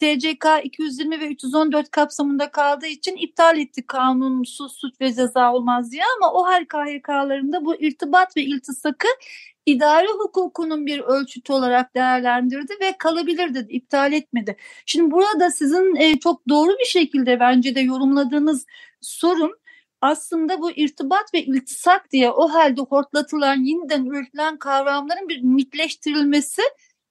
TCK 0.00 0.46
220 0.64 1.20
ve 1.20 1.26
314 1.28 1.90
kapsamında 1.90 2.50
kaldığı 2.50 2.86
için 2.86 3.16
iptal 3.16 3.58
etti 3.58 3.86
kanunsuz 3.86 4.72
suç 4.72 5.00
ve 5.00 5.14
ceza 5.14 5.52
olmaz 5.52 5.92
diye 5.92 6.02
ama 6.16 6.32
o 6.32 6.44
hal 6.46 6.64
KHK'larında 6.64 7.64
bu 7.64 7.76
irtibat 7.76 8.36
ve 8.36 8.42
iltisakı 8.42 9.08
idari 9.66 10.06
hukukunun 10.06 10.86
bir 10.86 11.00
ölçütü 11.00 11.52
olarak 11.52 11.94
değerlendirdi 11.94 12.74
ve 12.80 12.98
kalabilir 12.98 13.54
dedi, 13.54 13.72
iptal 13.72 14.12
etmedi. 14.12 14.56
Şimdi 14.86 15.10
burada 15.10 15.50
sizin 15.50 15.96
e, 15.96 16.18
çok 16.18 16.48
doğru 16.48 16.70
bir 16.80 16.84
şekilde 16.84 17.40
bence 17.40 17.74
de 17.74 17.80
yorumladığınız 17.80 18.66
sorun 19.00 19.58
aslında 20.00 20.60
bu 20.60 20.70
irtibat 20.70 21.34
ve 21.34 21.44
iltisak 21.44 22.10
diye 22.12 22.30
o 22.30 22.48
halde 22.48 22.80
hortlatılan 22.80 23.64
yeniden 23.64 24.04
üretilen 24.04 24.56
kavramların 24.56 25.28
bir 25.28 25.42
mitleştirilmesi 25.42 26.62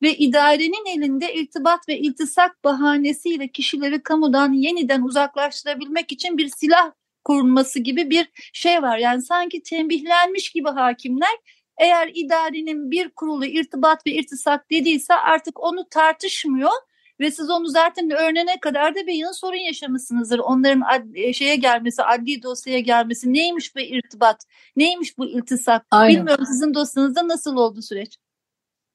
ve 0.01 0.17
idarenin 0.17 0.97
elinde 0.97 1.33
irtibat 1.33 1.89
ve 1.89 1.99
iltisak 1.99 2.63
bahanesiyle 2.63 3.47
kişileri 3.47 4.03
kamudan 4.03 4.53
yeniden 4.53 5.01
uzaklaştırabilmek 5.01 6.11
için 6.11 6.37
bir 6.37 6.49
silah 6.49 6.91
kurulması 7.25 7.79
gibi 7.79 8.09
bir 8.09 8.29
şey 8.53 8.81
var. 8.81 8.97
Yani 8.97 9.21
sanki 9.21 9.63
tembihlenmiş 9.63 10.49
gibi 10.49 10.69
hakimler 10.69 11.37
eğer 11.77 12.11
idarenin 12.13 12.91
bir 12.91 13.09
kurulu 13.09 13.45
irtibat 13.45 14.07
ve 14.07 14.11
irtisak 14.11 14.71
dediyse 14.71 15.13
artık 15.13 15.63
onu 15.63 15.89
tartışmıyor 15.89 16.71
ve 17.19 17.31
siz 17.31 17.49
onu 17.49 17.67
zaten 17.67 18.09
öğrenene 18.09 18.59
kadar 18.59 18.95
da 18.95 19.07
bir 19.07 19.13
yıl 19.13 19.33
sorun 19.33 19.57
yaşamışsınızdır. 19.57 20.39
Onların 20.39 20.81
ad, 20.81 21.33
şeye 21.33 21.55
gelmesi, 21.55 22.03
adli 22.03 22.43
dosyaya 22.43 22.79
gelmesi 22.79 23.33
neymiş 23.33 23.75
bu 23.75 23.79
irtibat, 23.79 24.43
neymiş 24.75 25.17
bu 25.17 25.25
iltisak? 25.25 25.85
Aynen. 25.91 26.17
Bilmiyorum 26.17 26.45
sizin 26.45 26.73
dosyanızda 26.73 27.27
nasıl 27.27 27.57
oldu 27.57 27.81
süreç? 27.81 28.17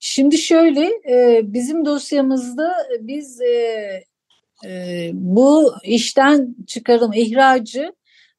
Şimdi 0.05 0.39
şöyle 0.39 0.91
e, 1.09 1.41
bizim 1.53 1.85
dosyamızda 1.85 2.75
biz 3.01 3.41
e, 3.41 4.05
e, 4.65 5.11
bu 5.13 5.73
işten 5.85 6.57
çıkarım 6.67 7.13
ihracı 7.13 7.95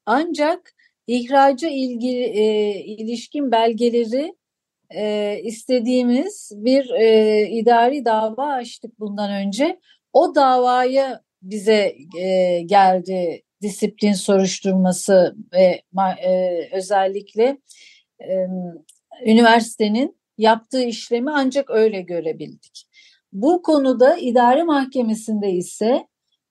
ancak 0.05 0.73
ihraca 1.07 1.69
ilgili 1.69 2.23
e, 2.23 2.75
ilişkin 2.83 3.51
belgeleri 3.51 4.35
istediğimiz 5.43 6.51
bir 6.55 6.85
idari 7.49 8.05
dava 8.05 8.47
açtık 8.47 8.99
bundan 8.99 9.31
önce. 9.31 9.79
O 10.13 10.35
davaya 10.35 11.21
bize 11.41 11.95
geldi 12.65 13.41
disiplin 13.61 14.13
soruşturması 14.13 15.35
ve 15.53 15.81
özellikle 16.71 17.57
üniversitenin 19.25 20.22
yaptığı 20.37 20.83
işlemi 20.83 21.31
ancak 21.31 21.69
öyle 21.69 22.01
görebildik. 22.01 22.87
Bu 23.33 23.61
konuda 23.61 24.17
idare 24.17 24.63
mahkemesinde 24.63 25.51
ise 25.51 26.07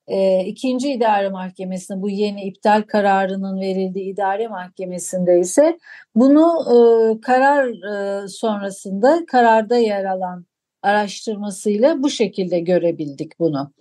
e, 0.06 0.44
ikinci 0.44 0.92
idare 0.92 1.28
mahkemesinde 1.28 2.02
bu 2.02 2.10
yeni 2.10 2.44
iptal 2.44 2.82
kararının 2.82 3.60
verildiği 3.60 4.12
idare 4.12 4.48
mahkemesinde 4.48 5.38
ise 5.40 5.78
bunu 6.14 6.58
e, 6.68 6.74
karar 7.20 7.68
e, 7.68 8.28
sonrasında 8.28 9.26
kararda 9.26 9.76
yer 9.76 10.04
alan 10.04 10.46
araştırmasıyla 10.82 12.02
bu 12.02 12.10
şekilde 12.10 12.60
görebildik 12.60 13.38
bunu. 13.38 13.72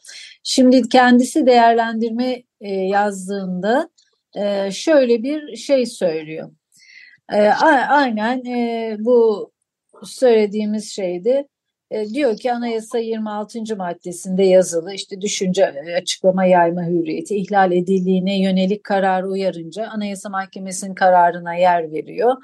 Şimdi 0.44 0.90
kendisi 0.90 1.46
değerlendirme 1.46 2.44
e, 2.62 2.74
yazdığında 2.74 3.90
e, 4.36 4.72
şöyle 4.72 5.24
bir 5.24 5.56
şey 5.56 5.86
söylüyor. 5.86 6.52
E, 7.34 7.48
aynen 7.90 8.46
e, 8.46 8.96
bu 9.00 9.52
söylediğimiz 10.06 10.92
şeydi 10.92 11.48
e, 11.92 12.10
diyor 12.10 12.38
ki 12.38 12.54
anayasa 12.54 12.98
26. 12.98 13.76
maddesinde 13.78 14.44
yazılı 14.44 14.94
işte 14.94 15.22
düşünce 15.22 15.74
e, 15.88 15.96
açıklama 15.96 16.46
yayma 16.46 16.86
hürriyeti 16.86 17.36
ihlal 17.36 17.72
edildiğine 17.72 18.42
yönelik 18.42 18.84
karar 18.84 19.24
uyarınca 19.24 19.88
anayasa 19.88 20.30
mahkemesinin 20.30 20.96
kararına 20.96 21.56
yer 21.56 21.92
veriyor. 21.92 22.36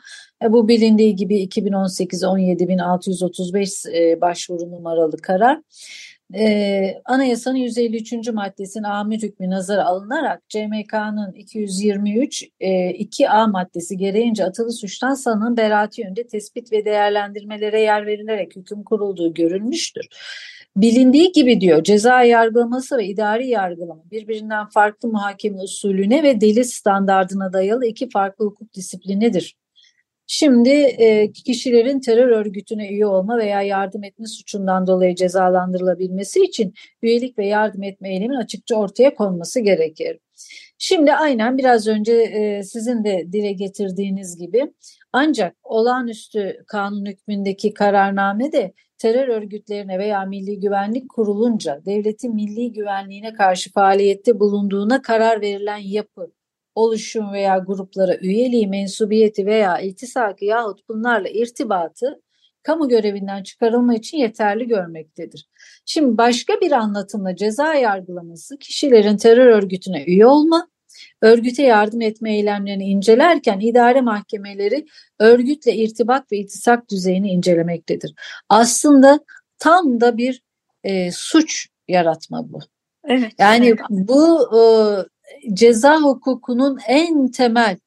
E, 0.43 0.51
bu 0.51 0.67
bilindiği 0.67 1.15
gibi 1.15 1.37
2018 1.37 2.23
17635 2.23 3.85
e, 3.85 4.21
başvuru 4.21 4.71
numaralı 4.71 5.17
karar 5.17 5.61
e, 6.35 7.01
anayasanın 7.05 7.57
153. 7.57 8.13
maddesinin 8.33 8.83
amir 8.83 9.21
hükmü 9.21 9.49
nazara 9.49 9.85
alınarak 9.85 10.49
CMK'nın 10.49 11.33
223 11.33 12.43
e, 12.59 12.91
2A 12.91 13.51
maddesi 13.51 13.97
gereğince 13.97 14.45
atılı 14.45 14.71
suçtan 14.71 15.13
sanığın 15.13 15.57
beraati 15.57 16.01
yönünde 16.01 16.27
tespit 16.27 16.71
ve 16.71 16.85
değerlendirmelere 16.85 17.81
yer 17.81 18.05
verilerek 18.05 18.55
hüküm 18.55 18.83
kurulduğu 18.83 19.33
görülmüştür. 19.33 20.07
Bilindiği 20.75 21.31
gibi 21.31 21.61
diyor 21.61 21.83
ceza 21.83 22.23
yargılaması 22.23 22.97
ve 22.97 23.05
idari 23.05 23.47
yargılama 23.47 24.03
birbirinden 24.11 24.65
farklı 24.69 25.09
muhakeme 25.09 25.61
usulüne 25.61 26.23
ve 26.23 26.41
delil 26.41 26.63
standardına 26.63 27.53
dayalı 27.53 27.85
iki 27.85 28.09
farklı 28.09 28.45
hukuk 28.45 28.73
disiplinidir. 28.73 29.55
Şimdi 30.27 30.69
e, 30.69 31.31
kişilerin 31.31 31.99
terör 31.99 32.27
örgütüne 32.27 32.89
üye 32.89 33.05
olma 33.05 33.37
veya 33.37 33.61
yardım 33.61 34.03
etme 34.03 34.27
suçundan 34.27 34.87
dolayı 34.87 35.15
cezalandırılabilmesi 35.15 36.43
için 36.43 36.73
üyelik 37.01 37.37
ve 37.37 37.47
yardım 37.47 37.83
etme 37.83 38.13
eylemin 38.13 38.35
açıkça 38.35 38.75
ortaya 38.75 39.15
konması 39.15 39.59
gerekir. 39.59 40.19
Şimdi 40.77 41.13
aynen 41.13 41.57
biraz 41.57 41.87
önce 41.87 42.13
e, 42.13 42.63
sizin 42.63 43.03
de 43.03 43.27
dile 43.31 43.51
getirdiğiniz 43.51 44.37
gibi 44.37 44.73
ancak 45.13 45.55
olağanüstü 45.63 46.63
kanun 46.67 47.05
hükmündeki 47.05 47.73
kararname 47.73 48.51
de 48.51 48.73
terör 48.97 49.27
örgütlerine 49.27 49.99
veya 49.99 50.25
Milli 50.25 50.59
Güvenlik 50.59 51.09
Kurulunca 51.09 51.81
devletin 51.85 52.35
milli 52.35 52.73
güvenliğine 52.73 53.33
karşı 53.33 53.71
faaliyette 53.71 54.39
bulunduğuna 54.39 55.01
karar 55.01 55.41
verilen 55.41 55.77
yapı 55.77 56.31
oluşum 56.77 57.33
veya 57.33 57.57
gruplara 57.57 58.17
üyeliği, 58.17 58.67
mensubiyeti 58.67 59.45
veya 59.45 59.79
iltisakı 59.79 60.45
yahut 60.45 60.89
bunlarla 60.89 61.29
irtibatı 61.29 62.21
kamu 62.63 62.89
görevinden 62.89 63.43
çıkarılma 63.43 63.95
için 63.95 64.17
yeterli 64.17 64.67
görmektedir. 64.67 65.47
Şimdi 65.85 66.17
başka 66.17 66.53
bir 66.61 66.71
anlatımla 66.71 67.35
ceza 67.35 67.73
yargılaması 67.73 68.57
kişilerin 68.57 69.17
terör 69.17 69.45
örgütüne 69.45 70.03
üye 70.03 70.25
olma, 70.25 70.67
örgüte 71.21 71.63
yardım 71.63 72.01
etme 72.01 72.35
eylemlerini 72.35 72.83
incelerken 72.83 73.59
idare 73.59 74.01
mahkemeleri 74.01 74.85
örgütle 75.19 75.75
irtibat 75.75 76.31
ve 76.31 76.37
iltisak 76.37 76.89
düzeyini 76.91 77.31
incelemektedir. 77.31 78.13
Aslında 78.49 79.19
tam 79.59 80.01
da 80.01 80.17
bir 80.17 80.41
e, 80.83 81.11
suç 81.11 81.67
yaratma 81.87 82.53
bu. 82.53 82.59
Evet. 83.07 83.31
Yani 83.37 83.67
evet. 83.67 83.79
bu 83.89 84.49
e, 84.57 84.59
ceza 85.53 86.01
hukukunun 86.01 86.77
en 86.87 87.27
temel 87.27 87.77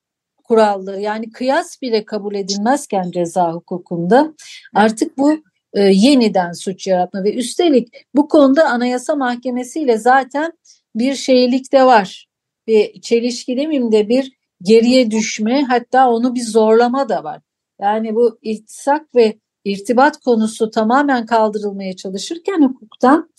kuralları 0.44 1.00
yani 1.00 1.30
kıyas 1.30 1.82
bile 1.82 2.04
kabul 2.04 2.34
edilmezken 2.34 3.10
ceza 3.10 3.52
hukukunda 3.52 4.34
artık 4.74 5.18
bu 5.18 5.32
e, 5.72 5.80
yeniden 5.80 6.52
suç 6.52 6.86
yaratma 6.86 7.24
ve 7.24 7.34
üstelik 7.34 7.88
bu 8.14 8.28
konuda 8.28 8.68
Anayasa 8.68 9.14
Mahkemesi 9.16 9.80
ile 9.80 9.98
zaten 9.98 10.52
bir 10.94 11.14
şeylik 11.14 11.72
de 11.72 11.84
var. 11.84 12.26
Bir 12.66 13.00
çelişki 13.00 13.56
demeyeyim 13.56 13.92
de 13.92 14.08
bir 14.08 14.32
geriye 14.62 15.10
düşme 15.10 15.62
hatta 15.62 16.10
onu 16.10 16.34
bir 16.34 16.42
zorlama 16.42 17.08
da 17.08 17.24
var. 17.24 17.40
Yani 17.80 18.14
bu 18.14 18.38
iltisak 18.42 19.14
ve 19.14 19.38
irtibat 19.64 20.16
konusu 20.16 20.70
tamamen 20.70 21.26
kaldırılmaya 21.26 21.96
çalışırken 21.96 22.62
hukuktan 22.62 23.30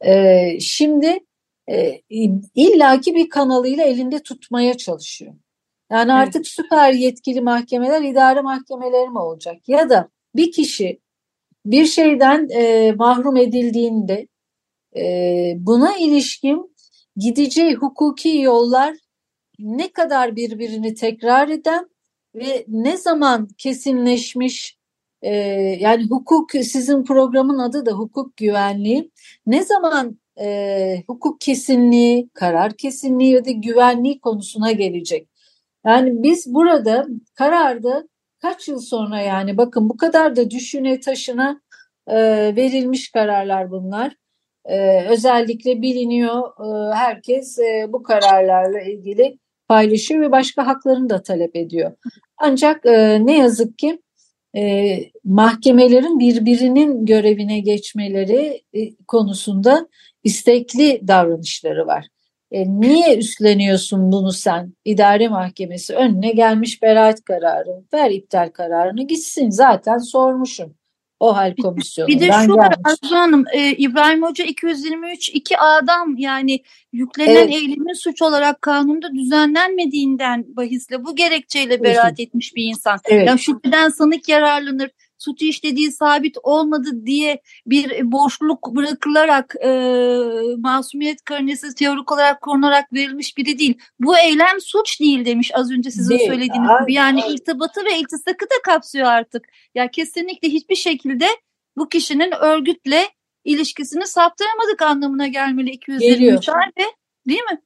e, 0.00 0.60
şimdi 0.60 1.18
e, 1.70 2.00
illaki 2.54 3.14
bir 3.14 3.28
kanalıyla 3.28 3.84
elinde 3.84 4.18
tutmaya 4.18 4.76
çalışıyor. 4.76 5.34
Yani 5.90 6.12
evet. 6.12 6.28
artık 6.28 6.46
süper 6.46 6.92
yetkili 6.92 7.40
mahkemeler 7.40 8.02
idare 8.02 8.40
mahkemeleri 8.40 9.08
mi 9.08 9.18
olacak? 9.18 9.68
Ya 9.68 9.90
da 9.90 10.08
bir 10.34 10.52
kişi 10.52 11.00
bir 11.66 11.86
şeyden 11.86 12.48
e, 12.48 12.92
mahrum 12.92 13.36
edildiğinde 13.36 14.28
e, 14.96 15.02
buna 15.58 15.96
ilişkin 15.96 16.74
gideceği 17.16 17.74
hukuki 17.74 18.38
yollar 18.38 18.96
ne 19.58 19.92
kadar 19.92 20.36
birbirini 20.36 20.94
tekrar 20.94 21.48
eden 21.48 21.88
ve 22.34 22.64
ne 22.68 22.96
zaman 22.96 23.48
kesinleşmiş 23.58 24.78
e, 25.22 25.34
yani 25.80 26.04
hukuk 26.04 26.50
sizin 26.50 27.04
programın 27.04 27.58
adı 27.58 27.86
da 27.86 27.92
hukuk 27.92 28.36
güvenliği 28.36 29.10
ne 29.46 29.64
zaman 29.64 30.18
e, 30.40 31.02
hukuk 31.06 31.40
kesinliği, 31.40 32.28
karar 32.34 32.72
kesinliği 32.76 33.32
ya 33.32 33.44
da 33.44 33.50
güvenliği 33.50 34.20
konusuna 34.20 34.72
gelecek. 34.72 35.28
Yani 35.86 36.22
biz 36.22 36.54
burada 36.54 37.06
kararda 37.34 38.08
kaç 38.38 38.68
yıl 38.68 38.78
sonra 38.78 39.20
yani 39.20 39.56
bakın 39.56 39.88
bu 39.88 39.96
kadar 39.96 40.36
da 40.36 40.50
düşüne 40.50 41.00
taşına 41.00 41.60
e, 42.06 42.16
verilmiş 42.56 43.10
kararlar 43.12 43.70
bunlar. 43.70 44.16
E, 44.64 45.06
özellikle 45.08 45.82
biliniyor 45.82 46.42
e, 46.60 46.94
herkes 46.94 47.58
e, 47.58 47.86
bu 47.92 48.02
kararlarla 48.02 48.80
ilgili 48.80 49.38
paylaşıyor 49.68 50.20
ve 50.20 50.32
başka 50.32 50.66
haklarını 50.66 51.10
da 51.10 51.22
talep 51.22 51.56
ediyor. 51.56 51.92
Ancak 52.38 52.86
e, 52.86 53.26
ne 53.26 53.38
yazık 53.38 53.78
ki 53.78 54.02
e, 54.56 54.96
mahkemelerin 55.24 56.18
birbirinin 56.18 57.06
görevine 57.06 57.60
geçmeleri 57.60 58.62
e, 58.72 58.96
konusunda 59.08 59.88
istekli 60.24 61.00
davranışları 61.08 61.86
var. 61.86 62.06
E, 62.50 62.80
niye 62.80 63.18
üstleniyorsun 63.18 64.12
bunu 64.12 64.32
sen? 64.32 64.72
İdare 64.84 65.28
mahkemesi 65.28 65.94
önüne 65.94 66.32
gelmiş 66.32 66.82
beraat 66.82 67.24
kararı. 67.24 67.82
Ver 67.92 68.10
iptal 68.10 68.48
kararını 68.48 69.06
gitsin. 69.06 69.50
Zaten 69.50 69.98
sormuşum. 69.98 70.74
O 71.20 71.36
hal 71.36 71.54
komisyonu. 71.56 72.08
Bir 72.08 72.20
de 72.20 72.30
şu 72.46 72.54
var 72.54 72.74
Arzu 72.84 73.14
Hanım, 73.14 73.44
e, 73.52 73.72
İbrahim 73.72 74.22
Hoca 74.22 74.44
223 74.44 75.28
2 75.28 75.58
adam 75.58 76.16
yani 76.16 76.60
yüklenen 76.92 77.34
evet. 77.34 77.54
eylemin 77.54 77.92
suç 77.92 78.22
olarak 78.22 78.62
kanunda 78.62 79.14
düzenlenmediğinden 79.14 80.44
bahisle 80.48 81.04
bu 81.04 81.16
gerekçeyle 81.16 81.82
beraat 81.82 82.20
etmiş 82.20 82.54
bir 82.56 82.64
insan. 82.64 82.98
Evet. 83.04 83.28
Yani 83.28 83.38
şüpheden 83.38 83.88
sanık 83.88 84.28
yararlanır, 84.28 84.90
suç 85.24 85.42
işlediği 85.42 85.92
sabit 85.92 86.36
olmadı 86.42 87.06
diye 87.06 87.40
bir 87.66 88.12
boşluk 88.12 88.74
bırakılarak 88.74 89.54
e, 89.64 89.70
masumiyet 90.58 91.24
karinesi 91.24 91.74
teorik 91.74 92.12
olarak 92.12 92.40
korunarak 92.40 92.92
verilmiş 92.92 93.36
biri 93.36 93.58
değil. 93.58 93.78
Bu 94.00 94.18
eylem 94.18 94.60
suç 94.60 95.00
değil 95.00 95.24
demiş 95.24 95.50
az 95.54 95.72
önce 95.72 95.90
sizin 95.90 96.18
Değil. 96.18 96.28
söylediğiniz 96.28 96.70
gibi. 96.80 96.92
Yani 96.92 97.20
irtibatı 97.28 97.84
ve 97.84 97.98
iltisakı 97.98 98.44
da 98.44 98.62
kapsıyor 98.64 99.06
artık. 99.06 99.44
Ya 99.74 99.90
kesinlikle 99.90 100.48
hiçbir 100.48 100.74
şekilde 100.74 101.26
bu 101.76 101.88
kişinin 101.88 102.32
örgütle 102.40 103.08
ilişkisini 103.44 104.06
saptıramadık 104.06 104.82
anlamına 104.82 105.26
gelmeli 105.26 105.70
223 105.70 106.48
ay 106.48 106.66
ve 106.78 106.84
değil 107.28 107.42
mi? 107.42 107.60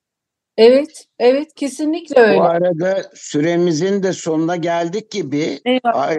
Evet, 0.59 1.05
evet 1.19 1.55
kesinlikle 1.55 2.21
öyle. 2.21 2.39
Bu 2.39 2.43
arada 2.43 3.03
süremizin 3.15 4.03
de 4.03 4.13
sonuna 4.13 4.57
geldik 4.57 5.11
gibi. 5.11 5.61
Eyvallah. 5.65 6.09
Ay, 6.09 6.19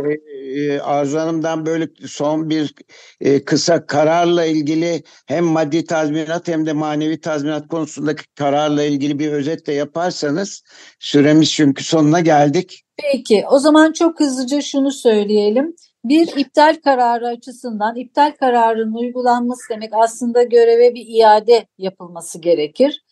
e, 0.55 0.79
Arzu 0.79 1.19
Hanım'dan 1.19 1.65
böyle 1.65 1.87
son 2.07 2.49
bir 2.49 2.73
e, 3.21 3.45
kısa 3.45 3.85
kararla 3.85 4.45
ilgili 4.45 5.03
hem 5.25 5.45
maddi 5.45 5.85
tazminat 5.85 6.47
hem 6.47 6.65
de 6.65 6.73
manevi 6.73 7.21
tazminat 7.21 7.67
konusundaki 7.67 8.23
kararla 8.35 8.83
ilgili 8.83 9.19
bir 9.19 9.31
özet 9.31 9.67
de 9.67 9.73
yaparsanız 9.73 10.63
süremiz 10.99 11.51
çünkü 11.51 11.83
sonuna 11.83 12.19
geldik. 12.19 12.83
Peki, 12.97 13.45
o 13.51 13.59
zaman 13.59 13.91
çok 13.91 14.19
hızlıca 14.19 14.61
şunu 14.61 14.91
söyleyelim. 14.91 15.75
Bir 16.03 16.37
iptal 16.37 16.77
kararı 16.83 17.27
açısından 17.27 17.95
iptal 17.95 18.31
kararının 18.39 18.93
uygulanması 18.93 19.61
demek 19.69 19.89
aslında 19.93 20.43
göreve 20.43 20.95
bir 20.95 21.05
iade 21.07 21.67
yapılması 21.77 22.41
gerekir. 22.41 23.03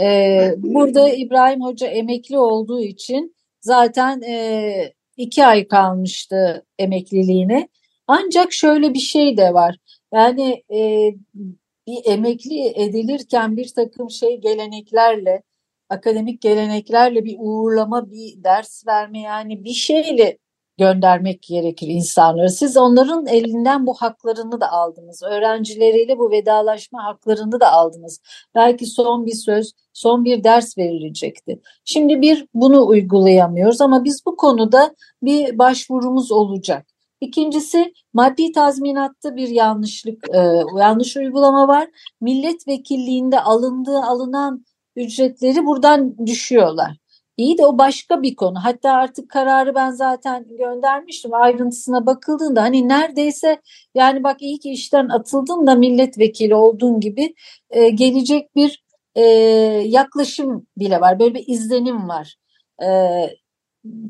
Ee, 0.00 0.54
burada 0.58 1.08
İbrahim 1.08 1.60
Hoca 1.60 1.86
emekli 1.86 2.38
olduğu 2.38 2.80
için 2.80 3.36
zaten 3.60 4.22
e, 4.22 4.92
iki 5.16 5.46
ay 5.46 5.68
kalmıştı 5.68 6.66
emekliliğine. 6.78 7.68
Ancak 8.06 8.52
şöyle 8.52 8.94
bir 8.94 8.98
şey 8.98 9.36
de 9.36 9.54
var. 9.54 9.76
Yani 10.14 10.64
e, 10.72 11.10
bir 11.86 11.98
emekli 12.04 12.68
edilirken 12.68 13.56
bir 13.56 13.68
takım 13.74 14.10
şey 14.10 14.40
geleneklerle, 14.40 15.42
akademik 15.88 16.40
geleneklerle 16.40 17.24
bir 17.24 17.36
uğurlama, 17.38 18.10
bir 18.10 18.44
ders 18.44 18.86
verme 18.86 19.20
yani 19.20 19.64
bir 19.64 19.74
şeyle 19.74 20.38
göndermek 20.78 21.42
gerekir 21.42 21.88
insanları. 21.88 22.50
Siz 22.50 22.76
onların 22.76 23.26
elinden 23.26 23.86
bu 23.86 23.94
haklarını 23.94 24.60
da 24.60 24.72
aldınız. 24.72 25.22
Öğrencileriyle 25.22 26.18
bu 26.18 26.30
vedalaşma 26.30 27.04
haklarını 27.04 27.60
da 27.60 27.72
aldınız. 27.72 28.20
Belki 28.54 28.86
son 28.86 29.26
bir 29.26 29.34
söz, 29.34 29.72
son 29.92 30.24
bir 30.24 30.44
ders 30.44 30.78
verilecekti. 30.78 31.60
Şimdi 31.84 32.20
bir 32.20 32.46
bunu 32.54 32.86
uygulayamıyoruz 32.86 33.80
ama 33.80 34.04
biz 34.04 34.22
bu 34.26 34.36
konuda 34.36 34.94
bir 35.22 35.58
başvurumuz 35.58 36.32
olacak. 36.32 36.86
İkincisi 37.20 37.92
maddi 38.12 38.52
tazminatta 38.52 39.36
bir 39.36 39.48
yanlışlık, 39.48 40.34
e, 40.34 40.38
yanlış 40.78 41.16
uygulama 41.16 41.68
var. 41.68 41.88
Milletvekilliğinde 42.20 43.40
alındığı 43.40 43.98
alınan 43.98 44.64
ücretleri 44.96 45.66
buradan 45.66 46.26
düşüyorlar. 46.26 46.96
İyi 47.36 47.58
de 47.58 47.66
o 47.66 47.78
başka 47.78 48.22
bir 48.22 48.36
konu. 48.36 48.58
Hatta 48.64 48.92
artık 48.92 49.30
kararı 49.30 49.74
ben 49.74 49.90
zaten 49.90 50.46
göndermiştim. 50.58 51.34
Ayrıntısına 51.34 52.06
bakıldığında 52.06 52.62
hani 52.62 52.88
neredeyse 52.88 53.60
yani 53.94 54.24
bak 54.24 54.42
iyi 54.42 54.58
ki 54.58 54.70
işten 54.70 55.08
atıldın 55.08 55.66
da 55.66 55.74
milletvekili 55.74 56.54
olduğun 56.54 57.00
gibi 57.00 57.34
e, 57.70 57.88
gelecek 57.88 58.56
bir 58.56 58.84
e, 59.14 59.22
yaklaşım 59.86 60.66
bile 60.78 61.00
var. 61.00 61.18
Böyle 61.18 61.34
bir 61.34 61.44
izlenim 61.46 62.08
var. 62.08 62.36
E, 62.82 62.88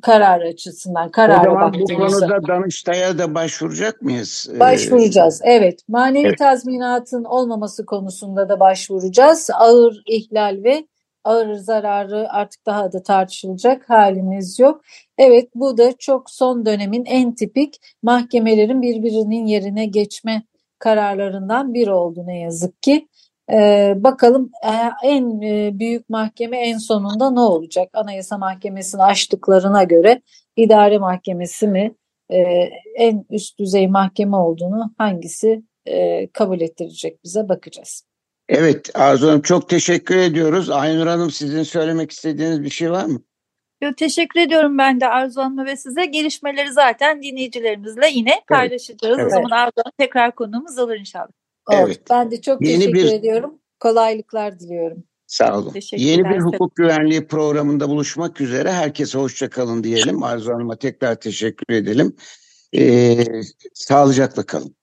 karar 0.02 0.40
açısından, 0.40 1.08
O 1.08 1.10
karara 1.10 1.44
zaman 1.44 1.74
bu 1.74 1.78
baktığımızda. 1.78 2.26
konuda 2.26 2.48
Danıştay'a 2.48 3.18
da 3.18 3.34
başvuracak 3.34 4.02
mıyız? 4.02 4.48
Ee, 4.54 4.60
Başvuracağız. 4.60 5.40
Evet. 5.44 5.80
Manevi 5.88 6.26
Evet. 6.26 6.38
tazminatın 6.38 7.24
olmaması 7.24 7.86
konusunda 7.86 8.48
da 8.48 8.60
başvuracağız. 8.60 9.50
Ağır 9.54 10.02
ihlal 10.06 10.56
ve 10.64 10.86
ağır 11.26 11.54
zararı 11.54 12.32
artık 12.32 12.66
daha 12.66 12.92
da 12.92 13.02
tartışılacak 13.02 13.90
halimiz 13.90 14.58
yok. 14.58 14.80
Evet 15.18 15.48
bu 15.54 15.78
da 15.78 15.92
çok 15.98 16.30
son 16.30 16.66
dönemin 16.66 17.04
en 17.04 17.34
tipik 17.34 17.76
mahkemelerin 18.02 18.82
birbirinin 18.82 19.46
yerine 19.46 19.86
geçme 19.86 20.42
kararlarından 20.78 21.74
biri 21.74 21.92
oldu 21.92 22.22
ne 22.26 22.38
yazık 22.40 22.82
ki. 22.82 23.08
Ee, 23.52 23.94
bakalım 23.96 24.50
e, 24.64 24.72
en 25.08 25.40
e, 25.40 25.78
büyük 25.78 26.08
mahkeme 26.08 26.58
en 26.58 26.78
sonunda 26.78 27.30
ne 27.30 27.40
olacak? 27.40 27.90
Anayasa 27.94 28.38
Mahkemesi'ni 28.38 29.02
açtıklarına 29.02 29.84
göre 29.84 30.22
idare 30.56 30.98
mahkemesi 30.98 31.68
mi 31.68 31.94
e, 32.30 32.38
en 32.96 33.24
üst 33.30 33.58
düzey 33.58 33.88
mahkeme 33.88 34.36
olduğunu 34.36 34.94
hangisi 34.98 35.62
e, 35.86 36.26
kabul 36.30 36.60
ettirecek 36.60 37.24
bize 37.24 37.48
bakacağız. 37.48 38.02
Evet 38.48 38.90
Arzu 38.94 39.28
Hanım 39.28 39.42
çok 39.42 39.68
teşekkür 39.68 40.16
ediyoruz. 40.16 40.70
Aynur 40.70 41.06
Hanım 41.06 41.30
sizin 41.30 41.62
söylemek 41.62 42.10
istediğiniz 42.10 42.62
bir 42.62 42.70
şey 42.70 42.90
var 42.90 43.04
mı? 43.04 43.22
Yo, 43.82 43.90
teşekkür 43.96 44.40
ediyorum 44.40 44.78
ben 44.78 45.00
de 45.00 45.08
Arzu 45.08 45.40
Hanım'a 45.40 45.64
ve 45.64 45.76
size. 45.76 46.04
Gelişmeleri 46.06 46.72
zaten 46.72 47.22
dinleyicilerimizle 47.22 48.08
yine 48.12 48.40
paylaşacağız. 48.48 49.18
Evet. 49.18 49.26
O 49.26 49.30
zaman 49.30 49.50
Arzu 49.50 49.72
Hanım 49.76 49.92
tekrar 49.98 50.34
konuğumuz 50.34 50.78
olur 50.78 50.94
inşallah. 50.94 51.28
Oldu. 51.66 51.76
Evet. 51.86 52.00
Ben 52.10 52.30
de 52.30 52.40
çok 52.40 52.62
Yeni 52.62 52.78
teşekkür 52.78 52.94
bir- 52.98 53.12
ediyorum. 53.12 53.58
Kolaylıklar 53.80 54.60
diliyorum. 54.60 55.04
Sağ 55.26 55.58
olun. 55.58 55.74
Yeni 55.96 56.24
bir 56.24 56.38
hukuk 56.40 56.76
güvenliği 56.76 57.26
programında 57.26 57.88
buluşmak 57.88 58.40
üzere. 58.40 58.72
Herkese 58.72 59.18
hoşça 59.18 59.50
kalın 59.50 59.84
diyelim. 59.84 60.22
Arzu 60.22 60.52
Hanım'a 60.52 60.76
tekrar 60.76 61.14
teşekkür 61.14 61.74
edelim. 61.74 62.16
Ee, 62.74 63.24
sağlıcakla 63.74 64.42
kalın. 64.46 64.76